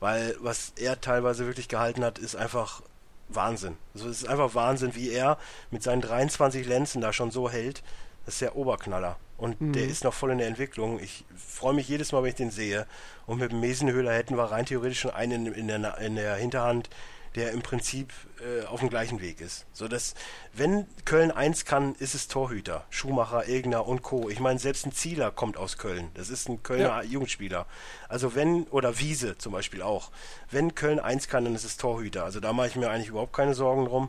[0.00, 2.82] Weil was er teilweise wirklich gehalten hat, ist einfach
[3.28, 3.76] Wahnsinn.
[3.94, 5.38] Also es ist einfach Wahnsinn, wie er
[5.70, 7.82] mit seinen 23 Lenzen da schon so hält.
[8.24, 9.16] Das ist der Oberknaller.
[9.36, 9.72] Und mhm.
[9.72, 11.00] der ist noch voll in der Entwicklung.
[11.00, 12.86] Ich freue mich jedes Mal, wenn ich den sehe.
[13.26, 16.90] Und mit dem Mesenhöhler hätten wir rein theoretisch schon einen in, der, in der Hinterhand,
[17.34, 19.66] der im Prinzip äh, auf dem gleichen Weg ist.
[19.72, 20.14] So dass,
[20.52, 22.84] wenn Köln eins kann, ist es Torhüter.
[22.90, 24.28] Schumacher, Egner und Co.
[24.28, 26.10] Ich meine, selbst ein Zieler kommt aus Köln.
[26.14, 27.02] Das ist ein Kölner ja.
[27.02, 27.66] Jugendspieler.
[28.08, 30.10] Also wenn, oder Wiese zum Beispiel auch.
[30.50, 32.24] Wenn Köln eins kann, dann ist es Torhüter.
[32.24, 34.08] Also da mache ich mir eigentlich überhaupt keine Sorgen drum.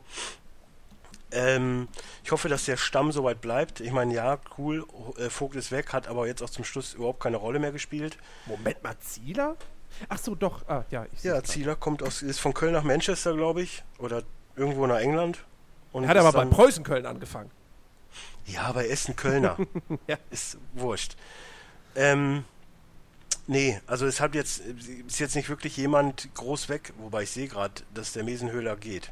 [1.32, 1.88] Ähm,
[2.24, 3.80] ich hoffe, dass der Stamm soweit bleibt.
[3.80, 4.86] Ich meine, ja, cool,
[5.18, 8.18] äh, Vogt ist weg, hat aber jetzt auch zum Schluss überhaupt keine Rolle mehr gespielt.
[8.46, 9.56] Moment mal, Zieler?
[10.10, 10.68] Ach so, doch.
[10.68, 14.24] Ah, ja, ich ja, Zieler kommt aus, ist von Köln nach Manchester, glaube ich, oder
[14.56, 15.44] irgendwo nach England.
[15.92, 17.52] Und hat aber bei Preußen-Köln angefangen.
[18.46, 19.58] Ja, aber er ist ein Kölner.
[20.08, 20.18] ja.
[20.30, 21.16] Ist wurscht.
[21.96, 22.46] Ähm,
[23.48, 24.62] nee, also es hat jetzt,
[25.08, 29.12] ist jetzt nicht wirklich jemand groß weg, wobei ich sehe gerade, dass der Mesenhöhler geht.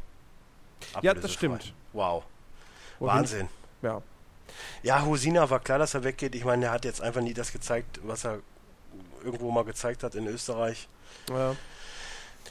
[1.02, 1.74] Ja, das stimmt.
[1.94, 2.24] Wow.
[3.00, 3.50] Wahnsinn.
[3.82, 4.02] Ja.
[4.84, 6.36] Ja, Hosina war klar, dass er weggeht.
[6.36, 8.40] Ich meine, er hat jetzt einfach nie das gezeigt, was er
[9.24, 10.88] irgendwo mal gezeigt hat in Österreich.
[11.30, 11.56] Ja.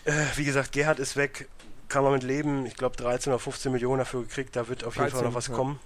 [0.05, 1.49] Äh, wie gesagt, Gerhard ist weg,
[1.89, 2.67] kann man mit leben.
[2.67, 5.35] Ich glaube 13 oder 15 Millionen dafür gekriegt, da wird auf 13, jeden Fall noch
[5.35, 5.55] was ja.
[5.55, 5.81] kommen.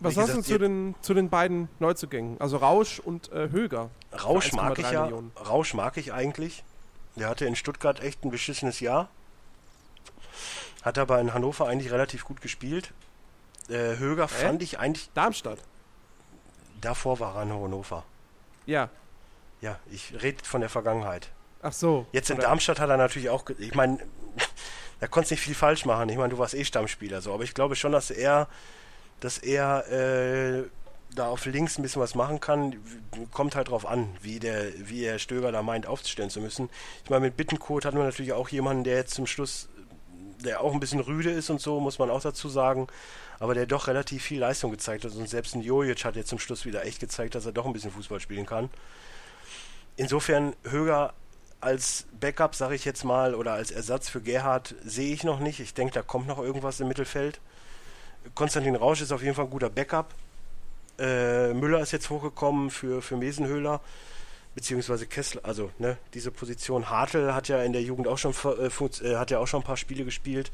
[0.00, 2.40] Was sagst du zu den, zu den beiden Neuzugängen?
[2.40, 3.90] Also Rausch und äh, Höger.
[4.12, 5.02] Rausch mag ich ja.
[5.02, 5.32] Millionen.
[5.36, 6.62] Rausch mag ich eigentlich.
[7.16, 9.08] Der hatte in Stuttgart echt ein beschissenes Jahr.
[10.82, 12.92] Hat aber in Hannover eigentlich relativ gut gespielt.
[13.68, 14.28] Äh, Höger äh?
[14.28, 15.10] fand ich eigentlich.
[15.14, 15.58] Darmstadt.
[16.80, 18.04] Davor war er in Hannover.
[18.66, 18.88] Ja.
[19.60, 21.30] Ja, ich rede von der Vergangenheit.
[21.62, 22.06] Ach so.
[22.12, 22.46] Jetzt in oder?
[22.46, 23.44] Darmstadt hat er natürlich auch.
[23.58, 23.98] Ich meine,
[25.00, 26.08] da konntest nicht viel falsch machen.
[26.08, 28.48] Ich meine, du warst eh Stammspieler so, aber ich glaube schon, dass er,
[29.20, 30.64] dass er äh,
[31.14, 32.76] da auf links ein bisschen was machen kann.
[33.32, 36.70] Kommt halt drauf an, wie der, wie der Stöger da meint, aufzustellen zu müssen.
[37.04, 39.68] Ich meine, mit Bittenkot hatten wir natürlich auch jemanden, der jetzt zum Schluss
[40.44, 42.86] der auch ein bisschen rüde ist und so, muss man auch dazu sagen.
[43.40, 45.12] Aber der doch relativ viel Leistung gezeigt hat.
[45.12, 47.72] Und selbst ein Jojic hat jetzt zum Schluss wieder echt gezeigt, dass er doch ein
[47.72, 48.68] bisschen Fußball spielen kann.
[49.98, 51.12] Insofern Höger
[51.60, 55.58] als Backup, sage ich jetzt mal, oder als Ersatz für Gerhard sehe ich noch nicht.
[55.58, 57.40] Ich denke, da kommt noch irgendwas im Mittelfeld.
[58.36, 60.14] Konstantin Rausch ist auf jeden Fall ein guter Backup.
[61.00, 63.80] Äh, Müller ist jetzt hochgekommen für, für Mesenhöhler
[64.54, 66.90] beziehungsweise Kessler, also ne, diese Position.
[66.90, 69.66] Hartl hat ja in der Jugend auch schon äh, äh, hat ja auch schon ein
[69.66, 70.52] paar Spiele gespielt,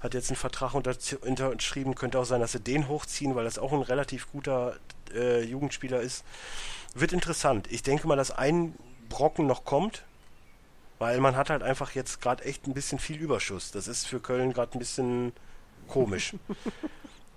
[0.00, 3.72] hat jetzt einen Vertrag unterschrieben, könnte auch sein, dass sie den hochziehen, weil das auch
[3.72, 4.76] ein relativ guter
[5.14, 6.24] äh, Jugendspieler ist.
[6.94, 7.70] Wird interessant.
[7.70, 8.74] Ich denke mal, dass ein
[9.08, 10.04] Brocken noch kommt,
[10.98, 13.70] weil man hat halt einfach jetzt gerade echt ein bisschen viel Überschuss.
[13.70, 15.32] Das ist für Köln gerade ein bisschen
[15.88, 16.34] komisch.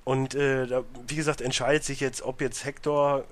[0.06, 3.26] Und äh, da, wie gesagt, entscheidet sich jetzt, ob jetzt Hector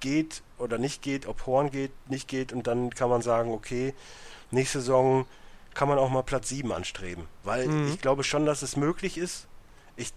[0.00, 3.94] geht oder nicht geht, ob Horn geht, nicht geht und dann kann man sagen, okay,
[4.50, 5.26] nächste Saison
[5.74, 7.26] kann man auch mal Platz 7 anstreben.
[7.42, 7.88] Weil mhm.
[7.88, 9.46] ich glaube schon, dass es möglich ist.
[9.96, 10.12] Ich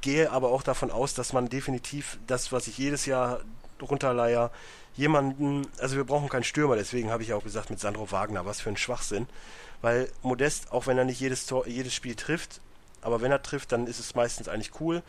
[0.00, 3.40] gehe aber auch davon aus, dass man definitiv das, was ich jedes Jahr
[3.82, 4.50] runterleier,
[5.00, 8.60] jemanden, also wir brauchen keinen Stürmer, deswegen habe ich auch gesagt mit Sandro Wagner, was
[8.60, 9.26] für ein Schwachsinn.
[9.80, 12.60] Weil Modest, auch wenn er nicht jedes, Tor, jedes Spiel trifft,
[13.00, 15.02] aber wenn er trifft, dann ist es meistens eigentlich cool.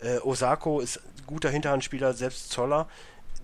[0.00, 2.86] Äh, Osako ist guter Hinterhandspieler, selbst Zoller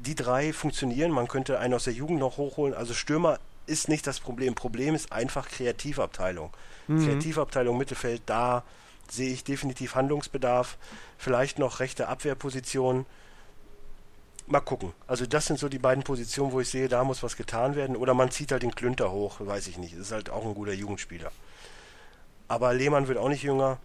[0.01, 1.10] die drei funktionieren.
[1.10, 2.74] Man könnte einen aus der Jugend noch hochholen.
[2.74, 4.55] Also Stürmer ist nicht das Problem.
[4.55, 6.51] Problem ist einfach Kreativabteilung.
[6.86, 7.05] Mhm.
[7.05, 8.62] Kreativabteilung Mittelfeld, da
[9.10, 10.77] sehe ich definitiv Handlungsbedarf.
[11.16, 13.06] Vielleicht noch rechte Abwehrposition.
[14.50, 14.92] Mal gucken.
[15.06, 17.96] Also das sind so die beiden Positionen, wo ich sehe, da muss was getan werden.
[17.96, 19.94] Oder man zieht halt den Klünter hoch, weiß ich nicht.
[19.94, 21.30] Ist halt auch ein guter Jugendspieler.
[22.48, 23.78] Aber Lehmann wird auch nicht jünger.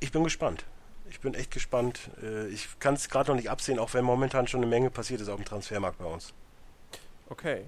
[0.00, 0.64] Ich bin gespannt.
[1.10, 2.10] Ich bin echt gespannt.
[2.22, 5.20] Äh, ich kann es gerade noch nicht absehen, auch wenn momentan schon eine Menge passiert
[5.20, 6.32] ist auf dem Transfermarkt bei uns.
[7.28, 7.64] Okay.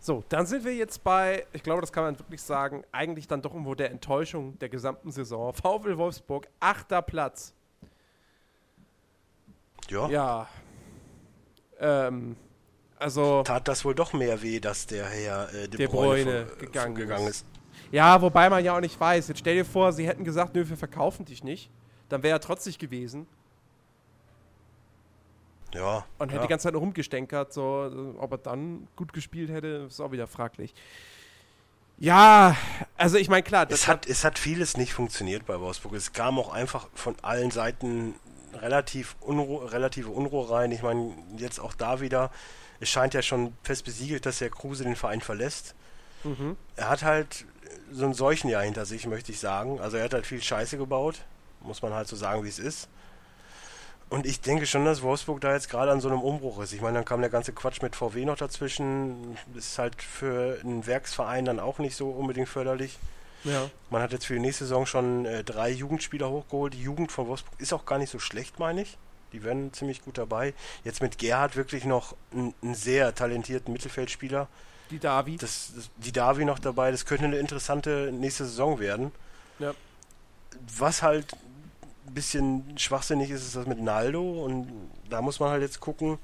[0.00, 3.40] So, dann sind wir jetzt bei, ich glaube, das kann man wirklich sagen, eigentlich dann
[3.40, 5.54] doch irgendwo der Enttäuschung der gesamten Saison.
[5.54, 7.54] VfL Wolfsburg, achter Platz.
[9.88, 10.08] Ja.
[10.08, 10.48] Ja.
[11.80, 12.36] Ähm,
[12.98, 13.42] also.
[13.42, 16.94] Tat das wohl doch mehr weh, dass der Herr äh, De, De Bruyne, Bruyne gegangen,
[16.94, 17.46] gegangen ist.
[17.90, 19.28] Ja, wobei man ja auch nicht weiß.
[19.28, 21.70] Jetzt stell dir vor, sie hätten gesagt, nö, wir verkaufen dich nicht.
[22.08, 23.26] Dann wäre er trotzig gewesen.
[25.74, 26.04] Ja.
[26.18, 26.42] Und hätte ja.
[26.42, 30.26] die ganze Zeit nur rumgestänkert, so, ob er dann gut gespielt hätte, ist auch wieder
[30.26, 30.74] fraglich.
[31.98, 32.56] Ja,
[32.96, 33.66] also ich meine, klar.
[33.70, 35.94] Es hat, es hat vieles nicht funktioniert bei Wolfsburg.
[35.94, 38.14] Es kam auch einfach von allen Seiten
[38.60, 40.72] relativ Unruhe, relative Unruhe rein.
[40.72, 42.30] Ich meine, jetzt auch da wieder,
[42.80, 45.74] es scheint ja schon fest besiegelt, dass der Kruse den Verein verlässt.
[46.24, 46.56] Mhm.
[46.76, 47.46] Er hat halt
[47.92, 49.80] so ein Seuchenjahr hinter sich, möchte ich sagen.
[49.80, 51.24] Also er hat halt viel Scheiße gebaut,
[51.60, 52.88] muss man halt so sagen, wie es ist.
[54.10, 56.72] Und ich denke schon, dass Wolfsburg da jetzt gerade an so einem Umbruch ist.
[56.72, 59.36] Ich meine, dann kam der ganze Quatsch mit VW noch dazwischen.
[59.54, 62.98] Ist halt für einen Werksverein dann auch nicht so unbedingt förderlich.
[63.44, 63.70] Ja.
[63.90, 66.74] Man hat jetzt für die nächste Saison schon äh, drei Jugendspieler hochgeholt.
[66.74, 68.96] Die Jugend von Wolfsburg ist auch gar nicht so schlecht, meine ich.
[69.32, 70.54] Die werden ziemlich gut dabei.
[70.84, 74.48] Jetzt mit Gerhard wirklich noch einen sehr talentierten Mittelfeldspieler.
[74.90, 75.36] Die Davi.
[75.36, 76.90] Das, das, die Davi noch dabei.
[76.90, 79.12] Das könnte eine interessante nächste Saison werden.
[79.58, 79.74] Ja.
[80.78, 81.32] Was halt
[82.06, 84.44] ein bisschen schwachsinnig ist, ist das mit Naldo.
[84.44, 84.70] Und
[85.10, 86.18] da muss man halt jetzt gucken,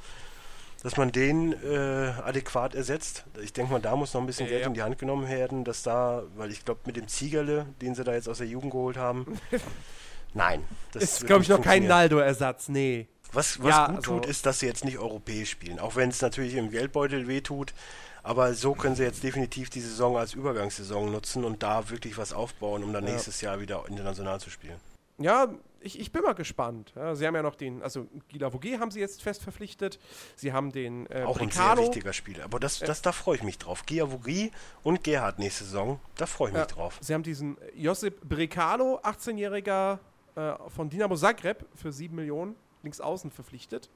[0.83, 3.25] dass man den äh, adäquat ersetzt.
[3.43, 4.69] Ich denke mal, da muss noch ein bisschen ja, Geld ja.
[4.69, 8.05] in die Hand genommen werden, dass da, weil ich glaube, mit dem Ziegerle, den sie
[8.05, 9.39] da jetzt aus der Jugend geholt haben,
[10.35, 10.65] nein.
[10.93, 13.09] Das ist, glaube ich, noch kein Naldo-Ersatz, nee.
[13.33, 15.79] Was, was ja, gut also tut, ist, dass sie jetzt nicht europäisch spielen.
[15.79, 17.75] Auch wenn es natürlich im Geldbeutel wehtut.
[18.23, 22.33] Aber so können sie jetzt definitiv die Saison als Übergangssaison nutzen und da wirklich was
[22.33, 24.79] aufbauen, um dann nächstes Jahr wieder international zu spielen.
[25.17, 25.49] Ja,
[25.81, 26.93] ich, ich bin mal gespannt.
[26.95, 29.99] Ja, sie haben ja noch den, also Gila Vogue haben sie jetzt fest verpflichtet.
[30.37, 31.71] Sie haben den äh, Auch Bricano.
[31.71, 32.45] ein sehr wichtiger Spieler.
[32.45, 33.87] Aber das, das, da freue ich mich drauf.
[33.87, 34.51] Gia Vogue
[34.83, 36.99] und Gerhard nächste Saison, da freue ich mich drauf.
[37.01, 39.99] Sie haben diesen Josip Bricano, 18-Jähriger
[40.37, 43.91] äh, von Dinamo Zagreb für 7 Millionen links außen verpflichtet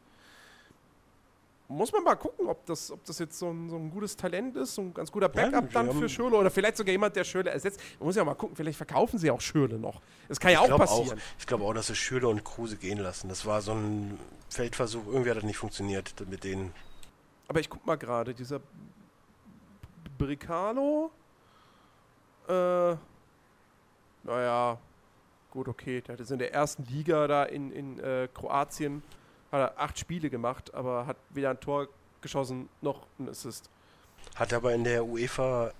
[1.68, 4.56] muss man mal gucken, ob das, ob das jetzt so ein, so ein gutes Talent
[4.56, 7.24] ist, so ein ganz guter Backup ja, dann für Schürle oder vielleicht sogar jemand, der
[7.24, 7.80] Schürle ersetzt.
[7.98, 10.00] Man muss ja mal gucken, vielleicht verkaufen sie auch Schürle noch.
[10.28, 11.18] Das kann ja auch passieren.
[11.18, 13.28] Auch, ich glaube auch, dass sie Schürle und Kruse gehen lassen.
[13.28, 14.18] Das war so ein
[14.50, 15.06] Feldversuch.
[15.06, 16.72] Irgendwie hat das nicht funktioniert mit denen.
[17.48, 18.60] Aber ich guck mal gerade, dieser
[20.18, 21.10] Bricano,
[22.48, 22.96] äh,
[24.22, 24.78] naja,
[25.50, 29.02] gut, okay, der ist in der ersten Liga da in, in äh, Kroatien
[29.54, 31.88] hat er acht Spiele gemacht, aber hat weder ein Tor
[32.20, 33.70] geschossen noch ein Assist.
[34.34, 35.72] Hat aber in der UEFA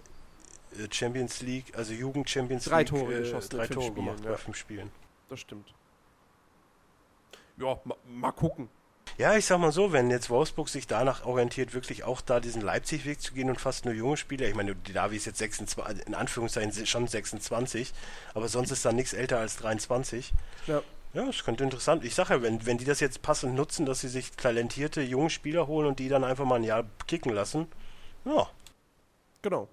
[0.79, 4.25] äh, Champions League, also Jugend Champions drei League, Tore äh, geschossen, drei Tore Spielen, gemacht
[4.25, 4.31] ja.
[4.31, 4.91] bei fünf Spielen.
[5.29, 5.73] Das stimmt.
[7.57, 8.69] Ja, ma, mal gucken.
[9.17, 12.63] Ja, ich sag mal so, wenn jetzt Wolfsburg sich danach orientiert, wirklich auch da diesen
[12.63, 16.07] Leipzig-Weg zu gehen und fast nur junge Spieler, ich meine, die Davi ist jetzt 26,
[16.07, 17.93] in Anführungszeichen schon 26,
[18.35, 20.33] aber sonst ist da nichts älter als 23.
[20.67, 20.83] Ja.
[21.15, 22.05] Ja, das könnte interessant.
[22.05, 25.31] Ich sage ja, wenn, wenn die das jetzt passend nutzen, dass sie sich talentierte junge
[25.31, 27.69] Spieler holen und die dann einfach mal ein Jahr kicken lassen,
[28.25, 28.49] ja.
[29.41, 29.69] Genau.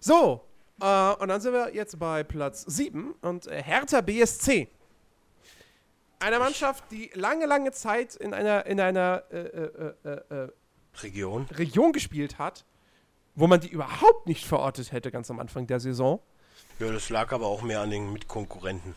[0.00, 0.40] So,
[0.80, 4.68] äh, und dann sind wir jetzt bei Platz 7 und äh, Hertha BSC.
[6.20, 10.48] Eine Mannschaft, die lange, lange Zeit in einer, in einer äh, äh, äh, äh,
[11.02, 11.46] Region.
[11.50, 12.64] Region gespielt hat,
[13.34, 16.20] wo man die überhaupt nicht verortet hätte, ganz am Anfang der Saison.
[16.78, 18.94] Ja, das lag aber auch mehr an den Mitkonkurrenten.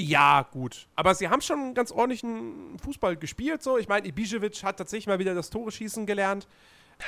[0.00, 0.86] Ja, gut.
[0.94, 3.64] Aber sie haben schon ganz ordentlichen Fußball gespielt.
[3.64, 3.78] So.
[3.78, 6.46] Ich meine, Ibišević hat tatsächlich mal wieder das Tore schießen gelernt.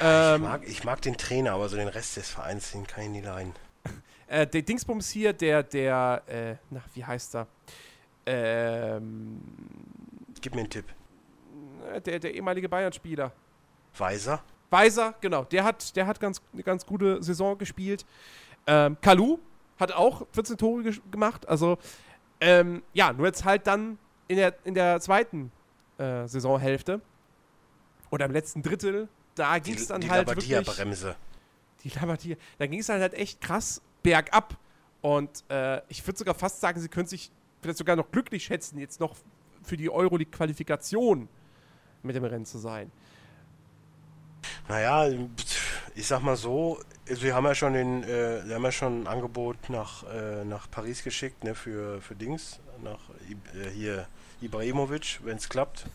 [0.01, 3.05] Ähm, ich, mag, ich, mag, den Trainer, aber so den Rest des Vereins, den kann
[3.05, 3.55] ich nie leiden.
[4.27, 7.49] Äh, der Dingsbums hier, der, der, äh, na, wie heißt er?
[8.25, 9.41] Ähm,
[10.41, 10.85] Gib mir einen Tipp.
[11.93, 13.33] Äh, der, der ehemalige Bayern-Spieler.
[13.99, 14.41] Weiser?
[14.71, 15.43] Weiser, genau.
[15.43, 18.07] Der hat, der hat ganz, eine ganz gute Saison gespielt.
[18.69, 19.39] Ähm, Kalu
[19.81, 21.49] hat auch 14 Tore gemacht.
[21.49, 21.79] Also
[22.41, 23.99] ähm, ja, nur jetzt halt dann
[24.29, 25.53] in der, in der zweiten
[25.99, 27.01] äh, Saisonhälfte
[28.11, 30.77] oder im letzten Drittel, da ging es dann die halt Labadia wirklich...
[30.77, 31.17] Bremse.
[31.83, 32.37] Die Labadia.
[32.59, 34.57] Da ging es dann halt echt krass bergab.
[35.01, 37.31] Und äh, ich würde sogar fast sagen, sie können sich
[37.63, 39.17] vielleicht sogar noch glücklich schätzen, jetzt noch
[39.63, 41.29] für die Euroleague-Qualifikation
[42.03, 42.91] mit dem Rennen zu sein.
[44.69, 45.11] Naja,
[45.95, 49.03] ich sag mal so, also wir haben ja schon den, äh, wir haben ja schon
[49.03, 53.01] ein Angebot nach, äh, nach Paris geschickt, ne, für, für Dings, nach
[53.55, 54.07] äh, hier
[54.41, 55.87] Ibrahimovic, wenn es klappt.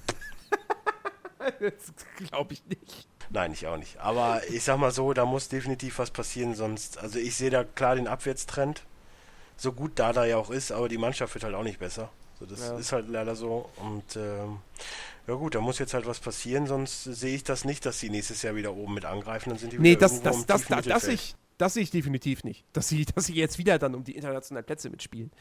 [2.29, 3.07] Glaube ich nicht.
[3.29, 3.97] Nein, ich auch nicht.
[3.99, 7.63] Aber ich sag mal so, da muss definitiv was passieren, sonst, also ich sehe da
[7.63, 8.83] klar den Abwärtstrend.
[9.57, 12.09] So gut da da ja auch ist, aber die Mannschaft wird halt auch nicht besser.
[12.39, 12.77] So, das Ja.
[12.77, 13.69] ist halt leider so.
[13.77, 14.59] Und ähm,
[15.27, 18.09] ja gut, da muss jetzt halt was passieren, sonst sehe ich das nicht, dass sie
[18.09, 19.49] nächstes Jahr wieder oben mit angreifen.
[19.49, 21.13] Dann sind die Nee, wieder das, irgendwo das, das, das, das, Mittelfeld.
[21.13, 22.65] ich, das sehe ich definitiv nicht.
[22.73, 25.31] Dass sie, dass sie jetzt wieder dann um die internationalen Plätze mitspielen.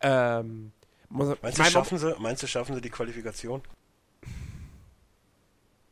[0.00, 0.72] Ähm,
[1.08, 3.62] muss, Meinst, ich du, mein, schaffen sie, meinst du, schaffen sie die Qualifikation?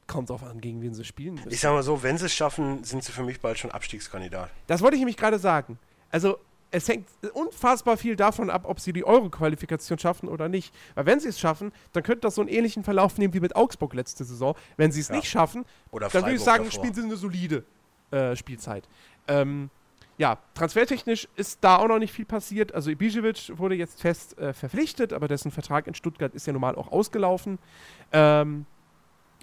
[0.07, 1.51] kommt drauf an, gegen wen sie spielen müssen.
[1.51, 4.51] Ich sag mal so, wenn sie es schaffen, sind sie für mich bald schon Abstiegskandidat.
[4.67, 5.79] Das wollte ich nämlich gerade sagen.
[6.11, 6.39] Also,
[6.77, 10.75] es hängt unfassbar viel davon ab, ob sie die Euro-Qualifikation schaffen oder nicht.
[10.95, 13.57] Weil wenn sie es schaffen, dann könnte das so einen ähnlichen Verlauf nehmen wie mit
[13.57, 14.55] Augsburg letzte Saison.
[14.77, 15.17] Wenn sie es Ja.
[15.17, 16.79] nicht schaffen, Oder dann würde ich sagen, davor.
[16.79, 17.65] spielen sie eine solide
[18.11, 18.89] äh, Spielzeit.
[19.27, 19.71] Ähm,
[20.19, 22.75] ja, transfertechnisch ist da auch noch nicht viel passiert.
[22.75, 26.77] Also Ibišević wurde jetzt fest äh, verpflichtet, aber dessen Vertrag in Stuttgart ist ja normal
[26.77, 27.59] auch ausgelaufen.
[28.13, 28.67] Ähm,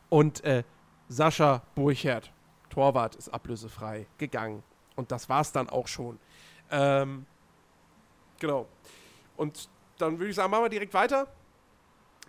[0.09, 0.63] und äh,
[1.09, 2.31] Sascha Burchert,
[2.69, 4.61] Torwart, ist ablösefrei gegangen.
[4.95, 6.19] Und das war's dann auch schon.
[6.75, 7.25] Ähm,
[8.39, 8.67] genau.
[9.37, 9.69] Und
[9.99, 11.27] dann würde ich sagen, machen wir direkt weiter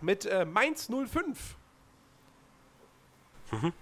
[0.01, 1.55] mit äh, Mainz 05.
[3.51, 3.73] Mhm.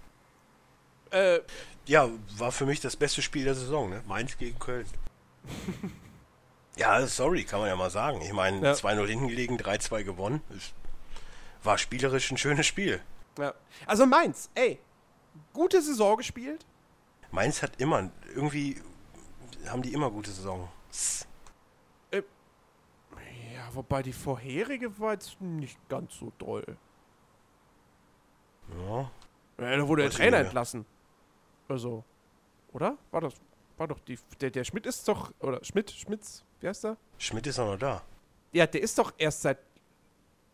[1.10, 1.40] Äh,
[1.86, 2.08] Ja,
[2.38, 4.02] war für mich das beste Spiel der Saison, ne?
[4.06, 4.86] Mainz gegen Köln.
[6.76, 8.20] ja, sorry, kann man ja mal sagen.
[8.22, 8.72] Ich meine, Ja.
[8.72, 10.40] 2-0 hinten gelegen, 3-2 gewonnen.
[11.62, 13.00] War spielerisch ein schönes Spiel.
[13.38, 13.52] Ja.
[13.86, 14.78] Also Mainz, ey,
[15.52, 16.64] gute Saison gespielt.
[17.30, 18.80] Mainz hat immer, irgendwie
[19.68, 20.68] haben die immer gute Saison.
[23.54, 26.76] Ja, wobei die vorherige war jetzt nicht ganz so doll.
[28.68, 29.10] Ja.
[29.58, 30.84] Ja, da wurde der Trainer entlassen.
[31.68, 32.04] Also,
[32.72, 32.98] oder?
[33.10, 33.34] War das,
[33.76, 36.96] war doch die, der, der Schmidt ist doch, oder Schmidt, Schmitz, wie heißt der?
[37.18, 38.02] Schmidt ist auch noch da.
[38.52, 39.58] Ja, der ist doch erst seit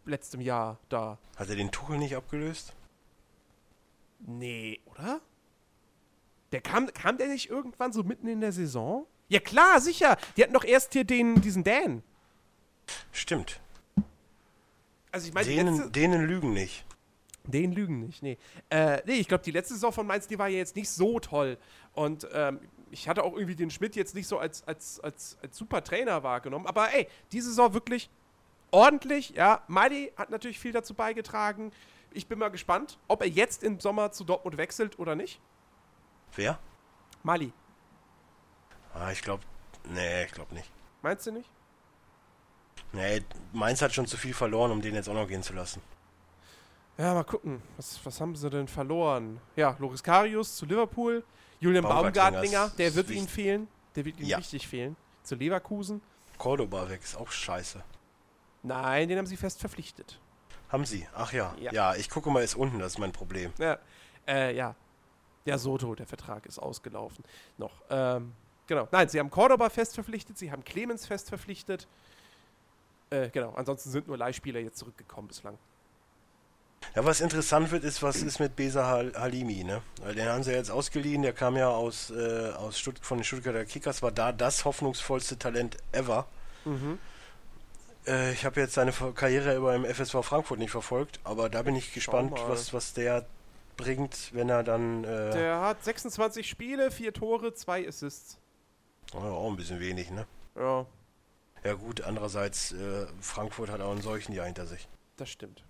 [0.05, 1.18] letztem Jahr da.
[1.36, 2.74] Hat er den Tuchel nicht abgelöst?
[4.20, 5.20] Nee, oder?
[6.52, 9.06] Der kam, kam der nicht irgendwann so mitten in der Saison?
[9.28, 10.16] Ja klar, sicher.
[10.36, 12.02] Die hatten doch erst hier den, diesen Dan.
[13.12, 13.60] Stimmt.
[15.12, 16.85] Also ich meine, Denen, letzte, denen lügen nicht.
[17.44, 18.39] Den lügen nicht, nee.
[18.68, 21.18] Äh, nee, ich glaube, die letzte Saison von Mainz, die war ja jetzt nicht so
[21.20, 21.59] toll.
[21.94, 22.60] Und ähm,
[22.90, 26.22] ich hatte auch irgendwie den Schmidt jetzt nicht so als, als, als, als super Trainer
[26.22, 26.66] wahrgenommen.
[26.66, 28.10] Aber ey, diese Saison wirklich
[28.70, 29.31] ordentlich.
[29.31, 31.72] Ja, Mali hat natürlich viel dazu beigetragen.
[32.12, 35.40] Ich bin mal gespannt, ob er jetzt im Sommer zu Dortmund wechselt oder nicht.
[36.36, 36.59] Wer?
[37.23, 37.52] Mali,
[38.94, 39.44] Ah, ich glaube,
[39.85, 40.69] nee, ich glaube nicht.
[41.02, 41.48] meinst du nicht?
[42.93, 45.81] Nee, Mainz hat schon zu viel verloren, um den jetzt auch noch gehen zu lassen.
[46.98, 47.62] Ja, mal gucken.
[47.77, 49.40] Was, was haben sie denn verloren?
[49.55, 51.23] Ja, Loris Karius zu Liverpool.
[51.61, 53.69] Julian Baumgartlinger der wird ihm fehlen.
[53.94, 54.39] Der wird ihm Ja.
[54.39, 54.97] richtig fehlen.
[55.23, 56.02] Zu Leverkusen.
[56.36, 57.82] Cordoba weg, ist auch scheiße.
[58.62, 60.19] Nein, den haben sie fest verpflichtet.
[60.69, 61.07] Haben sie?
[61.15, 61.55] Ach ja.
[61.61, 61.73] Ja.
[61.73, 63.52] Ja, ich gucke mal, ist unten, das ist mein Problem.
[63.59, 63.78] Ja,
[64.27, 64.74] äh, ja.
[65.45, 67.25] Ja, Soto, der Vertrag ist ausgelaufen.
[67.59, 67.73] Noch.
[67.91, 68.33] Ähm,
[68.67, 68.89] genau.
[68.91, 71.89] Nein, sie haben Cordoba fest verpflichtet, sie haben Clemens fest verpflichtet.
[73.11, 73.53] Äh, genau.
[73.55, 75.59] Ansonsten sind nur Leihspieler jetzt zurückgekommen bislang.
[76.95, 79.83] Ja, was interessant wird, ist, was ist mit Besa Hal- Halimi, ne?
[80.03, 83.25] Weil Den haben sie jetzt ausgeliehen, der kam ja aus, äh, aus Stutt von den
[83.25, 86.27] Stuttgarter Kickers, war da das hoffnungsvollste Talent ever.
[88.07, 91.77] Äh, ich habe jetzt seine Karriere über im FSV Frankfurt nicht verfolgt, aber da bin
[91.77, 93.27] ich gespannt, was, was der
[93.81, 98.39] bringt, wenn er dann äh, Der hat 26 Spiele, 4 Tore, 2 Assists.
[99.15, 100.27] oh, auch ein bisschen wenig, ne?
[100.57, 100.86] Ja,
[101.65, 104.89] Ja gut, andererseits, äh, Frankfurt hat auch ein solchen Jahr hinter sich.
[105.16, 105.65] das stimmt.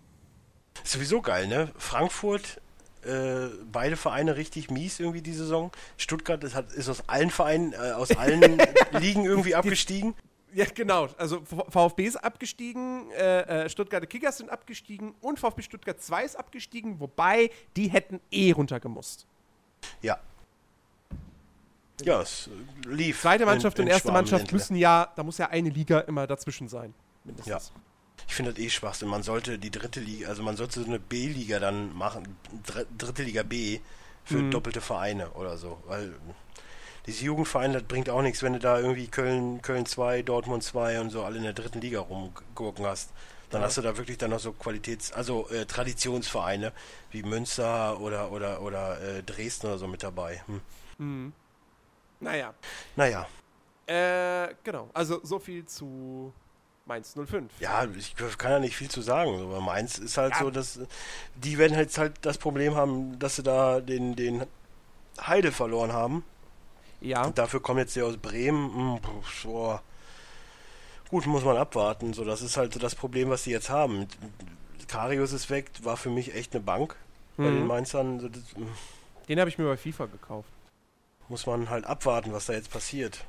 [0.85, 1.71] Ist sowieso geil, ne?
[1.77, 2.61] Frankfurt,
[3.03, 5.73] äh, beide Vereine richtig mies irgendwie die Saison.
[5.97, 8.43] Stuttgart ist, hat, ist aus allen Vereinen, äh, aus allen
[8.93, 10.15] Ligen irgendwie abgestiegen.
[10.53, 11.09] Ja, genau.
[11.17, 16.37] Also VfB ist abgestiegen, äh, äh, Stuttgarter Kickers sind abgestiegen und VfB Stuttgart 2 ist
[16.37, 19.27] abgestiegen, wobei die hätten eh runtergemusst.
[20.03, 20.19] Ja.
[22.03, 22.49] Ja, es
[22.87, 23.21] lief.
[23.21, 26.27] Zweite Mannschaft in- und in erste Mannschaft müssen ja, da muss ja eine Liga immer
[26.27, 26.95] dazwischen sein.
[27.25, 27.73] Mindestens.
[28.27, 29.09] Ich finde das eh Schwachsinn.
[29.09, 32.37] Man sollte die dritte Liga, also man sollte so eine B-Liga dann machen,
[32.67, 33.81] Dr dritte Liga B
[34.25, 34.51] für Mhm.
[34.51, 35.83] doppelte Vereine oder so.
[35.87, 36.15] Weil
[37.07, 41.01] diese Jugendvereine, das bringt auch nichts, wenn du da irgendwie Köln, Köln 2, Dortmund 2
[41.01, 43.11] und so alle in der dritten Liga rumgurken hast.
[43.51, 43.67] Dann Ja.
[43.67, 46.73] hast du da wirklich dann noch so Qualitäts-, also äh, Traditionsvereine
[47.11, 50.43] wie Münster oder oder oder äh, Dresden oder so mit dabei.
[50.47, 50.61] Hm.
[50.99, 51.33] Mhm.
[52.21, 52.55] Naja,
[52.97, 53.27] Naja,
[53.87, 54.89] äh, genau.
[54.93, 56.33] Also so viel zu
[56.87, 57.51] Mainz 05.
[57.61, 60.41] ja, ich kann ja nicht viel zu sagen, aber Mainz ist halt Ja.
[60.41, 60.79] so, dass
[61.35, 64.45] die werden jetzt halt das Problem haben, dass sie da den, den
[65.21, 66.25] Heide verloren haben.
[67.01, 67.25] Ja.
[67.25, 68.75] Und dafür kommt jetzt der aus Bremen.
[68.75, 69.01] Hm,
[69.45, 69.83] boah.
[71.09, 72.13] Gut, muss man abwarten.
[72.13, 74.07] So, das ist halt so das Problem, was sie jetzt haben.
[74.87, 76.97] Karius ist weg, war für mich echt eine Bank.
[77.37, 78.21] bei den Mainzern.
[78.21, 78.67] so das, mm,
[79.29, 80.51] Den habe ich mir bei FIFA gekauft.
[81.29, 83.25] muss man halt abwarten, was da jetzt passiert.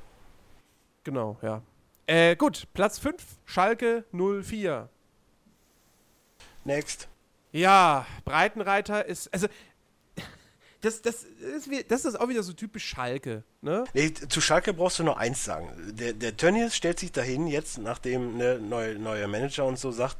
[1.03, 1.61] Genau, ja.
[2.07, 3.15] Äh, gut, Platz 5,
[3.45, 4.89] Schalke 04.
[6.65, 7.07] Next.
[7.51, 9.47] Ja, Breitenreiter ist, also,
[10.81, 13.83] das, das, ist, das ist auch wieder so typisch Schalke, ne?
[13.93, 15.69] Nee, zu Schalke brauchst du nur eins sagen.
[15.93, 20.17] Der, der Tönnies stellt sich dahin jetzt, nachdem ne neue, neuer Manager und so sagt,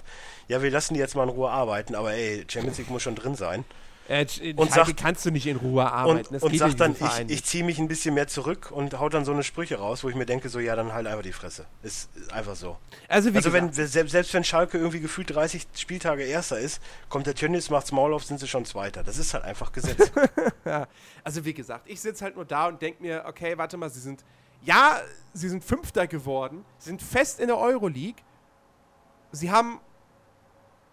[0.48, 3.16] ja, wir lassen die jetzt mal in Ruhe arbeiten, aber ey, Champions League muss schon
[3.16, 3.66] drin sein.
[4.12, 6.18] Äh, Und Schalke sagt- kannst du nicht in Ruhe arbeiten.
[6.28, 8.70] Und, das und geht sagt dann, Verein ich, ich ziehe mich ein bisschen mehr zurück
[8.70, 11.08] und haut dann so eine Sprüche raus, wo ich mir denke, so, ja, dann halt
[11.08, 11.66] einfach die Fresse.
[11.82, 12.78] Ist, ist einfach so.
[13.08, 17.26] Also, wie Also wenn, selbst, selbst wenn Schalke irgendwie gefühlt 30 Spieltage Erster ist, kommt
[17.26, 19.02] der Tönnies, macht's Maul auf, sind sie schon Zweiter.
[19.02, 20.12] Das ist halt einfach Gesetz.
[20.66, 20.88] ja,
[21.24, 24.02] also wie gesagt, ich sitze halt nur da und denke mir, okay, warte mal, sie
[24.02, 24.26] sind,
[24.62, 25.00] ja,
[25.34, 28.22] sie sind Fünfter geworden, sind fest in der Euroleague.
[29.32, 29.80] Sie haben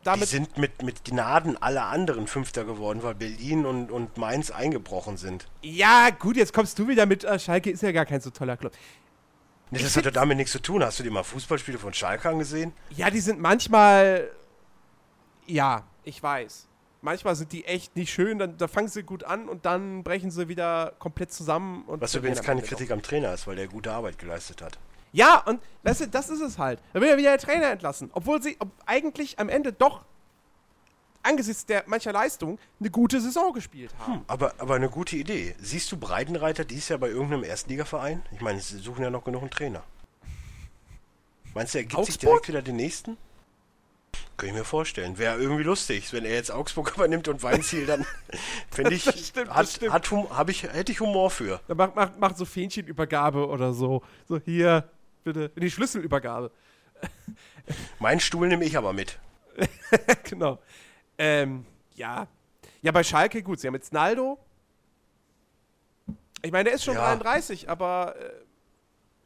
[0.00, 4.50] Die damit sind mit, mit Gnaden aller anderen Fünfter geworden, weil Berlin und, und Mainz
[4.50, 5.48] eingebrochen sind.
[5.62, 8.56] Ja, gut, jetzt kommst du wieder mit, äh, Schalke ist ja gar kein so toller
[8.56, 8.72] Club.
[9.70, 10.82] Das hat ja damit nichts zu tun.
[10.82, 12.72] Hast du dir mal Fußballspiele von Schalke angesehen?
[12.90, 14.30] Ja, die sind manchmal,
[15.46, 16.66] ja, ich weiß.
[17.00, 20.30] Manchmal sind die echt nicht schön, dann da fangen sie gut an und dann brechen
[20.30, 21.84] sie wieder komplett zusammen.
[21.84, 22.62] Und Was übrigens keine.
[22.62, 24.78] Kritik am Trainer ist, weil der gute Arbeit geleistet hat.
[25.12, 26.80] Ja, und weißt du, das ist es halt.
[26.92, 28.10] Da will ja wieder der Trainer entlassen.
[28.12, 30.04] Obwohl sie ob eigentlich am Ende doch
[31.22, 34.24] angesichts der mancher Leistung eine gute Saison gespielt haben.
[34.26, 35.54] Aber, aber eine gute Idee.
[35.58, 38.22] Siehst du Breitenreiter dies Jahr bei irgendeinem Erstligaverein?
[38.32, 39.82] Ich meine, sie suchen ja noch genug einen Trainer.
[41.54, 43.16] Meinst du, er gibt sich direkt wieder den nächsten?
[44.36, 45.18] Kann ich mir vorstellen.
[45.18, 48.06] Wäre irgendwie lustig, wenn er jetzt Augsburg übernimmt und Weinziel, dann
[48.70, 49.92] finde ich, Das stimmt, das hat, stimmt.
[49.92, 51.60] hat hab ich, hätte ich Humor für.
[51.66, 54.02] Da macht, macht, macht so Fähnchenübergabe oder so.
[54.28, 54.88] So, hier,
[55.24, 55.50] bitte.
[55.56, 56.50] Die Schlüsselübergabe.
[57.98, 59.18] Meinen Stuhl nehme ich aber mit.
[60.24, 60.58] genau.
[61.16, 61.64] Ähm,
[61.94, 62.26] ja.
[62.82, 64.38] Ja, bei Schalke, gut, sie haben jetzt Naldo.
[66.42, 67.14] Ich meine, der ist schon Ja.
[67.16, 68.30] 33, aber äh,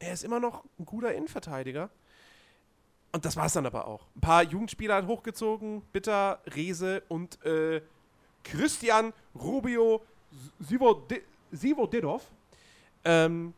[0.06, 1.90] er ist immer noch ein guter Innenverteidiger.
[3.12, 4.06] Und das war es dann aber auch.
[4.16, 5.82] Ein paar Jugendspieler hat hochgezogen.
[5.93, 7.82] Bitter, Rese und äh,
[8.43, 10.02] Christian Rubio
[10.62, 11.20] Sivodi-
[11.52, 12.23] Sivodidov.
[13.05, 13.52] Ähm,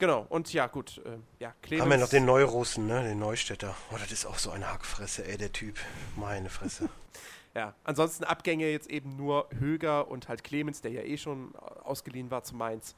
[0.00, 1.00] genau, und ja, gut.
[1.04, 1.82] Äh, ja, Clemens.
[1.82, 3.04] Haben wir noch den Neurussen, ne?
[3.04, 3.76] Den Neustädter.
[3.92, 5.76] Oh, das ist auch so eine Hackfresse, ey, der Typ.
[6.16, 6.88] Meine Fresse.
[7.52, 11.52] Ja, ansonsten Abgänge jetzt eben nur Höger und halt Clemens, der ja eh schon
[11.82, 12.94] ausgeliehen war zu Mainz.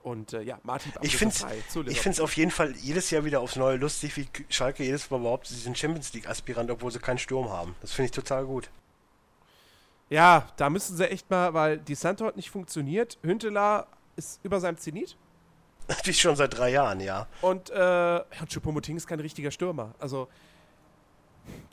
[0.00, 3.56] Und äh, ja, Martin Ich finde es ich auf jeden Fall jedes Jahr wieder aufs
[3.56, 7.50] Neue lustig, wie Schalke jedes Mal behauptet, sie sind Champions League-Aspirant, obwohl sie keinen Sturm
[7.50, 7.74] haben.
[7.80, 8.70] Das finde ich total gut.
[10.08, 13.18] Ja, da müssen sie echt mal, weil die Santo hat nicht funktioniert.
[13.24, 15.16] Hünteler ist über seinem Zenit.
[16.04, 17.26] Ist schon seit drei Jahren, ja.
[17.42, 19.94] Und äh, ja, Choupo-Moting ist kein richtiger Stürmer.
[19.98, 20.28] Also,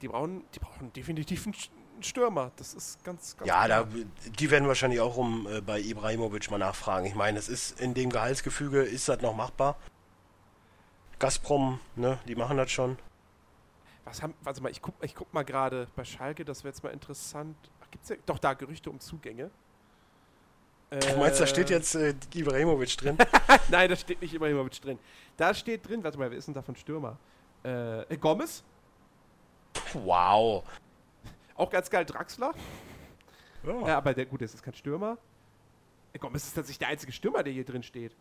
[0.01, 2.51] die brauchen, die brauchen definitiv einen Stürmer.
[2.57, 3.87] Das ist ganz, ganz Ja, da,
[4.39, 7.07] die werden wahrscheinlich auch um äh, bei Ibrahimovic mal nachfragen.
[7.07, 9.77] Ich meine, es ist in dem Gehaltsgefüge, ist das noch machbar?
[11.19, 12.97] Gazprom, ne, die machen das schon.
[14.03, 16.83] Was haben, warte mal, ich guck, ich guck mal gerade bei Schalke, das wäre jetzt
[16.83, 17.55] mal interessant.
[17.81, 19.49] Ach, gibt's ja, doch da Gerüchte um Zugänge.
[20.99, 23.17] Du meinst, da steht Äh, jetzt äh, Ibrahimovic drin?
[23.69, 24.99] Nein, da steht nicht Ibrahimovic drin.
[25.37, 27.17] Da steht drin, warte mal, wer ist denn da von Stürmer?
[27.63, 28.63] Äh, Gomez,
[29.93, 30.63] wow.
[31.55, 32.53] auch ganz geil, Draxler.
[33.63, 33.87] Ja.
[33.87, 35.17] Ja, aber der, gut, das ist kein Stürmer.
[36.11, 38.13] Äh, Gomez ist tatsächlich der einzige Stürmer, der hier drin steht.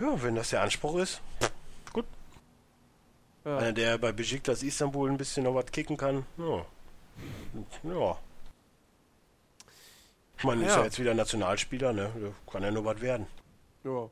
[0.00, 1.20] ja, wenn das der Anspruch ist.
[1.92, 2.04] Gut.
[3.44, 3.58] Ja.
[3.58, 6.26] Einer, der bei Besiktas Istanbul ein bisschen noch was kicken kann.
[6.36, 6.66] Ja.
[7.84, 8.18] Ja.
[10.44, 10.78] Ich meine, ist Ja.
[10.80, 12.12] ja jetzt wieder Nationalspieler, ne?
[12.52, 13.26] Kann ja nur was werden.
[13.82, 14.10] Ja.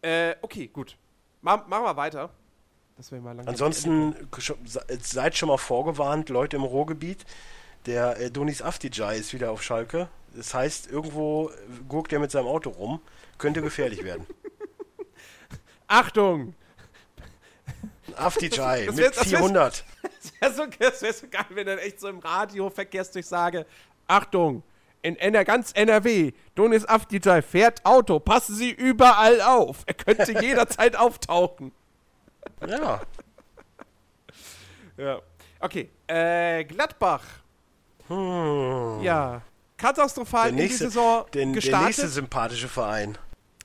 [0.00, 0.96] Äh, okay, gut.
[1.40, 2.30] Ma machen wir weiter.
[3.10, 3.48] Mal langsam.
[3.48, 4.14] Ansonsten
[4.64, 7.24] se- seid schon mal vorgewarnt, Leute im Ruhrgebiet.
[7.86, 10.08] Der äh, Donis Aftijai ist wieder auf Schalke.
[10.36, 11.52] Das heißt, irgendwo äh,
[11.88, 13.00] gurkt er mit seinem Auto rum.
[13.38, 14.24] Könnte gefährlich werden.
[15.88, 16.54] Achtung!
[18.14, 19.84] Aftijai mit wär- 400.
[20.40, 23.66] Das wäre so, wär so geil, wenn dann echt so im Radio Verkehrsdurchsage.
[24.06, 24.62] Achtung!
[25.02, 28.20] In NR, ganz NRW, Donis Afdijay fährt Auto.
[28.20, 29.82] Passen Sie überall auf.
[29.86, 31.72] Er könnte jederzeit auftauchen.
[32.66, 33.00] Ja.
[34.96, 35.20] Ja.
[35.58, 35.90] Okay.
[36.06, 37.24] Äh, Gladbach.
[38.06, 39.00] Hm.
[39.02, 39.42] Ja.
[39.76, 41.86] Katastrophal Der in die nächste, Saison den, der gestartet.
[41.88, 43.18] nächste sympathische Verein.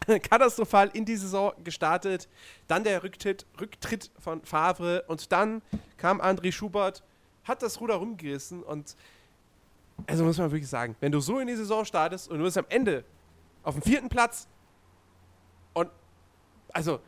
[0.30, 2.28] katastrophal in die Saison gestartet.
[2.68, 5.62] Dann der Rücktritt, Rücktritt von Favre und dann
[5.98, 7.04] kam André Schubert,
[7.44, 8.96] hat das Ruder rumgerissen und
[10.06, 12.58] also muss man wirklich sagen, wenn du so in die Saison startest und du bist
[12.58, 13.04] am Ende
[13.64, 14.48] auf dem vierten Platz
[15.74, 15.90] und
[16.74, 17.00] also,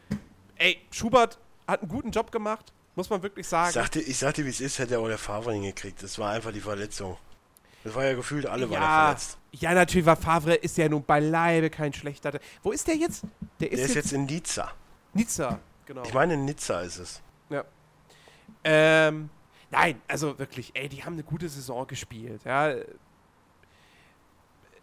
[0.56, 1.38] ey, Schubert
[1.68, 3.72] hat einen guten Job gemacht, muss man wirklich Ich sagen.
[3.72, 6.02] sagte, ich sagte, wie es ist, hätte er auch der Favre hingekriegt.
[6.02, 7.18] Das war einfach die Verletzung.
[7.84, 9.38] Das war ja gefühlt, alle waren Ja, verletzt.
[9.52, 12.38] ja, natürlich war Favre ist ja nun beileibe kein schlechter.
[12.64, 13.24] Wo ist der jetzt?
[13.60, 14.72] Der ist, Der ist jetzt, jetzt in Nizza.
[15.14, 16.04] Nizza, genau.
[16.04, 17.22] Ich meine, in Nizza ist es.
[17.50, 17.64] Ja.
[18.64, 19.30] Ähm,
[19.72, 22.76] nein, also wirklich, ey, die haben eine gute Saison gespielt, ja.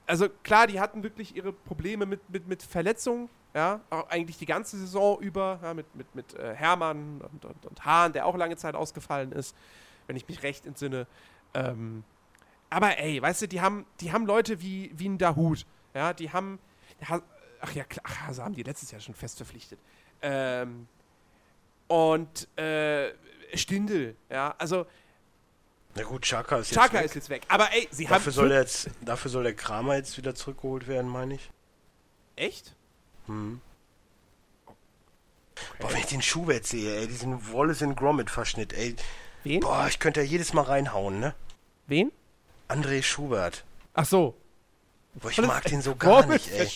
[0.06, 4.46] Also klar, die hatten wirklich ihre Probleme mit, mit, mit Verletzungen, ja, auch eigentlich die
[4.46, 8.36] ganze Saison über, ja, mit, mit, mit äh, Hermann und, und, und Hahn, der auch
[8.36, 9.56] lange Zeit ausgefallen ist,
[10.06, 11.06] wenn ich mich recht entsinne.
[11.54, 12.04] Ähm,
[12.70, 16.30] aber ey, weißt du, die haben, die haben Leute wie, wie ein Dahut, ja, die
[16.30, 16.58] haben,
[17.08, 17.22] Ha-
[17.60, 19.80] ach ja, klar, ach, also haben die letztes Jahr schon fest verpflichtet.
[20.22, 20.86] Ähm,
[21.88, 23.12] und äh,
[23.54, 24.86] Stindel, ja, also
[25.94, 27.04] Na gut, Chaka ist jetzt Chaka weg.
[27.06, 27.42] ist jetzt weg.
[27.48, 28.32] Aber ey, sie Dafür haben.
[28.32, 31.50] soll, der jetzt, dafür soll der Kramer jetzt wieder zurückgeholt werden, meine ich.
[32.36, 32.74] Echt?
[33.26, 33.60] Hm.
[35.78, 38.94] Boah, wenn ich den Schubert sehe, ey, diesen Wallace in Gromit-Verschnitt, ey.
[39.44, 39.60] Wen?
[39.60, 41.34] Boah, ich könnte ja jedes Mal reinhauen, ne?
[41.86, 42.12] Wen?
[42.68, 43.64] André Schubert.
[43.94, 44.36] Ach so.
[45.14, 46.68] Boah, ich mag den so gar nicht, ey.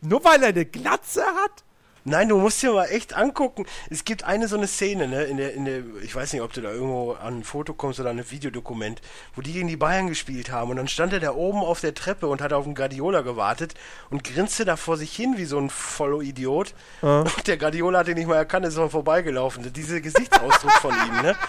[0.00, 1.62] Nur weil er eine Glatze hat?
[2.04, 3.64] Nein, du musst dir mal echt angucken.
[3.88, 6.52] Es gibt eine so eine Szene, ne, in der, in der, ich weiß nicht, ob
[6.52, 9.00] du da irgendwo an ein Foto kommst oder an ein Videodokument,
[9.36, 11.94] wo die gegen die Bayern gespielt haben und dann stand er da oben auf der
[11.94, 13.74] Treppe und hat auf den Guardiola gewartet
[14.10, 16.74] und grinste da vor sich hin wie so ein Vollidiot.
[17.02, 19.72] Und der Guardiola hat ihn nicht mal erkannt, ist noch vorbeigelaufen.
[19.72, 21.36] Dieser Gesichtsausdruck von ihm, ne?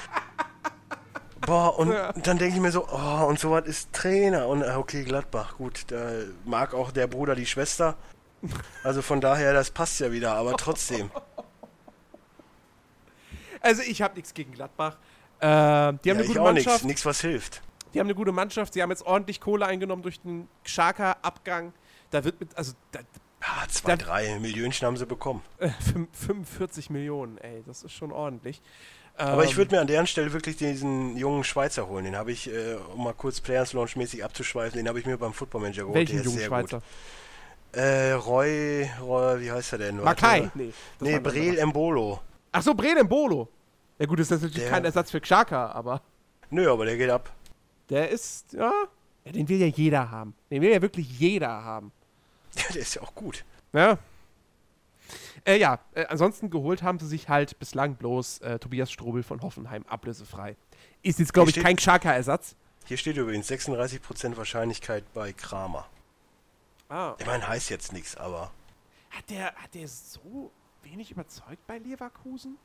[1.46, 2.14] Boah, und Ja.
[2.14, 4.48] dann denke ich mir so, oh, und sowas ist Trainer.
[4.48, 5.98] Und äh, okay, Gladbach, gut, da
[6.46, 7.96] mag auch der Bruder die Schwester.
[8.84, 11.10] Also von daher, das passt ja wieder, aber trotzdem.
[13.62, 14.98] Also ich habe nichts gegen Gladbach.
[15.40, 16.86] Äh, die haben Ja, eine ich gute auch nichts, Mannschaft.
[16.86, 17.62] nichts was hilft.
[17.94, 18.74] Die haben eine gute Mannschaft.
[18.74, 21.74] Sie haben jetzt ordentlich Kohle eingenommen durch den Schaka-Abgang.
[22.10, 23.00] Da wird mit, also da,
[23.42, 25.42] Ja, zwei, Da- drei Millionchen haben sie bekommen.
[25.60, 28.62] äh, fünf- 45 Millionen, ey, das ist schon ordentlich.
[29.16, 32.06] Aber ich Ähm, würde mir an deren Stelle wirklich diesen jungen Schweizer holen.
[32.06, 35.18] Den habe ich, äh, um mal kurz Players Launch mäßig abzuschweifen, den habe ich mir
[35.18, 35.96] beim Football Manager geholt.
[35.96, 36.78] welchen der ist jungen sehr Schweizer?
[36.78, 36.86] gut.
[37.74, 39.98] Äh, Roy, Roy, wie heißt er denn?
[39.98, 40.50] Makai?
[40.54, 41.58] Nee, Nee, Breel.
[41.58, 42.22] Embolo.
[42.52, 43.50] Ach so, Brede Mbolo.
[43.98, 46.02] Ja gut, das ist natürlich Der- kein Ersatz für Xhaka, aber
[46.52, 47.32] Nö, aber der geht ab.
[47.90, 48.72] der ist, ja,
[49.26, 50.36] ja, den will ja jeder haben.
[50.52, 51.92] Den will ja wirklich jeder haben.
[52.74, 53.44] der ist ja auch gut.
[53.72, 53.98] Ja.
[55.46, 59.42] Äh, ja, äh, ansonsten geholt haben sie sich halt bislang bloß äh, Tobias Strobel von
[59.42, 60.56] Hoffenheim ablösefrei.
[61.02, 62.56] Ist jetzt, glaube ich, Hier kein Xhaka-Ersatz.
[62.86, 65.86] Hier steht übrigens 36% Wahrscheinlichkeit bei Kramer.
[66.90, 67.16] Ah.
[67.20, 68.52] Ich meine, heißt jetzt nichts, aber
[69.12, 70.52] Hat der, hat der so
[70.84, 72.58] wenig überzeugt bei Leverkusen?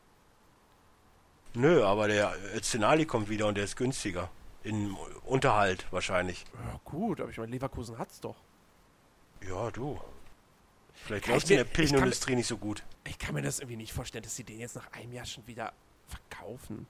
[1.55, 4.31] nö, aber der Zenali kommt wieder und der ist günstiger.
[4.63, 6.45] In Unterhalt wahrscheinlich.
[6.53, 8.37] Ja, gut, aber ich meine, Leverkusen hat's doch.
[9.47, 10.01] Ja, du.
[10.93, 12.83] Vielleicht Kann läuft ich in der Pillenindustrie nicht so gut.
[13.05, 15.47] Ich kann mir das irgendwie nicht vorstellen, dass sie den jetzt nach einem Jahr schon
[15.47, 15.73] wieder
[16.09, 16.87] verkaufen.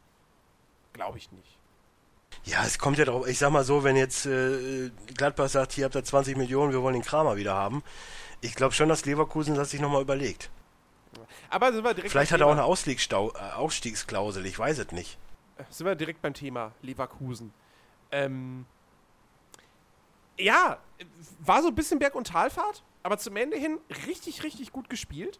[0.95, 1.58] Glaube ich nicht.
[2.49, 5.85] Ja, es kommt ja drauf, ich sag mal so, wenn jetzt äh, Gladbach sagt, hier
[5.85, 7.83] habt ihr 20 Millionen, wir wollen den Kramer wieder haben.
[8.41, 10.51] Ich glaube schon, dass Leverkusen das sich nochmal überlegt.
[11.51, 14.93] Aber sind wir direkt Vielleicht hat er auch eine Ausstiegsstau äh, Ausstiegsklausel, ich weiß es
[14.93, 15.19] nicht.
[15.69, 17.53] sind wir direkt beim Thema Leverkusen.
[18.12, 18.65] Ähm,
[20.39, 20.79] ja,
[21.41, 25.39] war so ein bisschen Berg- und Talfahrt, aber zum Ende hin richtig, richtig gut gespielt.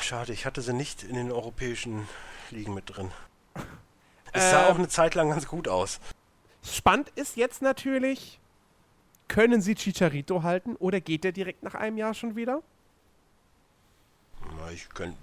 [0.00, 2.08] Schade, ich hatte sie nicht in den europäischen
[2.50, 3.10] Ligen mit drin.
[4.36, 4.72] Es sah Ähm.
[4.72, 5.98] auch eine Zeit lang ganz gut aus.
[6.62, 8.40] Spannend ist jetzt natürlich,
[9.28, 12.62] können sie Chicharito halten oder geht der direkt nach einem Jahr schon wieder?
[14.58, 15.16] Na, ich könnte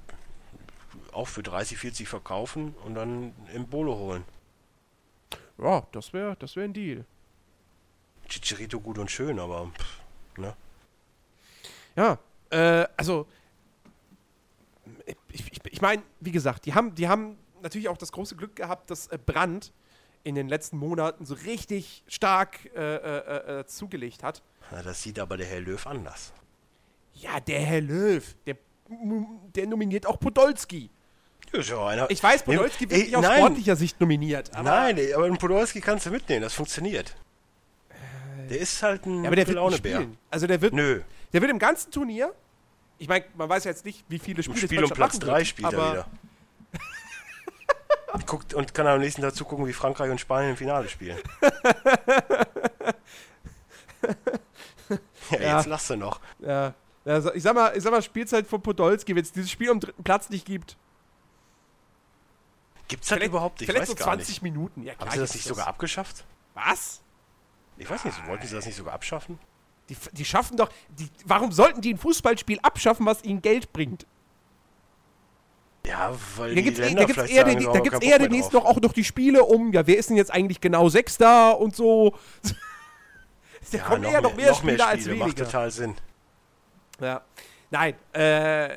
[1.12, 4.24] auch für 30, 40 verkaufen und dann im Bolo holen.
[5.58, 7.06] Ja, das wäre das wär ein Deal.
[8.28, 10.56] Chicharito gut und schön, aber pff, ne?
[11.96, 12.18] Ja,
[12.50, 13.28] äh, also
[15.06, 18.56] ich, ich, ich meine, wie gesagt, die haben, die haben natürlich auch das große Glück
[18.56, 19.72] gehabt, dass äh, Brandt
[20.24, 24.42] in den letzten Monaten so richtig stark äh, äh, äh, zugelegt hat.
[24.72, 26.34] Na, das sieht aber der Herr Löw anders.
[27.14, 28.58] Ja, der Herr Löw, der,
[29.56, 30.90] der nominiert auch Podolski.
[31.52, 32.08] Ja.
[32.10, 33.38] Ich weiß, Podolski wird nicht aus nein.
[33.38, 34.52] sportlicher Sicht nominiert.
[34.56, 37.16] Aber, Nein, aber einen Podolski kannst du mitnehmen, das funktioniert.
[38.50, 40.18] Der ist halt ein ja, aber der wird nicht spielen.
[40.32, 42.34] Also der wird, Nö, der wird im ganzen Turnier,
[42.98, 45.28] ich meine, man weiß ja jetzt nicht, wie viele im Spiele Spiel um Platz machen
[45.28, 46.06] 3 wird, spielt er aber
[48.14, 48.26] wieder.
[48.26, 51.18] Guckt und kann am nächsten Tag zugucken, wie Frankreich und Spanien im Finale spielen.
[55.32, 55.58] ja, Ja.
[55.58, 56.20] jetzt lachst du noch.
[56.40, 56.74] Ja,
[57.06, 59.80] also ich sag mal, ich sag mal, Spielzeit von Podolski, wenn es dieses Spiel um
[59.80, 60.78] dritten Platz nicht gibt.
[62.88, 63.62] Gibt's das überhaupt?
[63.62, 64.42] Ich vielleicht so gar 20 nicht.
[64.44, 64.84] Minuten.
[64.84, 66.26] Ja, klar Haben sie das nicht sogar abgeschafft?
[66.54, 67.02] Was?
[67.78, 69.40] Ich weiß nicht, wollten sie das nicht sogar abschaffen?
[69.90, 70.70] Die, die schaffen doch.
[70.90, 74.06] Die, warum sollten die ein Fußballspiel abschaffen, was ihnen Geld bringt?
[75.86, 78.20] Ja, weil Da die gibt's, eh- da gibt's eher, sagen, so, da gibt's eher mehr
[78.20, 81.60] demnächst noch auch noch die Spiele um, ja, wer ist denn jetzt eigentlich genau Sechster
[81.60, 82.16] und so.
[83.72, 85.28] Da Ja, kommen noch eher noch mehr noch Spieler als Spiele, weniger.
[85.44, 85.96] Macht total Sinn.
[87.00, 87.22] Ja.
[87.72, 88.76] Nein, äh,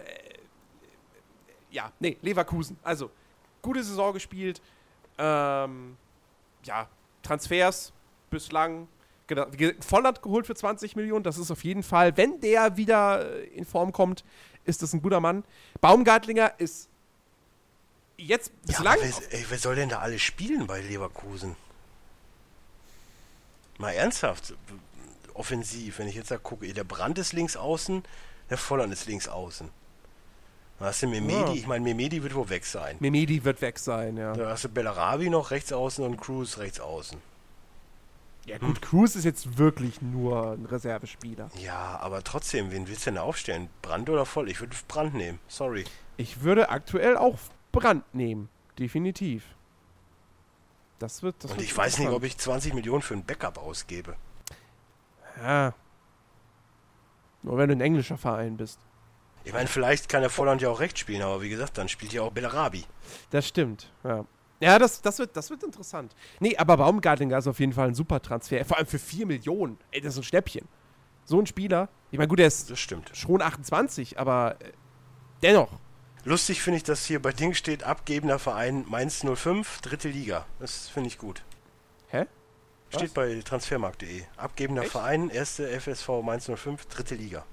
[1.70, 2.78] ja, nee, Leverkusen.
[2.82, 3.10] Also,
[3.62, 4.62] gute Saison gespielt.
[5.18, 5.96] Ähm,
[6.64, 6.88] ja,
[7.22, 7.92] Transfers
[8.30, 8.88] bislang.
[9.26, 9.46] Genau,
[9.80, 11.24] Volland geholt für 20 Millionen.
[11.24, 14.24] Das ist auf jeden Fall, wenn der wieder äh, in Form kommt,
[14.64, 15.44] ist das ein guter Mann.
[15.80, 16.88] Baumgartlinger ist
[18.16, 18.98] jetzt Ja, bislang.
[18.98, 21.56] aber wer, ey, wer soll denn da alles spielen bei Leverkusen?
[23.78, 24.55] Mal ernsthaft.
[25.34, 28.02] Offensiv, wenn ich jetzt da gucke, der Brand ist links außen,
[28.48, 29.68] der Volland ist links außen.
[30.78, 31.52] Da hast du Memedi, Ja.
[31.52, 32.97] ich meine, Memedi wird wohl weg sein.
[33.01, 34.32] Memedi wird weg sein, ja.
[34.34, 37.18] Da hast du Bellarabi noch rechts außen und Cruz rechts außen.
[38.47, 41.51] Ja, gut, Cruz ist jetzt wirklich nur ein Reservespieler.
[41.59, 43.68] Ja, aber trotzdem, wen willst du denn aufstellen?
[43.82, 44.48] Brand oder voll?
[44.48, 45.40] Ich würde Brand nehmen.
[45.48, 45.84] Sorry.
[46.16, 47.38] Ich würde aktuell auch
[47.81, 48.48] Brand nehmen.
[48.78, 49.44] Definitiv.
[50.98, 51.36] Das wird.
[51.43, 54.16] Das Und wird ich weiß nicht, ob ich 20 Millionen für ein Backup ausgebe.
[55.43, 55.74] Ja.
[57.43, 58.81] Nur wenn du ein englischer Verein bist.
[59.44, 62.12] Ich meine, vielleicht kann der Volland ja auch rechts spielen, aber wie gesagt, dann spielt
[62.12, 62.85] ja auch Bellarabi.
[63.31, 64.24] Das stimmt, ja.
[64.59, 66.16] Ja, das, das, wird, das wird interessant.
[66.40, 68.65] Nee, aber Baumgartlinger ist auf jeden Fall ein super Transfer.
[68.65, 69.78] Vor allem für 4 Millionen.
[69.90, 70.66] Ey, das ist ein Schnäppchen.
[71.24, 71.89] So ein Spieler.
[72.11, 73.11] Ich meine, gut, der ist Das stimmt.
[73.15, 74.73] schon 28, aber äh,
[75.43, 75.70] dennoch.
[76.27, 80.44] Lustig finde ich, dass hier bei Ding steht, abgebender Verein Mainz 05, dritte Liga.
[80.59, 81.44] Das finde ich gut.
[82.09, 82.27] Hä?
[82.93, 84.24] Steht bei transfermarkt.de.
[84.36, 84.90] Abgebender Echt?
[84.90, 87.47] Verein, erste FSV Mainz 05, dritte Liga.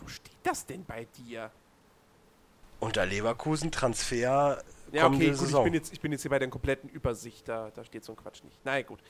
[0.00, 1.50] Wo steht das denn bei dir?
[2.80, 5.64] Unter Leverkusen Transfer Ja, okay, gut, ich Saison.
[5.64, 7.46] bin, jetzt, ich bin jetzt hier bei der kompletten Übersicht.
[7.48, 8.58] Da, da steht so ein Quatsch nicht.
[8.64, 9.00] Na gut.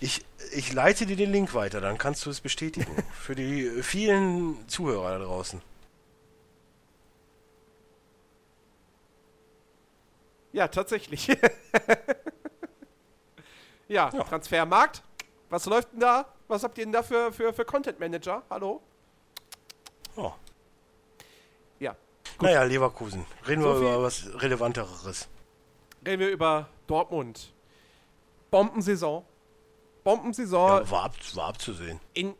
[0.00, 2.90] Ich, ich leite dir den Link weiter, dann kannst du es bestätigen.
[3.12, 5.62] Für die vielen Zuhörer da draußen.
[10.52, 11.26] Ja, tatsächlich.
[13.88, 14.22] ja, Ja.
[14.24, 15.02] Transfermarkt.
[15.48, 16.26] Was läuft denn da?
[16.48, 18.42] Was habt ihr denn da für, für, für Content Manager?
[18.48, 18.82] Hallo?
[20.16, 20.32] Oh.
[21.78, 21.96] Ja.
[22.40, 23.24] Naja, Leverkusen.
[23.46, 25.28] Reden So wir über was Relevanteres.
[26.04, 27.52] Reden wir über Dortmund.
[28.50, 29.24] Bombensaison.
[30.04, 30.82] Bombensaison.
[30.82, 32.00] Ja, war, ab, war abzusehen.
[32.12, 32.34] In,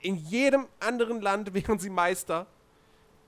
[0.00, 2.46] in jedem anderen Land wären sie Meister.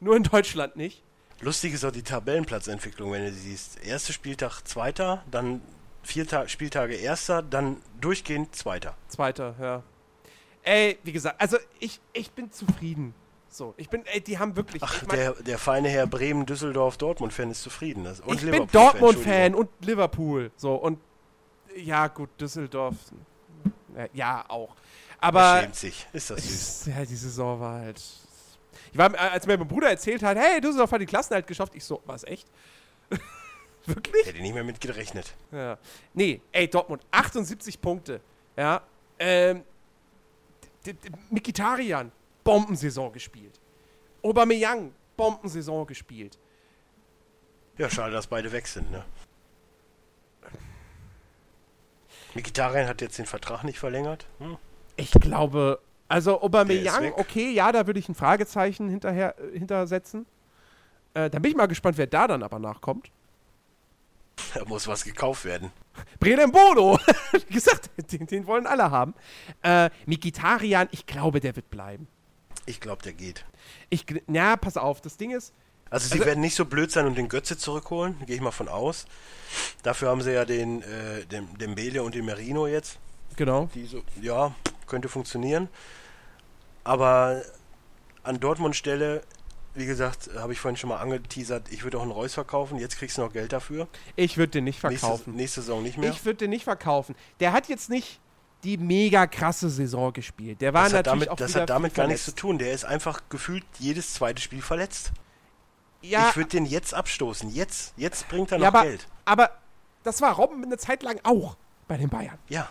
[0.00, 1.02] Nur in Deutschland nicht.
[1.42, 3.84] Lustig ist auch die Tabellenplatzentwicklung, wenn du sie siehst.
[3.84, 5.60] Erster Spieltag Zweiter, dann
[6.02, 8.94] vier Ta Spieltage Erster, dann durchgehend Zweiter.
[9.08, 9.82] Zweiter, ja.
[10.62, 13.12] Ey, wie gesagt, also ich, ich bin zufrieden.
[13.48, 14.82] So, ich bin, ey, die haben wirklich.
[14.82, 18.04] Ach, ich mein, der, der feine Herr Bremen, Düsseldorf, Dortmund-Fan ist zufrieden.
[18.04, 20.50] Das, und ich bin Liverpool-Fan, Dortmund-Fan und Liverpool.
[20.56, 21.00] So, und
[21.76, 22.94] ja, gut, Düsseldorf.
[24.14, 24.74] Ja, auch.
[25.18, 26.06] Aber Er schämt sich.
[26.12, 26.42] Ist das
[26.84, 26.94] süß.
[26.96, 28.00] ja, die Saison war halt.
[28.92, 31.74] Ich war, als mir mein Bruder erzählt hat, hey, Düsseldorf hat die Klassen halt geschafft,
[31.74, 32.46] ich so, was echt?
[33.86, 34.26] Wirklich?
[34.26, 35.34] Hätte nicht mehr mit gerechnet.
[35.50, 35.78] Ja.
[36.14, 38.20] Nee, ey, Dortmund, 78 Punkte.
[38.56, 38.82] Ja.
[39.18, 39.64] Ähm,
[41.30, 42.12] Mkhitaryan,
[42.44, 43.58] Bombensaison gespielt.
[44.22, 46.38] Aubameyang, Bombensaison gespielt.
[47.78, 49.04] Ja, schade, dass beide weg sind, ne?
[52.34, 54.26] Mikitarian hat jetzt den Vertrag nicht verlängert.
[54.38, 54.56] Hm?
[54.96, 55.80] Ich glaube,
[56.12, 60.26] also Aubameyang, okay, ja, da würde ich ein Fragezeichen hinterher äh, hintersetzen.
[61.14, 63.10] Äh, da bin ich mal gespannt, wer da dann aber nachkommt.
[64.54, 65.70] Da muss was gekauft werden.
[66.18, 66.98] Breden Bodo,
[67.48, 69.14] wie gesagt, den, den wollen alle haben.
[69.62, 72.08] Äh, Mikitarian, ich glaube, der wird bleiben.
[72.66, 73.44] Ich glaube, der geht.
[73.90, 75.52] Ich, na, pass auf, das Ding ist,
[75.90, 78.52] Also sie Also- werden nicht so blöd sein und den Götze zurückholen, gehe ich mal
[78.52, 79.04] von aus.
[79.82, 82.98] Dafür haben sie ja den, äh, den, den Bele und den Merino jetzt.
[83.36, 84.54] genau, so, ja,
[84.86, 85.68] könnte funktionieren.
[86.84, 87.42] Aber
[88.22, 89.22] an Dortmund Stelle,
[89.74, 92.78] wie gesagt, habe ich vorhin schon mal angeteasert, ich würde auch einen Reus verkaufen.
[92.78, 93.88] Jetzt kriegst du noch Geld dafür.
[94.16, 95.34] ich würde den nicht Nächste, verkaufen.
[95.34, 96.10] nächste Saison nicht mehr.
[96.10, 97.14] Ich würde den nicht verkaufen.
[97.40, 98.20] Der hat jetzt nicht
[98.64, 100.60] die mega krasse Saison gespielt.
[100.60, 102.58] Der war das hat natürlich damit, auch das hat damit gar nichts zu tun.
[102.58, 105.12] Der ist einfach gefühlt jedes zweite Spiel verletzt.
[106.00, 107.50] Ja, ich würde den jetzt abstoßen.
[107.50, 109.06] Jetzt, jetzt bringt er noch ja aber, Geld.
[109.24, 109.50] aber
[110.02, 111.56] das war Robben eine Zeit lang auch
[111.88, 112.38] bei den Bayern.
[112.48, 112.68] Ja,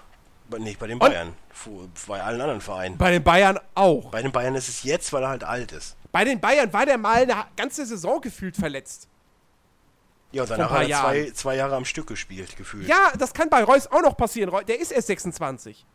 [0.60, 1.34] nicht bei den Und- Bayern.
[1.54, 2.98] Fu- Bei allen anderen Vereinen.
[2.98, 4.10] Bei den Bayern auch.
[4.12, 5.96] Bei den Bayern ist es jetzt, weil er halt alt ist.
[6.12, 9.08] Bei den Bayern war der mal eine ganze Saison gefühlt verletzt.
[10.32, 11.36] Ja, und danach hat er zwei, Jahren.
[11.36, 12.88] zwei Jahre am Stück gespielt, gefühlt.
[12.88, 14.52] Ja, das kann bei Reus auch noch passieren.
[14.66, 15.86] Der ist erst 26.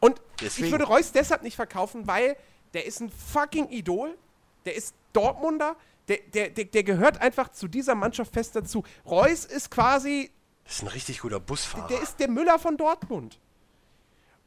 [0.00, 0.66] Und Deswegen.
[0.66, 2.36] ich würde Reus deshalb nicht verkaufen, weil
[2.72, 4.16] der ist ein fucking Idol.
[4.64, 5.76] Der ist Dortmunder.
[6.08, 8.82] Der, der, der, der gehört einfach zu dieser Mannschaft fest dazu.
[9.06, 10.30] Reus ist quasi,
[10.64, 11.88] Das ist ein richtig guter Busfahrer.
[11.88, 13.38] der ist der Müller von Dortmund.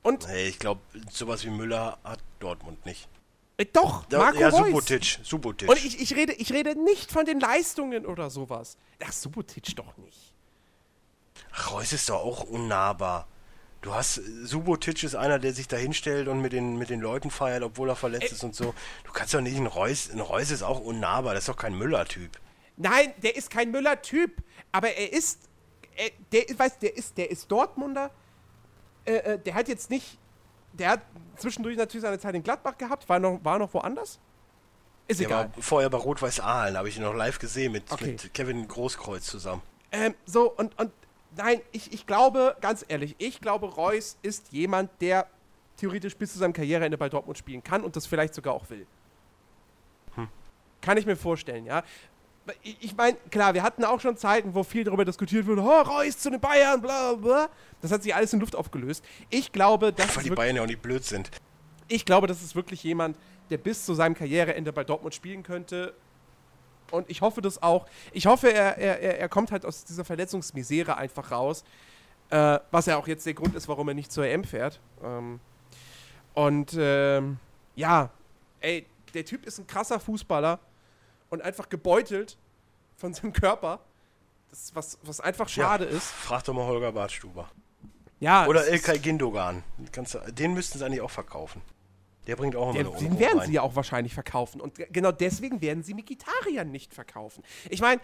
[0.02, 0.82] Und hey, ich glaube,
[1.12, 3.08] sowas wie Müller hat Dortmund nicht.
[3.58, 4.68] äh, doch, Marco ja, Reus.
[4.68, 5.20] Subotic.
[5.24, 5.70] Subotic.
[5.70, 8.78] Und ich, ich, rede, ich rede nicht von den Leistungen oder sowas.
[9.04, 10.34] Ach, Subotic doch nicht.
[11.52, 13.28] Ach, Reus ist doch auch unnahbar.
[13.28, 13.38] Du
[13.82, 17.30] Du hast, Subotic ist einer, der sich da hinstellt und mit den, mit den Leuten
[17.30, 18.74] feiert, obwohl er verletzt Ä ist und so.
[19.06, 21.74] Du kannst doch nicht, ein Reus, ein Reus ist auch unnahbar, das ist doch kein
[21.74, 22.32] Müller-Typ.
[22.76, 25.47] Nein, der ist kein Müller-Typ, aber er ist,
[25.98, 28.12] er, der, weißt, der ist, der ist Dortmunder.
[29.06, 30.18] Äh, äh, der hat jetzt nicht,
[30.74, 31.02] der hat
[31.38, 34.20] zwischendurch natürlich seine Zeit in Gladbach gehabt, war noch, war noch woanders.
[35.08, 35.52] Ist Der egal.
[35.56, 38.12] war vorher bei Rot-Weiß Aalen, habe ich ihn noch live gesehen mit, Okay.
[38.12, 39.62] mit Kevin Großkreuz zusammen.
[39.92, 40.92] Ähm, so, und, und
[41.36, 45.28] nein, ich, ich glaube, ganz ehrlich, ich glaube, Reus ist jemand, der
[45.78, 48.86] theoretisch bis zu seinem Karriereende bei Dortmund spielen kann und das vielleicht sogar auch will.
[50.82, 51.84] Kann ich mir vorstellen, ja.
[52.64, 56.18] Ich, meine, klar, wir hatten auch schon Zeiten, wo viel darüber diskutiert wurde, oh, Reus
[56.18, 57.50] zu den Bayern, bla bla.
[57.82, 59.04] Das hat sich alles in Luft aufgelöst.
[59.30, 61.30] Ich glaube, das Weil die Bayern ja auch nicht blöd sind.
[61.88, 63.18] ich glaube, das ist wirklich jemand,
[63.50, 65.94] der bis zu seinem Karriereende bei Dortmund spielen könnte.
[66.92, 67.86] Und ich hoffe das auch.
[68.14, 71.64] Ich hoffe, er, er, er er kommt halt aus dieser Verletzungsmisere einfach raus.
[72.30, 74.80] Äh, was ja auch jetzt der Grund ist, warum er nicht zur EM fährt.
[75.04, 75.40] Ähm,
[76.34, 77.38] und ähm,
[77.76, 78.10] ja,
[78.60, 80.60] ey, der Typ ist ein krasser Fußballer
[81.30, 82.38] und einfach gebeutelt
[82.96, 83.80] von seinem Körper.
[84.50, 86.06] Das was, was einfach schade ja, ist.
[86.08, 87.50] Frag doch mal Holger Bartstuber.
[88.20, 88.98] Ja, Oder Ilkay
[90.16, 91.62] du- Den müssten sie eigentlich auch verkaufen.
[92.26, 93.48] Der bringt auch immer Der, eine den werden rein.
[93.48, 94.60] sie ja auch wahrscheinlich verkaufen.
[94.60, 97.44] Und ge- genau deswegen werden sie Mikitarian nicht verkaufen.
[97.70, 98.02] Ich meine,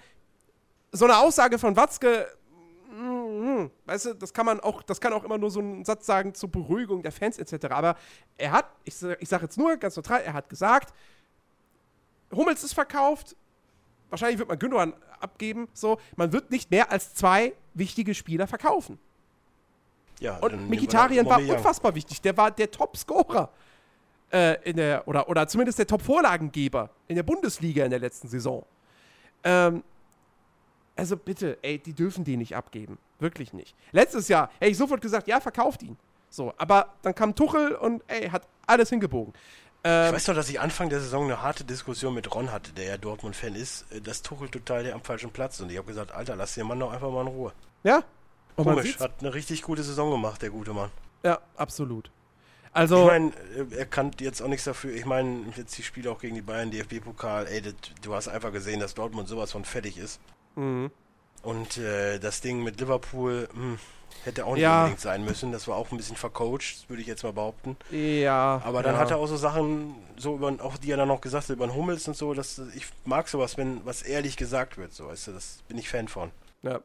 [0.91, 2.27] so eine Aussage von Watzke,
[2.91, 6.05] mm, weißt du, das kann man auch, das kann auch immer nur so ein Satz
[6.05, 7.65] sagen zur Beruhigung der Fans etc.
[7.71, 7.95] Aber
[8.37, 10.93] er hat, ich, ich sage jetzt nur ganz neutral, er hat gesagt,
[12.35, 13.35] Hummels ist verkauft,
[14.10, 18.99] wahrscheinlich wird man Gündogan abgeben, so, man wird nicht mehr als zwei wichtige Spieler verkaufen.
[20.19, 22.22] Ja, Und Mikitarian war unfassbar wichtig.
[22.22, 23.49] Der war der Top-Scorer
[24.31, 28.65] äh, in der, oder, oder zumindest der Top-Vorlagengeber in der Bundesliga in der letzten Saison.
[29.43, 29.84] Ähm,
[30.95, 32.97] also bitte, ey, die dürfen die nicht abgeben.
[33.19, 33.76] Wirklich nicht.
[33.91, 35.97] Letztes Jahr hätte ich sofort gesagt, ja, verkauft ihn.
[36.30, 39.34] So, aber dann kam Tuchel und ey, hat alles hingebogen.
[39.85, 42.72] Ich Ähm, weiß noch, dass ich Anfang der Saison eine harte Diskussion mit Ron hatte,
[42.72, 45.61] der ja Dortmund-Fan ist, äh, dass Tuchel total der am falschen Platz ist.
[45.61, 47.53] Und ich habe gesagt, Alter, lass den Mann doch einfach mal in Ruhe.
[47.84, 48.03] ja.
[48.55, 50.91] Und Komisch, hat eine richtig gute Saison gemacht, der gute Mann.
[51.23, 52.11] Ja, absolut.
[52.65, 54.93] Ich Also, meine, äh, er kann jetzt auch nichts dafür.
[54.93, 57.73] Ich meine, jetzt die Spiele auch gegen die Bayern, DFB-Pokal, ey, das,
[58.03, 60.19] du hast einfach gesehen, dass Dortmund sowas von fertig ist.
[60.55, 60.91] mhm.
[61.41, 63.77] Und äh, das Ding mit Liverpool hm,
[64.23, 64.80] hätte auch nicht Ja.
[64.84, 65.52] unbedingt sein müssen.
[65.52, 67.77] Das war auch ein bisschen vercoacht, würde ich jetzt mal behaupten.
[67.91, 68.61] ja.
[68.64, 69.02] Aber dann ja.
[69.02, 71.68] hat er auch so Sachen, so über, auch die er dann noch gesagt hat, über
[71.68, 75.27] den Hummels und so, dass ich mag sowas, wenn was ehrlich gesagt wird, so weißt
[75.27, 76.31] du, das bin ich Fan von.
[76.61, 76.81] Ja.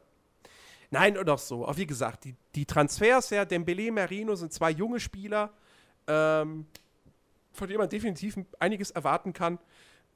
[0.91, 1.67] Nein, und auch so.
[1.67, 5.51] Auch wie gesagt, die, die Transfers, ja, Dembele, Merino sind zwei junge Spieler,
[6.07, 6.65] ähm,
[7.53, 9.59] von denen man definitiv einiges erwarten kann.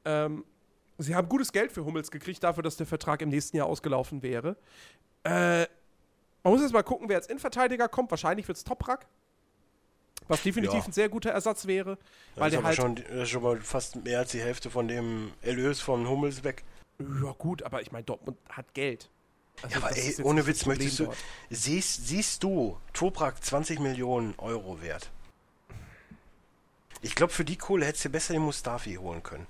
[0.05, 0.43] Ähm,
[0.97, 4.23] sie haben gutes Geld für Hummels gekriegt, dafür, dass der Vertrag im nächsten Jahr ausgelaufen
[4.23, 4.55] wäre.
[5.23, 5.67] Äh,
[6.43, 8.11] man muss jetzt mal gucken, wer als Innenverteidiger kommt.
[8.11, 9.05] Wahrscheinlich wird es Toprak.
[10.27, 10.85] Was definitiv Ja.
[10.85, 11.97] ein sehr guter Ersatz wäre.
[12.35, 12.75] Da Weil ist der halt.
[12.77, 16.43] schon, das ist schon mal fast mehr als die Hälfte von dem Erlös von Hummels
[16.43, 16.63] weg.
[16.99, 19.09] ja, gut, aber ich meine, Dortmund hat Geld.
[19.61, 21.11] Also Ja, aber ey, ohne Witz, möchtest du,
[21.49, 25.11] siehst, siehst du Toprak 20 Millionen Euro wert?
[27.01, 29.45] Ich glaube, für die Kohle hättest du besser den Mustafi holen können.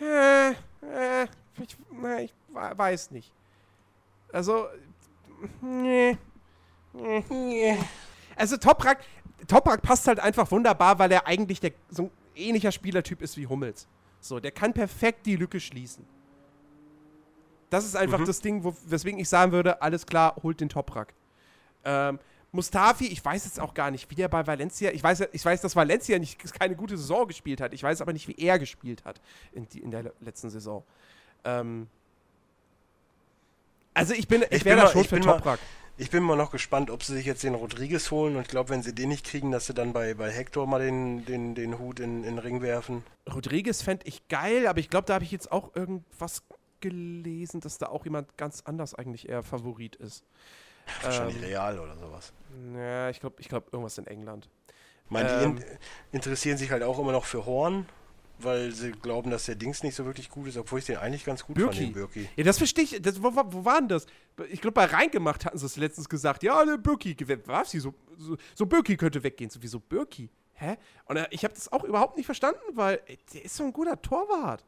[0.00, 1.24] Äh, äh,
[1.62, 3.32] ich, na, ich weiß nicht.
[4.32, 4.66] Also,
[5.62, 6.16] nee.
[6.92, 7.76] Nee.
[8.34, 8.98] Also Toprak,
[9.46, 13.46] Toprak passt halt einfach wunderbar, weil er eigentlich der, so ein ähnlicher Spielertyp ist wie
[13.46, 13.86] Hummels.
[14.20, 16.04] So, der kann perfekt die Lücke schließen.
[17.70, 21.12] Das ist einfach das Ding, wo, weswegen ich sagen würde, alles klar, holt den Toprak.
[21.84, 22.18] Ähm,
[22.52, 25.60] Mustafi, ich weiß jetzt auch gar nicht, wie der bei Valencia, ich weiß, ich weiß,
[25.60, 27.74] dass Valencia nicht, keine gute Saison gespielt hat.
[27.74, 29.20] Ich weiß aber nicht, wie er gespielt hat
[29.52, 30.84] in, die, in der le- letzten Saison.
[31.44, 31.88] Ähm,
[33.96, 35.58] also ich bin, ich, Ich wäre da mal- schon für Toprak.
[35.98, 38.68] Ich bin mal noch gespannt, ob sie sich jetzt den Rodriguez holen und ich glaube,
[38.68, 41.78] wenn sie den nicht kriegen, dass sie dann bei, bei Hector mal den, den, den
[41.78, 43.02] Hut in, in den Ring werfen.
[43.32, 46.42] Rodriguez fände ich geil, aber ich glaube, da habe ich jetzt auch irgendwas
[46.80, 50.22] gelesen, dass da auch jemand ganz anders eigentlich eher Favorit ist.
[51.02, 51.44] Wahrscheinlich Ähm.
[51.44, 52.32] Real oder sowas.
[52.74, 54.50] Ja, ich glaube, ich glaub, irgendwas in England.
[55.06, 55.56] Ich meine, ähm.
[55.56, 55.68] die in,
[56.12, 57.86] interessieren sich halt auch immer noch für Horn,
[58.38, 61.24] weil sie glauben, dass der Dings nicht so wirklich gut ist, obwohl ich den eigentlich
[61.24, 61.84] ganz gut fand, Birki.
[61.86, 62.28] den Birki.
[62.36, 63.00] Ja, das verstehe ich.
[63.02, 64.06] Das, wo, wo, war denn das?
[64.50, 66.42] Ich glaube, bei Reingemacht hatten sie es letztens gesagt.
[66.42, 67.70] Ja, der Birki, was?
[67.70, 69.50] Sie so, so, so Birki könnte weggehen.
[69.50, 70.28] So, wieso Birki?
[70.54, 70.76] Hä?
[71.06, 73.72] Und äh, ich habe das auch überhaupt nicht verstanden, weil ey, der ist so ein
[73.72, 74.64] guter Torwart.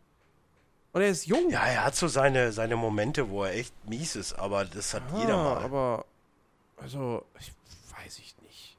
[0.93, 1.51] Und er ist jung.
[1.51, 5.03] Ja, er hat so seine, seine Momente, wo er echt mies ist, aber das hat
[5.17, 5.65] jeder Ah, mal.
[5.65, 6.07] Aber,
[6.79, 7.53] also, ich
[7.97, 8.77] weiß ich nicht.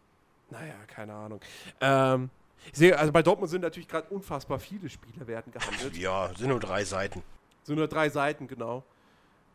[0.49, 1.39] Naja, keine Ahnung.
[1.81, 2.29] Ähm,
[2.71, 5.95] ich sehe, also bei Dortmund sind natürlich gerade unfassbar viele Spieler werden gehandelt.
[5.97, 7.23] Ja, sind nur drei Seiten.
[7.63, 8.83] So nur drei Seiten, genau.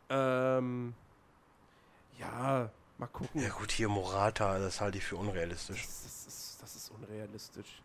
[0.09, 0.93] Ähm,
[2.19, 3.41] Ja, mal gucken.
[3.41, 5.81] Ja gut, hier Morata, das halte ich für unrealistisch.
[5.81, 7.81] Das, das, ist, das ist unrealistisch.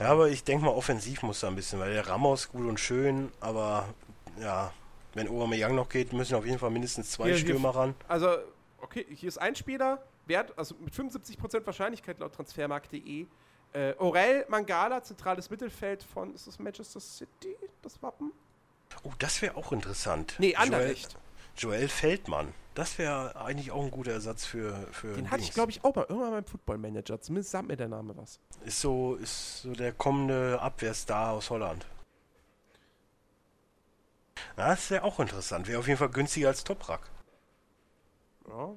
[0.00, 2.80] Ja, aber ich denke mal, offensiv muss da ein bisschen, weil der Ramos gut und
[2.80, 3.88] schön, aber
[4.40, 4.72] ja,
[5.14, 7.94] wenn Aubameyang noch geht, müssen auf jeden Fall mindestens zwei hier- Stürmer ran.
[8.08, 8.38] Also,
[8.86, 13.26] okay, hier ist ein Spieler, Wert, also mit 75% Wahrscheinlichkeit laut transfermarkt.de.
[13.72, 18.32] Äh, Orel Mangala, zentrales Mittelfeld von, ist das Manchester City, das Wappen?
[19.02, 20.36] Oh, das wäre auch interessant.
[20.38, 21.16] Nee, Joel, Anderlecht.
[21.56, 22.54] Joel Feldmann.
[22.74, 24.86] Das wäre eigentlich auch ein guter Ersatz für.
[24.92, 27.20] für Den hatte ich, glaube ich, auch mal irgendwann beim Football Manager.
[27.20, 28.38] Zumindest sagt mir der Name was.
[28.64, 31.86] Ist so, ist so der kommende Abwehrstar aus Holland.
[34.54, 35.66] Das wäre auch interessant.
[35.66, 37.10] Wäre auf jeden Fall günstiger als Toprak.
[38.48, 38.74] Ja.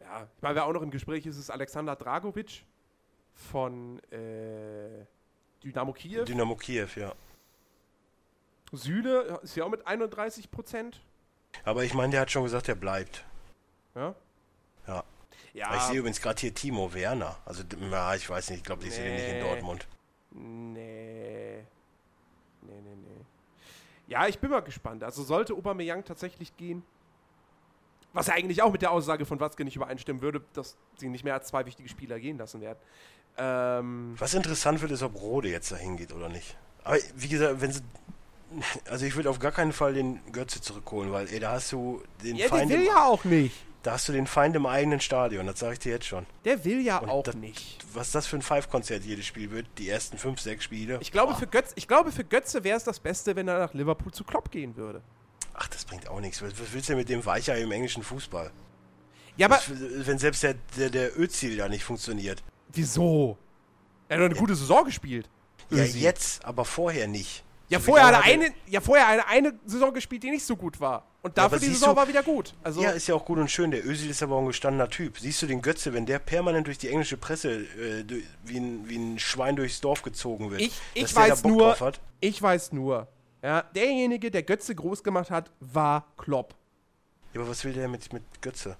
[0.00, 2.64] Ja, ich meine, wer auch noch im Gespräch ist, ist Alexander Dragovic
[3.34, 5.04] von äh,
[5.62, 6.24] Dynamo Kiew.
[6.24, 7.12] Dynamo Kiew, ja.
[8.72, 11.00] Süle ist ja auch mit 31 Prozent.
[11.64, 13.24] Aber ich meine, der hat schon gesagt, er bleibt.
[13.94, 14.14] Ja.
[14.86, 15.04] Ja.
[15.54, 15.76] Ja.
[15.76, 17.36] Ich sehe übrigens gerade hier Timo Werner.
[17.44, 19.40] Also, na, ich weiß nicht, ich glaube, ich sehe den nicht in Nee.
[19.40, 19.88] Dortmund.
[20.30, 21.64] Nee.
[22.62, 23.24] Nee, nee, nee.
[24.06, 25.02] Ja, ich bin mal gespannt.
[25.02, 26.82] Also sollte Aubameyang tatsächlich gehen,
[28.12, 31.34] was eigentlich auch mit der Aussage von Watzke nicht übereinstimmen würde, dass sie nicht mehr
[31.34, 32.78] als zwei wichtige Spieler gehen lassen werden.
[33.36, 36.56] Ähm, Was interessant wird, ist, ob Rode jetzt dahin geht oder nicht.
[36.84, 37.80] Aber wie gesagt, wenn sie.
[38.88, 42.02] Also ich würde auf gar keinen Fall den Götze zurückholen, weil ey, da hast du
[42.24, 43.54] den ja, der Feind will im, ja auch nicht.
[43.82, 46.24] da hast du den Feind im eigenen Stadion, das sage ich dir jetzt schon.
[46.46, 47.84] Der will ja Und auch das- nicht.
[47.92, 50.96] Was das für ein Five-Konzert jedes Spiel wird, die ersten fünf, sechs Spiele.
[51.02, 51.38] Ich glaube, Boah.
[51.40, 54.24] für Götze, ich glaube, für Götze wäre es das Beste, wenn er nach Liverpool zu
[54.24, 55.02] Klopp gehen würde.
[55.60, 56.40] Ach, das bringt auch nichts.
[56.42, 58.50] Was willst du denn mit dem Weicher im englischen Fußball?
[59.36, 59.70] Ja, aber Was,
[60.06, 62.42] wenn selbst der, der, der Özil da nicht funktioniert.
[62.72, 63.36] wieso?
[64.08, 65.28] Er hat doch eine gute Saison gespielt.
[65.70, 66.00] Ja, Özil.
[66.00, 67.44] jetzt, aber vorher nicht.
[67.68, 70.56] Ja, So vorher hat er eine, ja, vorher eine, eine Saison gespielt, die nicht so
[70.56, 71.04] gut war.
[71.20, 72.54] Und Ja, dafür aber die Saison du- war wieder gut.
[72.62, 73.70] Also, Ja, ist ja auch gut und schön.
[73.70, 75.18] Der Özil ist aber auch ein gestandener Typ.
[75.18, 78.04] Siehst du den Götze, wenn der permanent durch die englische Presse äh,
[78.44, 80.62] wie, ein, wie ein Schwein durchs Dorf gezogen wird?
[80.62, 82.00] ich, ich dass der da weiß Bock nur, drauf hat?
[82.20, 83.06] ich weiß nur,
[83.42, 86.54] ja, derjenige, der Götze groß gemacht hat, war Klopp.
[87.34, 88.76] Ja, aber was will der mit, mit Götze?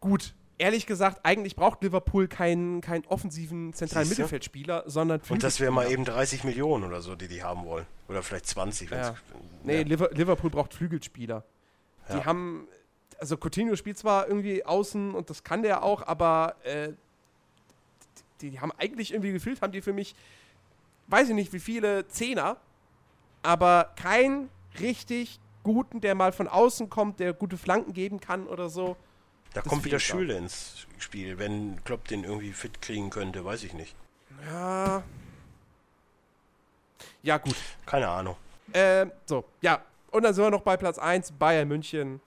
[0.00, 4.22] Gut, ehrlich gesagt, eigentlich braucht Liverpool keinen, keinen offensiven zentralen Siehste?
[4.22, 7.86] Mittelfeldspieler, sondern Und das wäre mal eben 30 Millionen oder so, die die haben wollen.
[8.08, 8.90] Oder vielleicht 20.
[8.90, 9.14] wenn's- Ja.
[9.62, 9.82] Nee, ja.
[9.82, 11.44] Liver Liverpool braucht Flügelspieler.
[12.08, 12.24] Die Ja.
[12.24, 12.66] haben,
[13.18, 16.92] also Coutinho spielt zwar irgendwie außen und das kann der auch, aber äh,
[18.40, 20.14] die, die haben eigentlich irgendwie gefühlt, haben die für mich,
[21.10, 22.56] weiß ich nicht wie viele Zehner,
[23.42, 28.68] aber keinen richtig guten, der mal von außen kommt, der gute Flanken geben kann oder
[28.68, 28.96] so.
[29.52, 29.98] Da das kommt wieder.
[29.98, 31.38] Schüle ins Spiel.
[31.38, 33.94] Wenn Klopp den irgendwie fit kriegen könnte, weiß ich nicht.
[34.46, 35.02] Ja.
[37.22, 37.56] Ja, gut.
[37.84, 38.36] Keine Ahnung.
[38.72, 39.82] Ähm, so, ja.
[40.10, 42.20] Und dann sind wir noch bei Platz 1, Bayern München.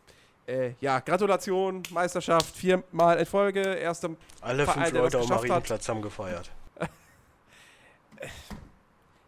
[0.45, 4.15] Äh, ja, Gratulation, Meisterschaft, viermal in Folge, erste.
[4.41, 5.49] Alle Verein, fünf Leute am geschafft hat.
[5.49, 6.51] Marienplatz haben gefeiert.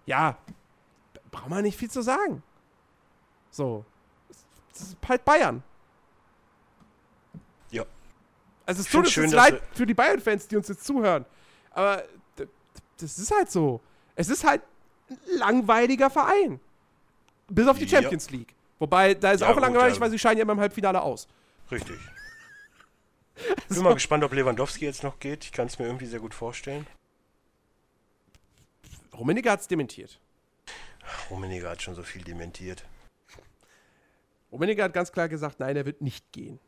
[0.05, 0.37] Ja,
[1.31, 2.43] braucht man nicht viel zu sagen.
[3.51, 3.85] So.
[4.71, 5.63] Das ist halt Bayern.
[7.71, 7.83] Ja.
[8.65, 11.25] Also es Ich tut uns schön, leid für die Bayern-Fans, die uns jetzt zuhören.
[11.71, 12.03] Aber
[12.97, 13.81] das ist halt so.
[14.15, 14.61] Es ist halt
[15.09, 16.59] ein langweiliger Verein.
[17.47, 18.01] Bis auf die Ja.
[18.01, 18.53] Champions League.
[18.79, 20.01] Wobei, da ist Ja, auch gut, langweilig, ja.
[20.01, 21.27] weil sie scheiden ja immer im Halbfinale aus.
[21.71, 21.99] Richtig.
[23.69, 25.43] Bin mal gespannt, ob Lewandowski jetzt noch geht.
[25.45, 26.87] Ich kann es mir irgendwie sehr gut vorstellen.
[29.17, 30.19] Rummenigge hat es dementiert.
[31.29, 32.83] Rummenigge hat schon so viel dementiert.
[34.51, 36.59] Rummenigge hat ganz klar gesagt, nein, er wird nicht gehen.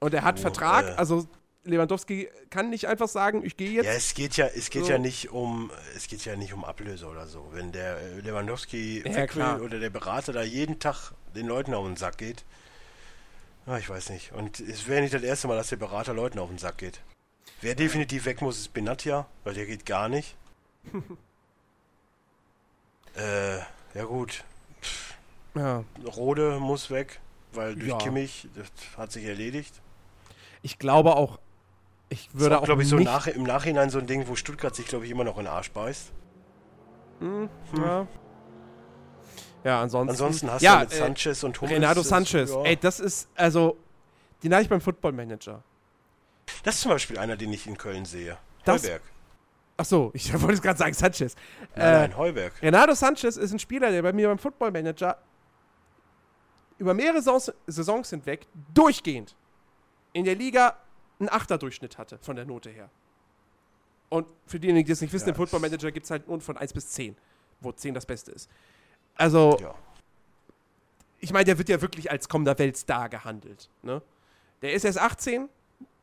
[0.00, 0.90] Und er hat Oh, Vertrag, äh.
[0.92, 1.26] also
[1.64, 3.86] Lewandowski kann nicht einfach sagen, ich gehe jetzt.
[3.86, 4.90] Ja, es geht ja, es geht So.
[4.92, 7.48] ja nicht um, es geht ja nicht um Ablöse oder so.
[7.52, 9.02] Wenn der äh, Lewandowski
[9.36, 12.44] Ja, oder der Berater da jeden Tag den Leuten auf den Sack geht,
[13.66, 14.32] ah, ich weiß nicht.
[14.32, 17.00] Und es wäre nicht das erste Mal, dass der Berater Leuten auf den Sack geht.
[17.62, 20.36] Wer definitiv weg muss, ist Benatia, weil der geht gar nicht.
[23.16, 23.58] äh,
[23.94, 24.44] ja gut.
[25.54, 25.84] Ja.
[26.16, 27.20] Rode muss weg,
[27.52, 27.98] weil durch Ja.
[27.98, 28.66] Kimmich, das
[28.96, 29.80] hat sich erledigt.
[30.62, 31.38] Ich glaube auch,
[32.08, 33.06] ich würde ist auch, glaube ich, so nicht.
[33.06, 35.52] nach, im Nachhinein so ein Ding, wo Stuttgart sich, glaube ich, immer noch in den
[35.52, 36.12] Arsch beißt.
[37.20, 38.06] Hm, Ja.
[39.62, 40.10] ja, ansonsten.
[40.10, 41.76] Ansonsten hast ja, du mit äh, Sanchez und Hummels.
[41.76, 42.50] Renato das- Sanchez.
[42.50, 42.62] ja.
[42.62, 43.76] Ey, das ist, also,
[44.42, 45.62] den hatte ich beim Football Manager.
[46.64, 48.36] Das ist zum Beispiel einer, den ich in Köln sehe.
[48.64, 49.02] Das- Heuberg.
[49.76, 51.34] Ach so, ich wollte gerade sagen Sanchez.
[51.74, 52.52] Nein, Äh, Heuberg.
[52.62, 55.18] Renato Sanchez ist ein Spieler, der bei mir beim Football Manager
[56.78, 59.36] über mehrere Saisons, Saisons hinweg durchgehend
[60.12, 60.76] in der Liga
[61.18, 62.90] einen Achterdurchschnitt hatte von der Note her.
[64.10, 66.40] Und für diejenigen, die es nicht wissen, Ja, im Football Manager gibt es halt nur
[66.40, 67.16] von 1 bis 10,
[67.60, 68.48] wo 10 das Beste ist.
[69.16, 69.74] Also, Ja.
[71.20, 73.70] ich meine, der wird ja wirklich als kommender Weltstar gehandelt.
[73.82, 74.02] Ne?
[74.62, 75.48] Der ist erst 18,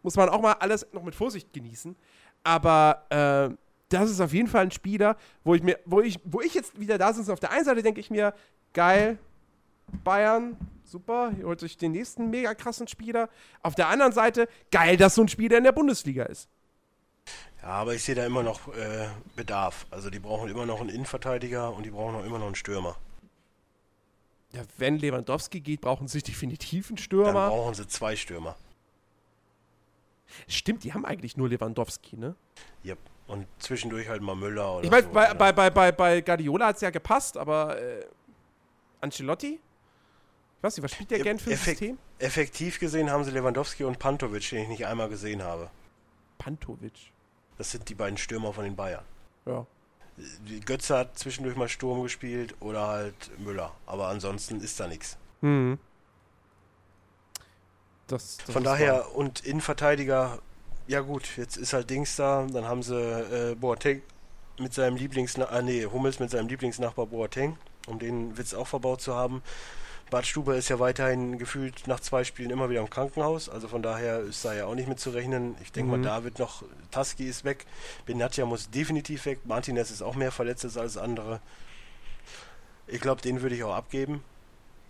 [0.04, 1.96] muss man auch mal alles noch mit Vorsicht genießen.
[2.44, 3.56] Aber äh,
[3.90, 6.80] das ist auf jeden Fall ein Spieler, wo ich mir, wo ich, wo ich jetzt
[6.80, 7.32] wieder da sitze.
[7.34, 8.34] Auf der einen Seite denke ich mir,
[8.74, 9.18] geil,
[10.04, 13.30] Bayern, super, ihr holt sich den nächsten mega krassen Spieler.
[13.62, 16.48] Auf der anderen Seite, geil, dass so ein Spieler in der Bundesliga ist.
[17.62, 19.86] Ja, aber ich sehe da immer noch äh, Bedarf.
[19.92, 22.96] Also die brauchen immer noch einen Innenverteidiger und die brauchen auch immer noch einen Stürmer.
[24.54, 27.50] Ja, wenn Lewandowski geht, brauchen sie definitiv einen Dann Stürmer.
[27.50, 28.56] brauchen sie zwei Stürmer.
[30.48, 32.36] Stimmt, die haben eigentlich nur Lewandowski, ne?
[32.86, 32.98] Yep.
[33.28, 35.14] Und zwischendurch halt mal Müller oder Ich meine, so.
[35.14, 38.06] bei, bei, bei, bei, bei Guardiola hat es ja gepasst, aber äh,
[39.00, 39.60] Ancelotti?
[40.58, 41.98] Ich weiß nicht, was spielt der Eff- gern für ein Effekt- System?
[42.20, 45.70] Effektiv gesehen haben sie Lewandowski und Pantovic, den ich nicht einmal gesehen habe.
[46.38, 47.12] Pantovic.
[47.58, 49.04] Das sind die beiden Stürmer von den Bayern.
[49.46, 49.66] Ja.
[50.48, 53.72] Die Götze hat zwischendurch mal Sturm gespielt oder halt Müller.
[53.88, 55.18] Aber ansonsten ist da nichts.
[55.42, 55.80] Hm.
[58.12, 60.40] Das, das Von daher, und Innenverteidiger,
[60.88, 64.02] ja gut, jetzt ist halt Dings da, dann haben sie äh, Boateng
[64.60, 67.58] mit seinem Lieblingsnachbar, ah, nee, Hummels mit seinem Lieblingsnachbar Boateng,
[67.88, 69.42] um den Witz auch verbaut zu haben.
[70.10, 73.82] Bart Stuber ist ja weiterhin gefühlt nach zwei Spielen immer wieder im Krankenhaus, also von
[73.82, 75.56] daher ist da ja auch nicht mit zu rechnen.
[75.64, 76.02] Ich denke Mhm.
[76.02, 77.66] mal, da wird noch, Taski ist weg,
[78.06, 81.40] Benatia muss definitiv weg, Martinez ist auch mehr verletzt als alles andere.
[82.88, 84.22] Ich glaube, den würde ich auch abgeben.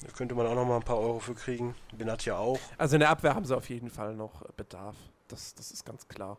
[0.04, 1.76] Da könnte man auch noch mal ein paar Euro für kriegen.
[1.96, 2.60] Benatia auch.
[2.78, 4.96] Also in der Abwehr haben sie auf jeden Fall noch äh, Bedarf.
[5.28, 6.38] Das, das ist ganz klar.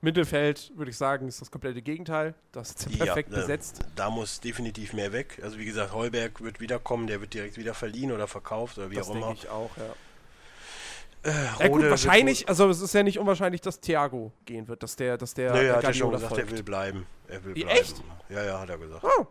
[0.00, 2.34] Mittelfeld, würde ich sagen, ist das komplette Gegenteil.
[2.52, 3.80] Das ist perfekt Ja, äh, besetzt.
[3.96, 5.40] Da muss definitiv mehr weg.
[5.42, 8.94] Also wie gesagt, Heuberg wird wiederkommen, der wird direkt wieder verliehen oder verkauft oder wie
[8.96, 9.34] Das auch denke immer.
[9.34, 11.30] ich auch, ja.
[11.30, 14.94] Äh, Ja gut, wahrscheinlich, also es ist ja nicht unwahrscheinlich, dass Thiago gehen wird, dass
[14.94, 16.44] der, dass der Nö, hat er schon gesagt, folgt.
[16.48, 17.06] er will bleiben.
[17.26, 17.80] Er will Wie, bleiben.
[17.80, 18.02] echt?
[18.28, 19.02] Ja, ja, hat er gesagt.
[19.04, 19.26] Oh,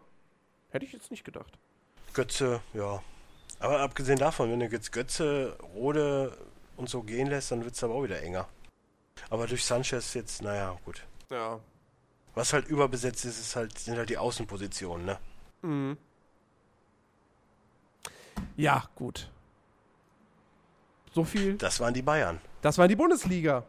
[0.69, 1.57] hätte ich jetzt nicht gedacht.
[2.14, 3.02] Götze, ja.
[3.59, 6.38] Aber abgesehen davon, wenn du jetzt Götze, Rode
[6.75, 8.47] und so gehen lässt, dann wird es aber auch wieder enger.
[9.29, 11.05] Aber durch Sanchez jetzt, naja, gut.
[11.31, 11.59] Ja.
[12.35, 15.19] Was halt überbesetzt ist, ist halt, sind halt die Außenpositionen, ne?
[15.63, 15.97] Mhm.
[18.55, 19.29] Ja, gut.
[21.13, 21.55] So viel.
[21.55, 22.39] Das waren die Bayern.
[22.61, 23.63] Das war die Bundesliga.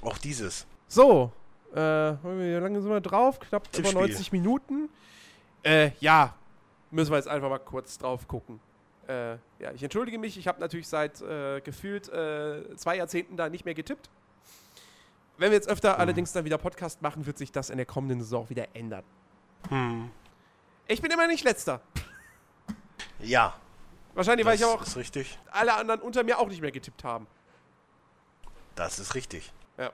[0.00, 0.66] Auch dieses.
[0.88, 1.32] So,
[1.74, 3.38] äh, wie lange sind wir drauf?
[3.40, 4.00] Knapp über Tippspiel.
[4.00, 4.88] 90 Minuten.
[5.62, 6.34] Äh, ja,
[6.90, 8.60] müssen wir jetzt einfach mal kurz drauf gucken.
[9.08, 13.48] Äh, ja, ich entschuldige mich, ich habe natürlich seit äh, gefühlt äh, zwei Jahrzehnten da
[13.48, 14.10] nicht mehr getippt.
[15.38, 18.20] Wenn wir jetzt öfter allerdings dann wieder Podcast machen, wird sich das in der kommenden
[18.20, 19.04] Saison wieder ändern.
[19.68, 20.10] Hm.
[20.86, 21.80] Ich bin immer nicht letzter.
[23.18, 23.54] Ja,
[24.14, 25.38] Wahrscheinlich, weil ich auch ist richtig.
[25.50, 27.26] alle anderen unter mir auch nicht mehr getippt haben.
[28.74, 29.52] Das ist richtig.
[29.78, 29.90] Ja.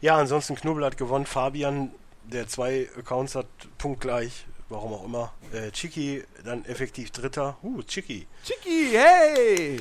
[0.00, 1.26] Ja, ansonsten Knubbel hat gewonnen.
[1.26, 3.46] Fabian, der zwei Accounts hat,
[3.78, 4.46] punktgleich.
[4.68, 5.32] Warum auch immer.
[5.52, 7.56] Äh, Chiki dann effektiv Dritter.
[7.62, 8.26] Uh, Chiki.
[8.44, 9.80] Chiki, hey!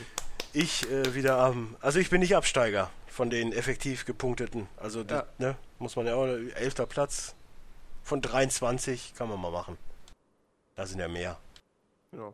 [0.53, 1.75] Ich äh, wieder am.
[1.81, 4.67] Also ich bin nicht Absteiger von den effektiv gepunkteten.
[4.77, 5.03] Also, Ja.
[5.05, 6.25] das, ne, muss man ja auch.
[6.25, 7.35] Elfter Platz
[8.03, 9.77] von 23 kann man mal machen.
[10.75, 11.37] Da sind ja mehr.
[12.13, 12.33] Ja.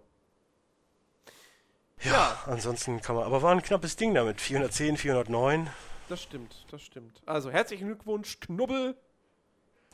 [2.04, 2.44] Ja, Ja.
[2.46, 3.26] ansonsten kann man.
[3.26, 4.42] Aber war ein knappes Ding damit.
[4.42, 5.70] 410, 409.
[6.10, 7.22] Das stimmt, das stimmt.
[7.26, 8.96] Also, herzlichen Glückwunsch, Knubbel.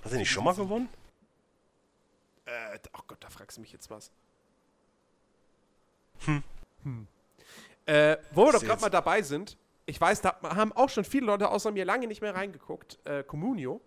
[0.03, 0.89] Hast du nicht schon mal gewonnen?
[2.49, 4.11] Äh, oh Gott, da fragst du mich jetzt was.
[6.25, 6.43] Hm.
[7.85, 11.25] Äh, wo wir doch gerade mal dabei sind, ich weiß, da haben auch schon viele
[11.25, 12.99] Leute außer mir lange nicht mehr reingeguckt.
[13.05, 13.81] Äh, Communio.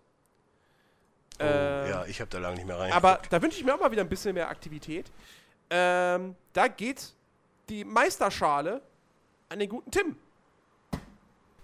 [1.39, 2.91] Oh, Äh, ja, ich habe da lange nicht mehr rein.
[2.91, 5.11] Aber da wünsche ich mir auch mal wieder ein bisschen mehr Aktivität.
[5.69, 7.13] Ähm, da geht
[7.69, 8.81] die Meisterschale
[9.49, 10.15] an den guten Tim.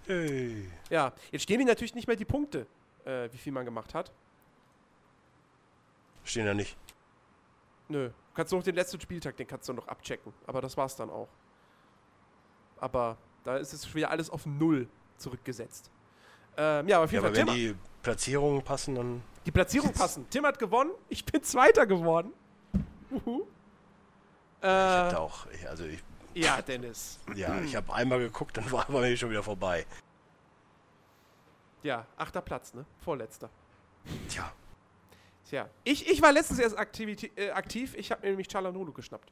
[0.05, 0.69] Hey.
[0.89, 2.65] Ja, jetzt stehen die natürlich nicht mehr die Punkte,
[3.05, 4.11] äh, wie viel man gemacht hat.
[6.23, 6.77] Stehen da nicht.
[7.89, 8.09] Nö.
[8.09, 10.31] Du kannst noch den letzten Spieltag, den kannst du noch abchecken.
[10.47, 11.27] Aber das war's dann auch.
[12.79, 14.87] Aber da ist es wieder alles auf Null
[15.17, 15.91] zurückgesetzt.
[16.55, 17.55] Ähm, ja, aber auf Ja, jeden aber Fall wenn Tim.
[17.55, 19.21] die Platzierungen passen, dann.
[19.45, 20.25] Die Platzierung passen.
[20.29, 20.91] Tim hat gewonnen.
[21.09, 22.31] Ich bin Zweiter geworden.
[23.11, 23.41] Uhu.
[23.41, 24.67] Ich Äh,
[25.11, 25.45] da auch.
[25.47, 26.03] ich- Also ich,
[26.33, 27.19] ja, Dennis.
[27.35, 29.85] ja, ich habe einmal geguckt, dann war aber schon wieder vorbei.
[31.81, 32.85] Ja, achter Platz, ne?
[32.99, 33.49] Vorletzter.
[34.27, 34.51] Tja,
[35.49, 37.95] Tja, ich, ich war letztens erst aktiviti- äh, aktiv.
[37.95, 39.31] Ich habe mir nämlich Chalanulu geschnappt.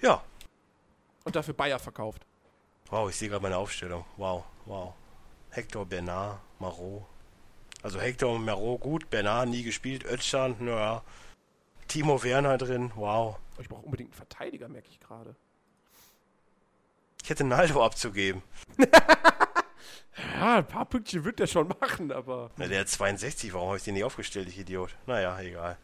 [0.00, 0.22] ja.
[1.24, 2.24] Und dafür Bayer verkauft.
[2.88, 4.06] Wow, ich sehe gerade meine Aufstellung.
[4.16, 4.94] Wow, wow.
[5.50, 7.04] Hector, Bernard, Marot.
[7.82, 11.02] Also Hector und Marot gut, Bernard nie gespielt, Özcan, naja.
[11.86, 13.36] Timo Werner drin, wow.
[13.36, 15.34] Oh, ich brauche unbedingt einen Verteidiger, merke ich gerade.
[17.22, 18.42] Ich hätte Naldo abzugeben.
[20.34, 22.50] Ja, ein paar Pünktchen wird der schon machen, aber.
[22.56, 24.94] Na, der hat 62, warum habe ich den nicht aufgestellt, ich Idiot?
[25.06, 25.76] Naja, egal.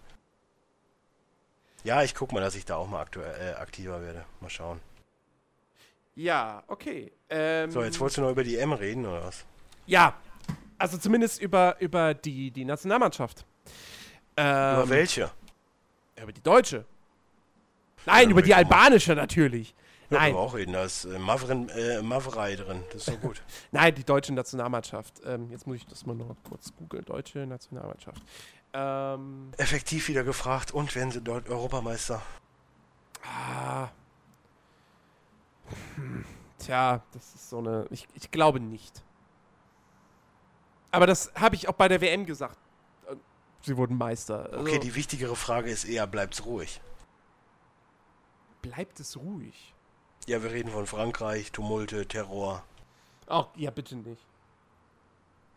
[1.85, 4.25] Ja, ich guck mal, dass ich da auch mal aktuell, äh, aktiver werde.
[4.41, 4.81] Mal schauen.
[6.17, 7.13] Ja, okay.
[7.29, 9.45] Ähm, So, jetzt wolltest du noch über die M reden, oder was?
[9.87, 10.15] Ja,
[10.79, 13.45] also zumindest über, über die, die Nationalmannschaft.
[14.37, 15.31] Ähm, über welche?
[16.21, 16.85] Über die deutsche.
[18.07, 19.75] Nein, Ja, über die albanische natürlich.
[20.11, 20.73] Ja, Nein, auch reden.
[20.73, 22.83] Da ist äh, Mavren, äh, Mavrei drin.
[22.93, 23.43] Das ist so gut.
[23.73, 25.23] nein, die deutsche Nationalmannschaft.
[25.25, 27.05] Ähm, jetzt muss ich das mal noch kurz googeln.
[27.05, 28.23] Deutsche Nationalmannschaft.
[28.75, 30.73] Ähm, Effektiv wieder gefragt.
[30.73, 32.21] Und werden sie dort Europameister?
[33.25, 33.89] ah.
[35.95, 36.25] Hm,
[36.59, 37.87] Tja, das ist so eine.
[37.91, 39.03] Ich, ich glaube nicht.
[40.91, 42.59] Aber das habe ich auch bei der WM gesagt.
[43.09, 43.17] Äh,
[43.63, 44.45] Sie wurden Meister.
[44.47, 46.81] Also Okay, die wichtigere Frage ist eher, bleibt's ruhig?
[48.63, 49.74] bleibt es ruhig.
[50.27, 52.65] Ja, wir reden von Frankreich, Tumulte, Terror.
[53.27, 54.23] Ach, ja, bitte nicht.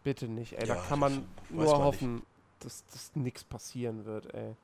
[0.04, 0.68] Bitte nicht, ey.
[0.68, 2.24] da Ja, kann man nur man hoffen,
[2.60, 4.56] dass, dass nichts passieren wird, ey.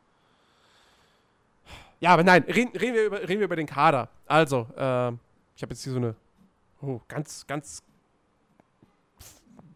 [2.01, 4.09] Ja, aber nein, reden, reden, wir, über, reden wir über den Kader.
[4.25, 5.19] Also, ähm,
[5.55, 6.15] ich habe jetzt hier so eine
[6.81, 7.81] oh, ganz, ganz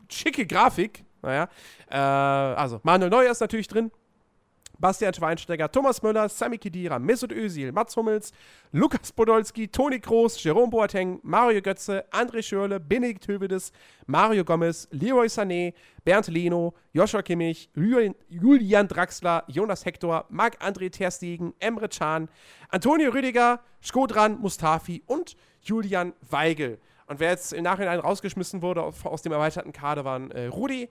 [0.10, 1.06] schicke Grafik.
[1.22, 1.48] Naja,
[1.90, 3.92] äh, also Manuel Neuer ist natürlich drin.
[4.80, 8.32] Bastian Schweinsteiger, Thomas Müller, Sami Khedira, Mesut Özil, Mats Hummels,
[8.72, 13.72] Lukas Podolski, Toni Kroos, Jerome Boateng, Mario Götze, André Schürrle, Benedikt Hövedes,
[14.06, 15.74] Mario Gomez, Leroy Sané,
[16.04, 22.30] Bernd Leno, Joshua Kimmich, Julian, Draxler, Jonas Hector, Marc-André Terstegen, Emre Can,
[22.70, 26.80] Antonio Rüdiger, Skodran Mustafi und Julian Weigel.
[27.08, 30.90] Und wer jetzt im Nachhinein rausgeschmissen wurde aus, aus dem erweiterten Kader waren äh, Rudi,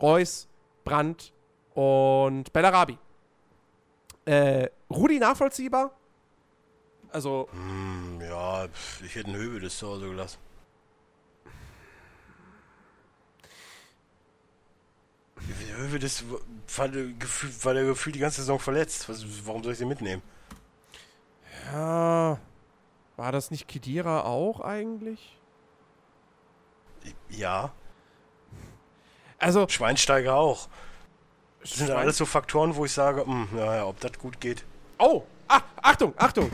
[0.00, 0.48] Reus,
[0.84, 1.32] Brandt
[1.74, 2.98] und Bellarabi.
[4.28, 5.90] Äh, Rudi nachvollziehbar?
[7.10, 8.66] Also, Hm, ja,
[9.02, 10.38] ich hätte einen Höhe das zu Hause gelassen.
[15.76, 16.24] Höwe, das
[16.76, 19.08] war, der gefühlt- war der gefühlt die ganze Saison verletzt.
[19.08, 20.22] Was, warum soll ich den mitnehmen?
[21.72, 22.38] ja.
[23.16, 25.36] War das nicht Kedira auch eigentlich?
[27.30, 27.72] Ja,
[29.40, 30.68] Also, Schweinsteiger auch.
[31.60, 34.64] Das sind alles so Faktoren, wo ich sage, hm, naja, ob das gut geht.
[34.98, 36.50] Oh, ah, Achtung, Achtung.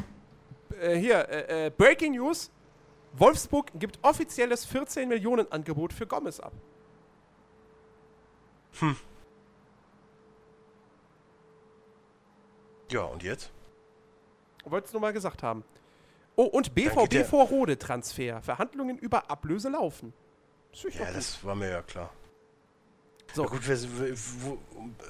[0.80, 2.50] Äh, hier, äh, äh, Breaking News.
[3.16, 6.52] Wolfsburg gibt offizielles 14 Millionen Angebot für Gomez ab.
[12.90, 13.52] Ja, und jetzt?
[14.64, 15.64] Wollt's nur mal gesagt haben.
[16.36, 18.42] Oh, und BVB vor Rode Transfer.
[18.42, 20.12] Verhandlungen über Ablöse laufen.
[20.72, 22.10] Ja, das war mir ja klar.
[23.34, 23.42] So.
[23.42, 23.78] Ja, gut, wer,
[24.40, 24.58] wo,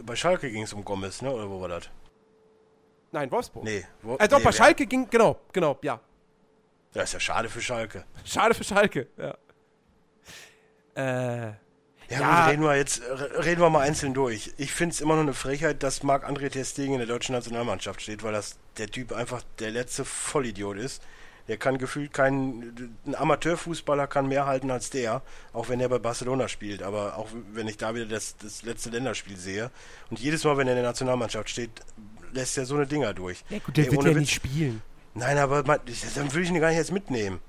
[0.03, 1.31] bei Schalke ging es um Gomez, ne?
[1.31, 1.91] Oder wo war das?
[3.13, 3.65] Nein, Wolfsburg.
[3.65, 3.85] Nee.
[4.03, 6.01] Wo, doch, nee, bei Schalke ging, genau, genau, ja.
[6.95, 8.05] Ja, ist ja schade für Schalke.
[8.25, 9.37] Schade für Schalke, ja.
[10.97, 11.47] Äh,
[12.09, 12.41] Ja, Ja.
[12.45, 13.03] Gut, reden wir jetzt,
[13.45, 14.53] reden wir mal einzeln durch.
[14.57, 18.03] Ich finde es immer noch eine Frechheit, dass Marc-André Ter Stegen in der deutschen Nationalmannschaft
[18.03, 21.03] steht, weil das der Typ einfach der letzte Vollidiot ist.
[21.49, 25.21] Der kann gefühlt kein, ein Amateurfußballer kann mehr halten als der,
[25.53, 26.83] auch wenn er bei Barcelona spielt.
[26.83, 29.71] Aber auch wenn ich da wieder das, das letzte Länderspiel sehe.
[30.11, 31.71] Und jedes Mal, wenn er in der Nationalmannschaft steht,
[32.33, 33.45] lässt er so eine Dinger durch.
[33.51, 34.17] ja gut, der Ey, wird ja Witz.
[34.17, 34.83] nicht spielen.
[35.13, 35.81] Nein, aber man,
[36.15, 37.41] dann würde ich ihn gar nicht jetzt mitnehmen.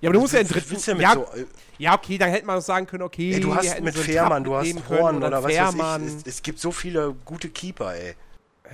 [0.00, 1.00] Ja, aber du musst ja einen dritten...
[1.00, 1.46] Ja, so, äh,
[1.78, 3.34] ja, okay, dann hätte man auch sagen können, okay...
[3.34, 6.14] Ey, du hast mit so Fährmann, du hast Horn oder was weiß ich.
[6.16, 8.16] Es, es gibt so viele gute Keeper, ey.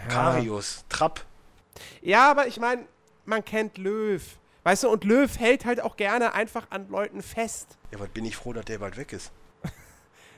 [0.08, 1.24] Karius, Trapp.
[2.00, 2.84] Ja, aber ich meine,
[3.26, 4.22] man kennt Löw.
[4.68, 7.78] Weißt du, und Löw hält halt auch gerne einfach an Leuten fest.
[7.90, 9.32] Ja, was bin ich froh, dass der bald weg ist.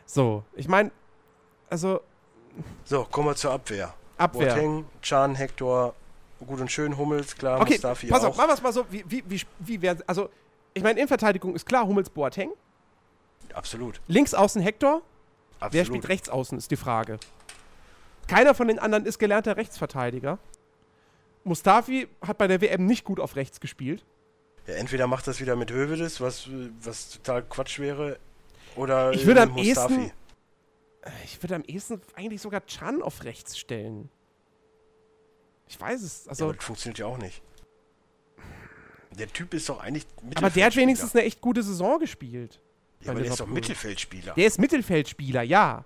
[0.07, 0.93] So, ich meine,
[1.69, 2.01] also
[2.85, 3.93] So, kommen wir zur Abwehr.
[4.19, 4.55] Abwehr.
[4.55, 5.97] Boateng, Can, Hector,
[6.47, 8.29] gut und schön, Hummels, klar, Okay, Mustafi pass auch.
[8.29, 10.31] auf, machen wir es mal so, wie, wie, wie, wie wäre Also,
[10.75, 12.53] ich meine, Innenverteidigung ist klar, Hummels Boateng.
[13.53, 15.03] Absolut, Links außen Hector.
[15.59, 15.87] Wer absolut.
[15.89, 17.19] spielt rechts außen, ist die Frage.
[18.29, 20.39] Keiner von den anderen ist gelernter Rechtsverteidiger.
[21.43, 24.05] Mustafi hat bei der WM nicht gut auf rechts gespielt.
[24.67, 26.49] Ja, entweder macht das wieder mit Hövedes, was,
[26.83, 28.19] was total Quatsch wäre,
[28.77, 29.95] oder Ich würde äh, am Mustafi.
[29.95, 30.13] ehesten-
[31.25, 34.11] Ich würde am ehesten eigentlich sogar Chan auf rechts stellen.
[35.67, 36.25] Ich weiß es.
[36.25, 37.43] Ja, Also, aber das funktioniert ja auch nicht.
[39.19, 40.07] Der Typ ist doch eigentlich
[40.37, 42.61] aber der hat wenigstens eine echt gute Saison gespielt.
[43.01, 43.47] Ja, aber der ist doch.
[43.47, 44.35] Mittelfeldspieler.
[44.35, 45.85] Der ist Mittelfeldspieler, ja.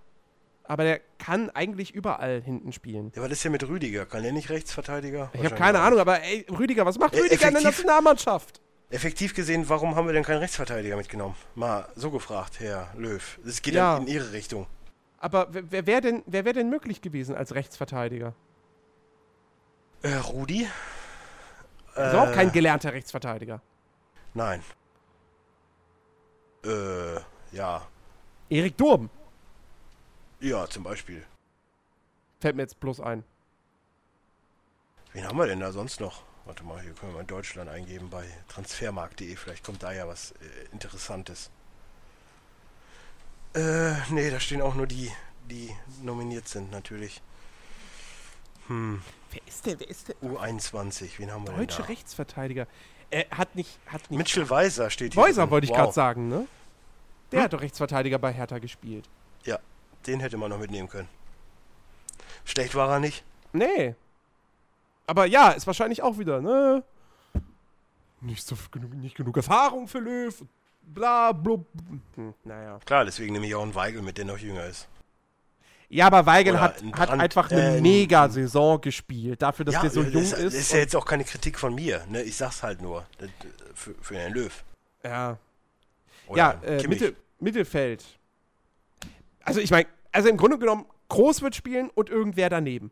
[0.65, 3.13] Aber der kann eigentlich überall hinten spielen.
[3.15, 4.07] Ja, was ist ja mit Rüdiger?
[4.07, 5.31] Kann der nicht Rechtsverteidiger?
[5.35, 8.61] Ich habe keine Ahnung, aber ey, Rüdiger, was macht Rüdiger in der Nationalmannschaft?
[8.95, 11.35] Effektiv gesehen, warum haben wir denn keinen Rechtsverteidiger mitgenommen?
[11.57, 13.39] Mal so gefragt, Herr Löw.
[13.45, 13.97] Es geht Ja.
[13.97, 14.69] in Ihre Richtung.
[15.19, 18.35] Aber wer, wäre denn, wer wär denn möglich gewesen als Rechtsverteidiger?
[20.03, 20.69] Äh, Rudi?
[21.97, 23.61] Also auch kein gelernter Rechtsverteidiger.
[24.33, 24.63] Nein.
[26.65, 27.17] Äh,
[27.51, 27.87] ja.
[28.49, 29.11] Erik Durm
[30.39, 31.25] Ja, zum Beispiel.
[32.41, 33.25] fällt mir jetzt bloß ein.
[35.13, 36.23] Wen haben wir denn da sonst noch?
[36.47, 39.35] Warte mal, hier können wir mal in Deutschland eingeben bei transfermarkt.de.
[39.37, 40.35] Vielleicht kommt da ja was äh,
[40.73, 41.51] Interessantes.
[43.55, 45.11] Äh, nee, da stehen auch nur die,
[45.49, 47.23] die nominiert sind, natürlich.
[48.67, 49.81] Hm, Wer ist der?
[49.81, 50.17] Wer ist der?
[50.17, 51.93] U21, wen haben wir Deutsche denn da?
[51.93, 52.67] Rechtsverteidiger.
[53.11, 53.79] Er hat nicht.
[53.87, 55.23] Hat nicht Mitchell Weiser steht hier.
[55.23, 55.51] Drin.
[55.51, 55.79] wollte ich Wow.
[55.79, 56.47] gerade sagen, ne?
[57.31, 57.45] Der Hm?
[57.45, 59.09] hat doch Rechtsverteidiger bei Hertha gespielt.
[59.45, 59.59] Ja,
[60.07, 61.09] den hätte man noch mitnehmen können.
[62.45, 63.25] Schlecht war er nicht.
[63.53, 63.95] Nee.
[65.07, 66.83] Aber ja, ist wahrscheinlich auch wieder, ne?
[68.21, 68.57] Nicht so
[68.95, 70.45] nicht genug Erfahrung für Löw.
[70.83, 71.67] Bla, blub.
[72.15, 72.79] Hm, naja.
[72.85, 74.89] Klar, deswegen nehme ich auch einen Weigel mit, der noch jünger ist.
[75.91, 79.43] Ja, aber Weigel hat, ein hat Brand- einfach eine äh, mega-Saison gespielt.
[79.43, 81.75] Dafür, dass der so das, jung ist, das ist ja jetzt auch keine Kritik von
[81.75, 82.05] mir.
[82.09, 82.23] Ne?
[82.23, 83.07] Ich sag's halt nur.
[83.75, 84.65] Für, für den Löw.
[85.03, 85.39] ja.
[86.27, 86.89] Oder ja, äh.
[86.89, 88.03] Mitte, Mittelfeld.
[89.43, 92.91] Also ich meine, also im Grunde genommen, Groß wird spielen und irgendwer daneben.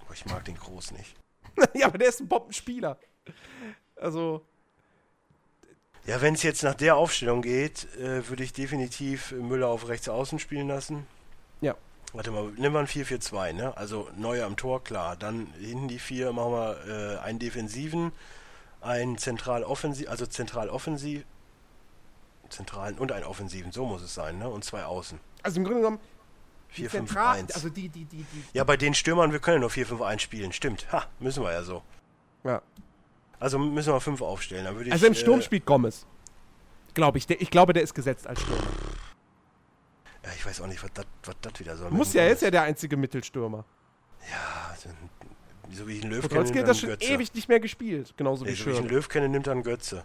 [0.00, 1.14] Oh, ich mag den Groß nicht.
[1.74, 2.98] ja, aber der ist ein Bombenspieler.
[3.96, 4.44] Also,
[6.04, 10.08] Ja, wenn es jetzt nach der Aufstellung geht, äh, würde ich definitiv Müller auf rechts
[10.08, 11.06] außen spielen lassen.
[11.60, 11.76] Ja.
[12.12, 13.76] Warte mal, nimm mal ein 4-4-2, ne?
[13.76, 15.16] Also Neuer am Tor, klar.
[15.16, 18.12] Dann hinten die vier machen wir äh, einen Defensiven,
[18.80, 21.24] einen zentral offensiv, also zentral offensiv,
[22.50, 24.48] zentralen und einen Offensiven, so muss es sein, ne?
[24.48, 25.18] Und zwei Außen.
[25.42, 26.00] also im Grunde genommen,
[26.76, 26.90] die 4-5-1.
[26.90, 28.44] Zentral, also die, die, die, die.
[28.52, 30.90] ja, bei den Stürmern, wir können ja nur 4-5-1 spielen, stimmt.
[30.92, 31.82] Ha, müssen wir ja so.
[32.44, 32.62] Ja.
[33.40, 34.64] Also müssen wir fünf aufstellen.
[34.64, 36.06] Dann würde ich, Also im Sturm äh, spielt Gomez.
[36.94, 37.26] Glaube ich.
[37.26, 38.62] Der, ich glaube, der ist gesetzt als Stürmer.
[40.24, 41.90] Ja, ich weiß auch nicht, was das was das wieder soll.
[41.90, 43.64] Muss ja, er ist ja der einzige Mittelstürmer.
[44.30, 45.10] Ja, dann-
[45.72, 47.06] so wie ich einen Löw kenne, nimmt hat das schon Götze.
[47.12, 48.12] ewig nicht mehr gespielt.
[48.16, 48.88] Genauso Nee, wie so wie ich einen.
[48.88, 50.04] Löw kenne, nimmt er einen Götze.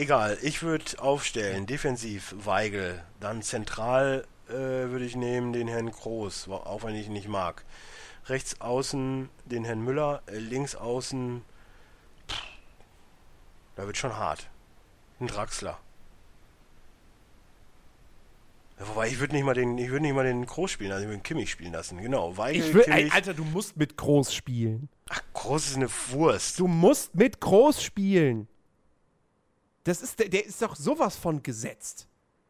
[0.00, 6.48] Egal, ich würde aufstellen, defensiv Weigel, dann zentral äh, würde ich nehmen den Herrn Groß,
[6.48, 7.66] auch wenn ich ihn nicht mag.
[8.24, 11.42] Rechts außen den Herrn Müller, äh, links außen,
[13.76, 14.48] da wird schon hart.
[15.20, 15.78] Ein Draxler.
[18.78, 21.10] Wobei ich würde nicht mal den, ich würde nicht mal den Groß spielen, also ich
[21.10, 22.00] würde Kimmich spielen lassen.
[22.00, 23.10] Genau, Weigel, Ich will, ey.
[23.10, 24.88] Alter, du musst mit Groß spielen.
[25.10, 26.58] Ach, Groß ist eine Wurst.
[26.58, 28.48] Du musst mit Groß spielen.
[29.84, 32.06] Das ist, der, der ist doch sowas von gesetzt.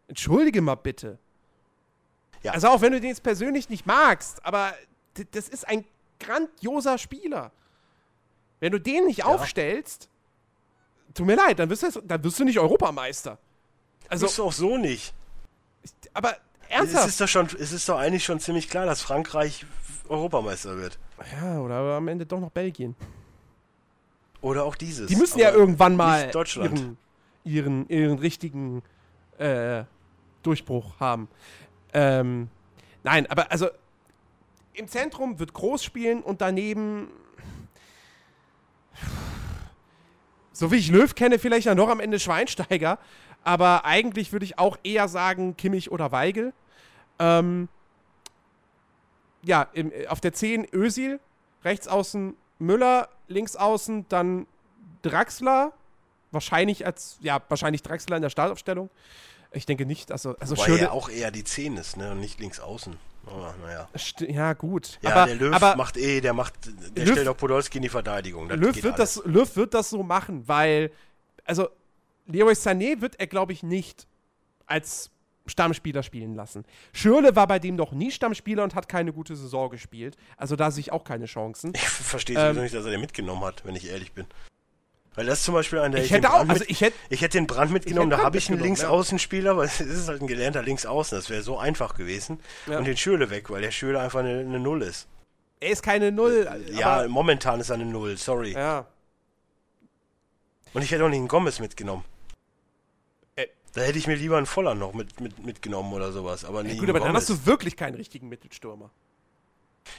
[0.08, 1.18] Entschuldige mal bitte.
[2.42, 2.52] Ja.
[2.52, 4.74] Also auch wenn du den jetzt persönlich nicht magst, aber
[5.32, 5.84] das ist ein
[6.18, 7.52] grandioser Spieler.
[8.58, 10.08] Wenn du den nicht aufstellst,
[11.14, 13.38] tut mir leid, dann wirst du, dann wirst du nicht Europameister.
[14.08, 15.14] Also, Bist du auch so nicht.
[16.12, 16.30] aber
[16.68, 17.08] Es ernsthaft.
[17.08, 19.64] ist, doch schon, es ist doch eigentlich schon ziemlich klar, dass Frankreich
[20.08, 20.98] Europameister wird.
[21.40, 22.96] Ja, oder am Ende doch noch Belgien.
[24.40, 25.08] Oder auch dieses.
[25.08, 26.96] Die müssen ja irgendwann mal Deutschland.
[27.44, 28.82] Ihren, ihren, richtigen
[29.38, 29.84] äh,
[30.42, 31.28] Durchbruch haben.
[31.92, 32.48] Ähm,
[33.02, 33.68] nein, aber also
[34.74, 37.08] im Zentrum wird Groß spielen und daneben,
[40.52, 42.98] so wie ich Löw kenne, vielleicht dann noch am Ende Schweinsteiger.
[43.42, 46.52] Aber eigentlich würde ich auch eher sagen Kimmich oder Weigel.
[47.18, 47.68] Ähm,
[49.42, 51.20] ja, im, auf der 10 Ösil,
[51.64, 54.46] rechts außen Müller, links außen dann
[55.02, 55.72] Draxler.
[56.32, 58.90] Wahrscheinlich als, ja, wahrscheinlich Draxler in der Startaufstellung.
[59.52, 62.12] Ich denke nicht, also, also Wobei Schöne, er auch eher die 10 ist, ne?
[62.12, 62.96] Und nicht links außen.
[63.26, 63.88] Aber naja.
[64.20, 64.98] Ja, gut.
[65.02, 66.54] Ja, aber der Löw aber macht eh, der macht,
[66.96, 68.48] der Löw- stellt auch Podolski in die Verteidigung.
[68.48, 69.14] Das Löw wird, alles.
[69.14, 70.90] das, Löw wird das so machen, weil,
[71.44, 71.68] also,
[72.26, 74.06] Leroy Sané wird er, glaube ich, nicht
[74.66, 75.10] als
[75.46, 76.64] Stammspieler spielen lassen.
[76.92, 80.16] Schürle war bei dem noch nie Stammspieler und hat keine gute Saison gespielt.
[80.36, 81.72] Also da sehe ich auch keine Chancen.
[81.74, 84.26] Ich verstehe Ähm, sowieso nicht, dass er den mitgenommen hat, wenn ich ehrlich bin.
[85.14, 87.20] Weil das zum Beispiel an der Ich den hätte auch, Brand also ich hätte, Ich
[87.20, 88.64] hätte den Brand mitgenommen, da habe ich einen ja.
[88.64, 92.40] Linksaußenspieler, weil es ist halt ein gelernter Linksaußen, das wäre so einfach gewesen.
[92.66, 92.78] Ja.
[92.78, 95.08] Und den Schürle weg, weil der Schürle einfach eine, eine Null ist.
[95.60, 96.48] er ist keine Null.
[96.72, 98.52] ja, aber, momentan ist er eine Null, sorry.
[98.52, 98.86] ja.
[100.72, 102.04] Und ich hätte auch nicht einen Gomez mitgenommen.
[103.34, 103.48] Äh.
[103.72, 106.44] Da hätte ich mir lieber einen Voller noch mit, mit, mitgenommen oder sowas.
[106.44, 107.28] Aber Ja, nicht gut, aber dann Gomez.
[107.28, 108.90] hast du wirklich keinen richtigen Mittelstürmer.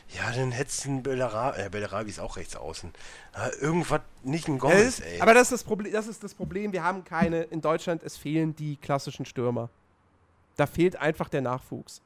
[0.10, 1.62] Ja, dann hättest du einen Bellarabi.
[1.62, 2.92] Äh, Bellarabi ist auch rechts außen.
[3.34, 5.22] Ah, irgendwas, nicht ein Ja, Gomez, ist, ey.
[5.22, 8.18] aber das ist, das, Problem, das ist das Problem, wir haben keine, in Deutschland, es
[8.18, 9.70] fehlen die klassischen Stürmer.
[10.56, 12.02] Da fehlt einfach der Nachwuchs.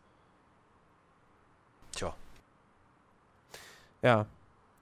[1.92, 2.14] Tja.
[4.02, 4.26] Ja.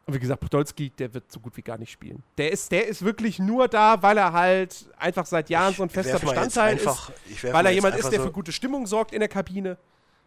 [0.05, 2.21] Und wie gesagt, Podolski, der wird so gut wie gar nicht spielen.
[2.37, 5.89] Der ist, der ist wirklich nur da, weil er halt einfach seit Jahren so ein
[5.89, 7.31] fester Bestandteil einfach, ist.
[7.31, 9.77] ich Weil er jemand ist, der so, für gute Stimmung sorgt in der Kabine.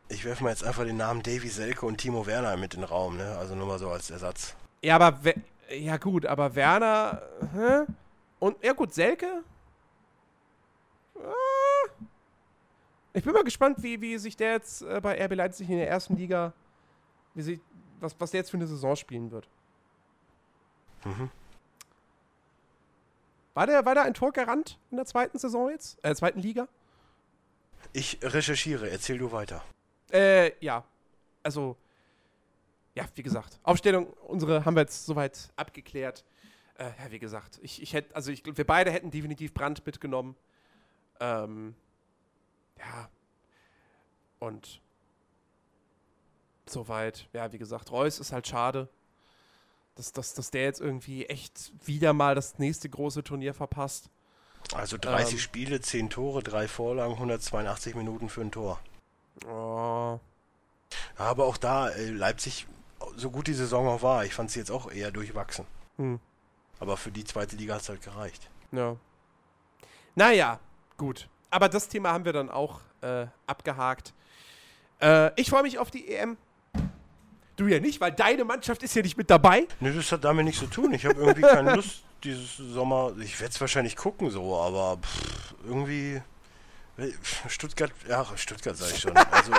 [0.09, 2.89] Ich werfe mal jetzt einfach den Namen Davy Selke und Timo Werner mit in den
[2.89, 3.37] Raum, ne?
[3.39, 4.55] Also nur mal so als Ersatz.
[4.83, 5.35] Ja, aber, We-
[5.71, 7.23] ja gut, aber Werner,
[7.55, 7.93] hä?
[8.39, 9.43] Und, ja gut, Selke?
[11.17, 11.91] Ah.
[13.15, 15.89] Ich bin mal gespannt, wie, wie sich der jetzt äh, bei RB Leipzig in der
[15.89, 16.53] ersten Liga,
[17.35, 17.61] wie, sich,
[17.99, 19.49] was, was der jetzt für eine Saison spielen wird.
[21.05, 21.31] Mhm.
[23.55, 25.99] War der, war der ein Torgarant in der zweiten Saison jetzt?
[26.05, 26.69] Äh, zweiten Liga?
[27.93, 29.63] Ich recherchiere, erzähl du weiter.
[30.13, 30.85] Äh, ja.
[31.43, 31.77] Also,
[32.95, 36.25] ja, wie gesagt, Aufstellung, unsere haben wir jetzt soweit abgeklärt.
[36.79, 40.37] Äh, ja, wie gesagt, ich, ich hätte, also ich, wir beide hätten definitiv Brand mitgenommen.
[41.21, 41.75] Ähm,
[42.79, 43.09] ja.
[44.39, 44.81] Und
[46.67, 48.89] soweit, ja, wie gesagt, Reus ist halt schade,
[49.95, 54.11] dass, dass, dass der jetzt irgendwie echt wieder mal das nächste große Turnier verpasst.
[54.75, 55.39] Also 30 Ähm.
[55.39, 58.81] Spiele, 10 Tore, 3 Vorlagen, 182 Minuten für ein Tor.
[59.47, 60.19] Oh,
[61.19, 62.67] Ja, aber auch da, äh, Leipzig,
[63.17, 65.67] so gut die Saison auch war, ich fand sie jetzt auch eher durchwachsen.
[65.97, 66.21] hm,
[66.81, 68.49] Aber für die zweite Liga hat es halt gereicht.
[68.73, 68.97] ja.
[70.19, 70.59] Naja,
[70.97, 71.29] gut.
[71.51, 74.15] Aber das Thema haben wir dann auch äh, abgehakt.
[74.99, 76.39] Äh, ich freue mich auf die EM.
[77.57, 79.67] Du ja nicht, weil deine Mannschaft ist ja nicht mit dabei.
[79.81, 80.95] Ne, das hat damit nichts zu tun.
[80.95, 83.13] Ich habe irgendwie keine Lust dieses Sommer.
[83.21, 86.23] Ich werde es wahrscheinlich gucken so, aber pff, irgendwie
[87.49, 89.13] Stuttgart, ja, Stuttgart sage ich schon.
[89.31, 89.53] Also,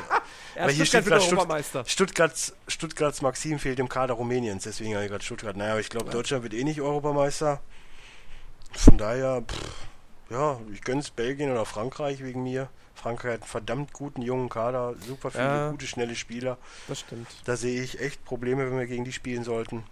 [0.55, 1.85] Ja, hier Stuttgart grad Stutt- Europameister.
[1.85, 5.55] Stuttgarts, Stuttgarts Maxim fehlt im Kader Rumäniens, deswegen habe ich gerade Stuttgart.
[5.55, 7.61] Naja, aber ich glaube, Deutschland wird eh nicht Europameister.
[8.73, 9.71] Von daher, pff,
[10.31, 12.69] ja, ich gönn's Belgien oder Frankreich wegen mir.
[12.95, 15.69] Frankreich hat einen verdammt guten jungen Kader, super viele Ja.
[15.69, 16.57] gute, schnelle Spieler.
[16.87, 17.27] Das stimmt.
[17.45, 19.83] Da sehe ich echt Probleme, wenn wir gegen die spielen sollten.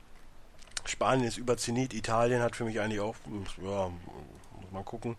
[0.86, 3.16] Spanien ist über Zenit, Italien hat für mich eigentlich auch,
[3.62, 5.16] ja, muss man gucken.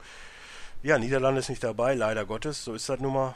[0.86, 3.34] Ja, Niederlande ist nicht dabei, leider Gottes, so ist das nun mal.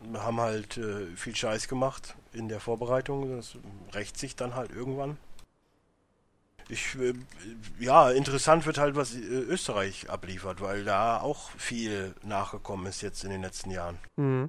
[0.00, 3.58] Wir haben halt äh, viel Scheiß gemacht in der Vorbereitung, das
[3.92, 5.18] rächt sich dann halt irgendwann.
[6.70, 7.12] Ich, äh,
[7.78, 13.22] ja, interessant wird halt, was äh, Österreich abliefert, weil da auch viel nachgekommen ist jetzt
[13.22, 13.98] in den letzten Jahren.
[14.16, 14.48] Mhm.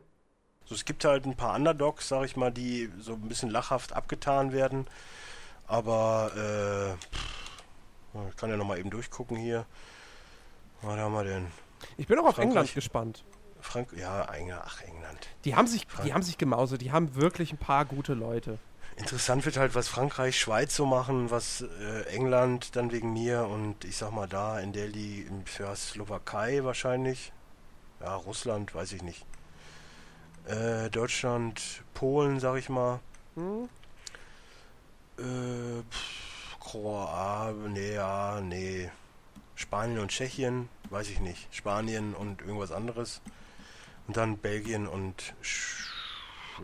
[0.64, 3.92] So, es gibt halt ein paar Underdogs, sag ich mal, die so ein bisschen lachhaft
[3.92, 4.88] abgetan werden.
[5.68, 6.32] Aber
[8.16, 9.66] äh, ich kann ja nochmal eben durchgucken hier.
[10.82, 11.69] Was haben wir denn?
[11.98, 12.56] Ich bin auch auf Frankreich.
[12.56, 13.24] England gespannt.
[13.62, 15.28] Frank ja, England, ach England.
[15.46, 16.82] Die haben sich, die Frank- haben sich gemausert.
[16.82, 18.58] Die haben wirklich ein paar gute Leute.
[18.96, 23.86] Interessant wird halt, was Frankreich, Schweiz so machen, was äh, England dann wegen mir und
[23.86, 27.32] ich sag mal da in der die für Slowakei wahrscheinlich.
[28.02, 29.26] Ja, Russland, weiß ich nicht.
[30.46, 31.62] Äh, Deutschland,
[31.94, 33.00] Polen, sag ich mal.
[33.36, 33.70] Hm?
[35.18, 38.90] Äh, pff, Kroa, nee, ja, nee.
[39.60, 41.54] Spanien und Tschechien, weiß ich nicht.
[41.54, 43.22] Spanien und irgendwas anderes.
[44.08, 45.84] Und dann Belgien und Sch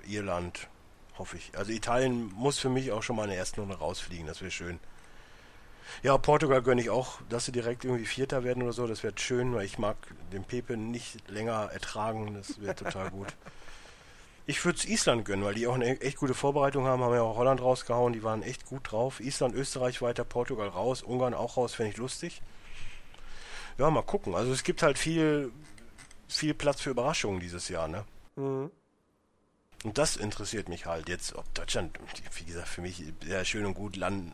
[0.07, 0.69] Irland,
[1.17, 1.51] hoffe ich.
[1.57, 4.51] Also Italien muss für mich auch schon mal in der ersten Runde rausfliegen, das wäre
[4.51, 4.79] schön.
[6.03, 9.13] Ja, Portugal gönne ich auch, dass sie direkt irgendwie Vierter werden oder so, das wäre
[9.17, 9.97] schön, weil ich mag
[10.31, 13.35] den Pepe nicht länger ertragen, das wäre total gut.
[14.47, 17.21] Ich würde es Island gönnen, weil die auch eine echt gute Vorbereitung haben, haben ja
[17.21, 19.19] auch Holland rausgehauen, die waren echt gut drauf.
[19.19, 22.41] Island, Österreich weiter, Portugal raus, Ungarn auch raus, fände ich lustig.
[23.77, 24.35] Ja, mal gucken.
[24.35, 25.51] Also es gibt halt viel,
[26.27, 28.05] viel Platz für Überraschungen dieses Jahr, ne?
[28.35, 28.71] Mhm.
[29.83, 31.99] Und das interessiert mich halt jetzt, ob Deutschland,
[32.35, 34.31] wie gesagt, für mich sehr schön und gut, Land,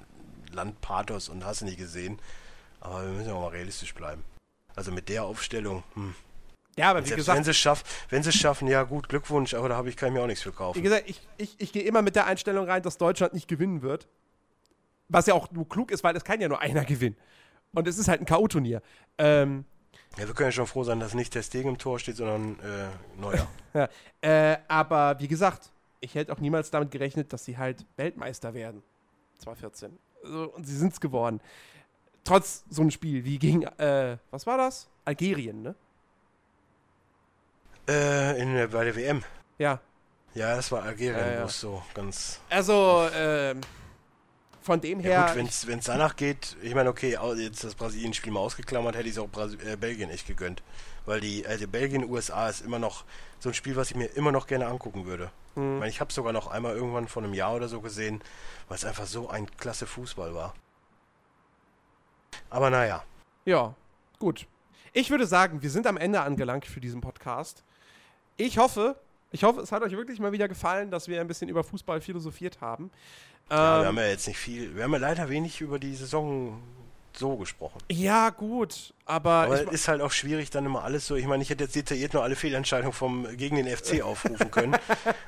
[0.51, 2.19] Landpathos und hast du nicht gesehen.
[2.79, 4.23] Aber wir müssen ja auch mal realistisch bleiben.
[4.75, 6.15] Also mit der Aufstellung, hm.
[6.77, 9.09] Ja, aber wie Selbst gesagt, wenn sie es schaffen, wenn sie es schaffen, ja gut,
[9.09, 10.81] Glückwunsch, aber da habe ich, kann ich mir auch nichts für wie kaufen.
[10.81, 14.07] gesagt, ich, ich, ich gehe immer mit der Einstellung rein, dass Deutschland nicht gewinnen wird.
[15.09, 17.17] Was ja auch nur klug ist, weil es kann ja nur einer gewinnen.
[17.73, 18.81] Und es ist halt ein K.O.-Turnier.
[19.17, 19.65] Ähm,
[20.17, 22.59] Ja, wir können ja schon froh sein, dass nicht der Stegen im Tor steht, sondern
[22.59, 23.47] äh, Neuer.
[23.73, 23.89] ja,
[24.21, 25.71] äh, aber wie gesagt,
[26.01, 28.83] ich hätte auch niemals damit gerechnet, dass sie halt Weltmeister werden.
[29.39, 29.97] 2014.
[30.23, 31.39] Also, und sie sind es geworden.
[32.23, 34.87] Trotz so einem Spiel wie gegen, äh, was war das?
[35.05, 35.75] Algerien, ne?
[37.89, 39.23] äh, in, der- bei der WM.
[39.57, 39.79] Ja.
[40.33, 42.39] Ja, das war Algerien, Ja, es so ganz.
[42.49, 43.59] Also, ähm,
[44.61, 45.11] von dem her.
[45.11, 49.07] Ja, gut, wenn es danach geht, ich meine, okay, jetzt das Brasilien-Spiel mal ausgeklammert, hätte
[49.07, 50.61] ich es auch Brasi äh, Belgien echt gegönnt.
[51.05, 53.03] Weil die, also Belgien, USA ist immer noch
[53.39, 55.31] so ein Spiel, was ich mir immer noch gerne angucken würde.
[55.55, 55.79] Ich Mhm.
[55.79, 58.21] meine, ich habe es sogar noch einmal irgendwann vor einem Jahr oder so gesehen,
[58.67, 60.53] weil es einfach so ein klasse Fußball war.
[62.49, 63.03] Aber naja,
[63.45, 63.73] Ja,
[64.19, 64.45] gut.
[64.93, 67.63] Ich würde sagen, wir sind am Ende angelangt für diesen Podcast.
[68.37, 68.95] Ich hoffe,
[69.31, 72.01] ich hoffe, es hat euch wirklich mal wieder gefallen, dass wir ein bisschen über Fußball
[72.01, 72.91] philosophiert haben.
[73.49, 75.95] ja, wir Ähm, haben ja jetzt nicht viel, wir haben ja leider wenig über die
[75.95, 76.61] Saison
[77.13, 77.79] so gesprochen.
[77.91, 81.15] ja, gut, aber, Aber es ist halt auch schwierig, dann immer alles so.
[81.17, 84.77] Ich meine, ich hätte jetzt detailliert nur alle Fehlentscheidungen vom, gegen den FC aufrufen können.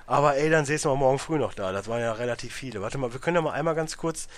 [0.07, 1.73] Aber ey, dann säßen wir morgen früh noch da.
[1.73, 2.81] Das waren ja relativ viele.
[2.81, 4.29] Warte mal, wir können ja mal einmal ganz kurz.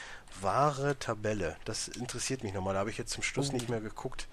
[0.41, 1.55] Wahre Tabelle.
[1.65, 2.73] Das interessiert mich nochmal.
[2.73, 3.53] Da habe ich jetzt zum Schluss Oh.
[3.53, 4.27] nicht mehr geguckt.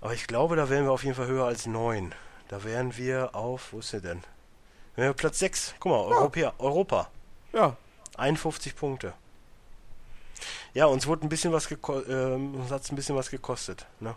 [0.00, 2.14] Aber ich glaube, da wären wir auf jeden Fall höher als 9.
[2.52, 4.20] Da wären wir auf, wo ist der denn?
[4.94, 5.76] Wir wären Platz 6.
[5.80, 7.10] Guck mal, Europäer, Europa.
[7.54, 7.78] ja,
[8.18, 9.14] 51 Punkte.
[10.74, 13.86] Ja, uns wurde ein bisschen was geko ähm, uns hat's ein bisschen was gekostet.
[14.00, 14.14] Ne?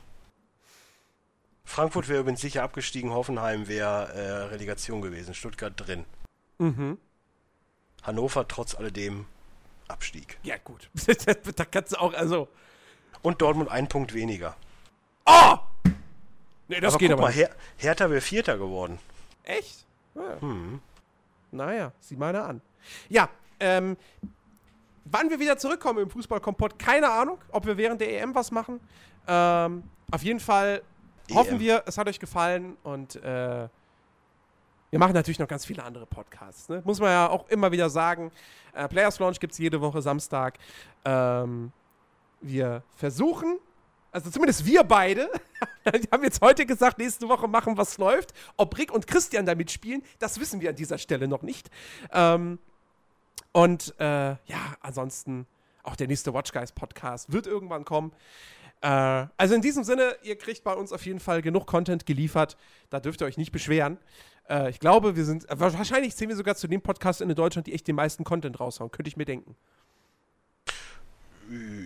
[1.64, 6.04] Frankfurt wäre übrigens sicher abgestiegen, Hoffenheim wäre äh, Relegation gewesen, Stuttgart drin.
[6.58, 6.98] Mhm.
[8.04, 9.28] Hannover trotz alledem
[9.88, 10.40] Abstieg.
[10.44, 10.90] Ja, gut.
[11.56, 12.50] da kannst du auch, also.
[13.22, 14.58] Und Dortmund ein Punkt weniger.
[15.26, 15.58] Oh!
[16.68, 19.00] Nee, das aber geht guck aber mal, Her Hertha wäre Vierter geworden.
[19.44, 19.86] Echt?
[20.16, 20.42] Ja.
[20.42, 20.80] Hm.
[21.52, 22.62] Naja, sieh mal an.
[23.10, 23.30] Ja,
[23.60, 23.98] ähm,
[25.06, 28.80] wann wir wieder zurückkommen im Fußballkompott, keine Ahnung, ob wir während der EM was machen.
[29.28, 30.82] Ähm, auf jeden Fall
[31.34, 31.60] hoffen EM.
[31.60, 33.68] wir, es hat euch gefallen und äh,
[34.92, 36.70] wir machen natürlich noch ganz viele andere Podcasts.
[36.70, 36.82] Ne?
[36.86, 38.32] Muss man ja auch immer wieder sagen.
[38.74, 40.58] Äh, Players Launch gibt es jede Woche Samstag.
[41.04, 41.72] Ähm,
[42.42, 43.60] wir versuchen,
[44.16, 45.30] also zumindest wir beide,
[46.12, 48.34] haben jetzt heute gesagt, nächste Woche machen, was läuft.
[48.56, 51.70] Ob Rick und Christian da mitspielen, das wissen wir an dieser Stelle noch nicht.
[52.14, 52.58] Ähm,
[53.52, 55.46] und äh, ja, ansonsten
[55.84, 58.14] auch der nächste Watch Guys Podcast wird irgendwann kommen.
[58.80, 62.56] Äh, also in diesem Sinne, ihr kriegt bei uns auf jeden Fall genug Content geliefert.
[62.90, 63.98] Da dürft ihr euch nicht beschweren.
[64.50, 67.68] Äh, ich glaube, wir sind, äh, wahrscheinlich zählen wir sogar zu den Podcasts in Deutschland,
[67.68, 68.92] die echt den meisten Content raushauen.
[68.92, 69.58] Könnte ich mir denken.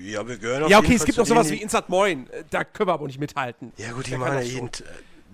[0.04, 2.30] Ja, wir gehören auf Ja, okay, es gibt zu noch sowas wie Insert Moin.
[2.30, 3.74] Äh, Da können wir aber nicht mithalten.
[3.78, 4.72] Ja gut, die machen ja, jeden, äh,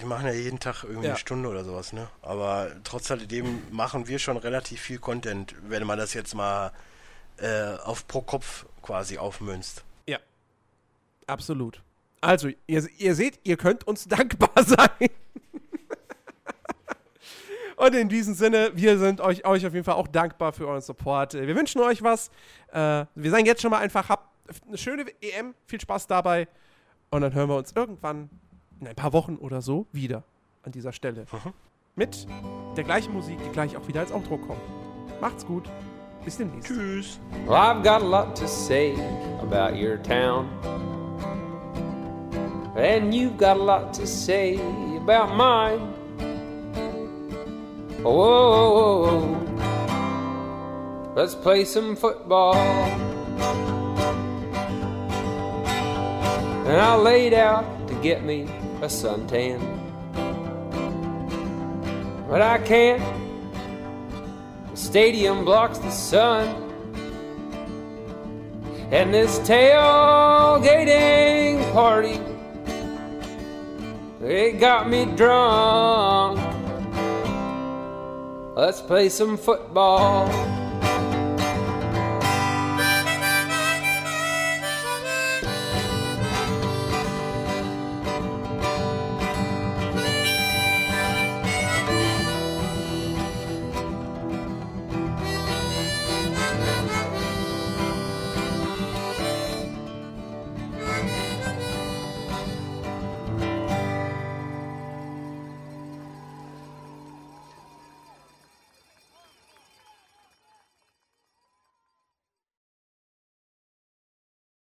[0.01, 1.11] die machen ja jeden Tag irgendwie Ja.
[1.11, 2.07] eine Stunde oder sowas, ne?
[2.21, 6.71] Aber trotz alledem machen wir schon relativ viel Content, wenn man das jetzt mal
[7.37, 9.83] äh, auf pro Kopf quasi aufmünzt.
[10.07, 10.19] Ja.
[11.27, 11.81] Absolut.
[12.21, 15.09] Also, ihr, ihr seht, ihr könnt uns dankbar sein.
[17.77, 20.81] Und in diesem Sinne, wir sind euch, euch auf jeden Fall auch dankbar für euren
[20.81, 21.33] Support.
[21.33, 22.29] Wir wünschen euch was.
[22.71, 24.29] Äh, wir sagen jetzt schon mal einfach, habt
[24.67, 26.47] eine schöne EM, viel Spaß dabei.
[27.09, 28.29] Und dann hören wir uns irgendwann
[28.79, 30.23] in ein paar Wochen oder so wieder
[30.63, 31.25] an dieser Stelle.
[31.95, 32.27] Mit
[32.75, 34.61] der gleichen Musik, die gleich auch wieder als Outro kommt.
[35.21, 35.69] Macht's gut.
[36.23, 36.67] Bis demnächst.
[36.67, 37.19] Tschüss.
[37.45, 38.95] Well, I've got a lot to say
[39.41, 40.49] about your town.
[42.75, 44.59] And you've got a lot to say
[44.97, 46.04] about mine.
[48.05, 49.65] Whoa, whoa, whoa, whoa.
[51.15, 52.53] Let's play some football.
[56.67, 58.43] And I laid out to get me
[58.83, 59.59] a suntan.
[62.29, 63.01] But I can't.
[64.69, 66.47] The stadium blocks the sun.
[68.91, 70.93] And this tailgating
[71.73, 72.21] party,
[74.23, 76.44] it got me drunk.
[78.55, 80.54] Let's play some football.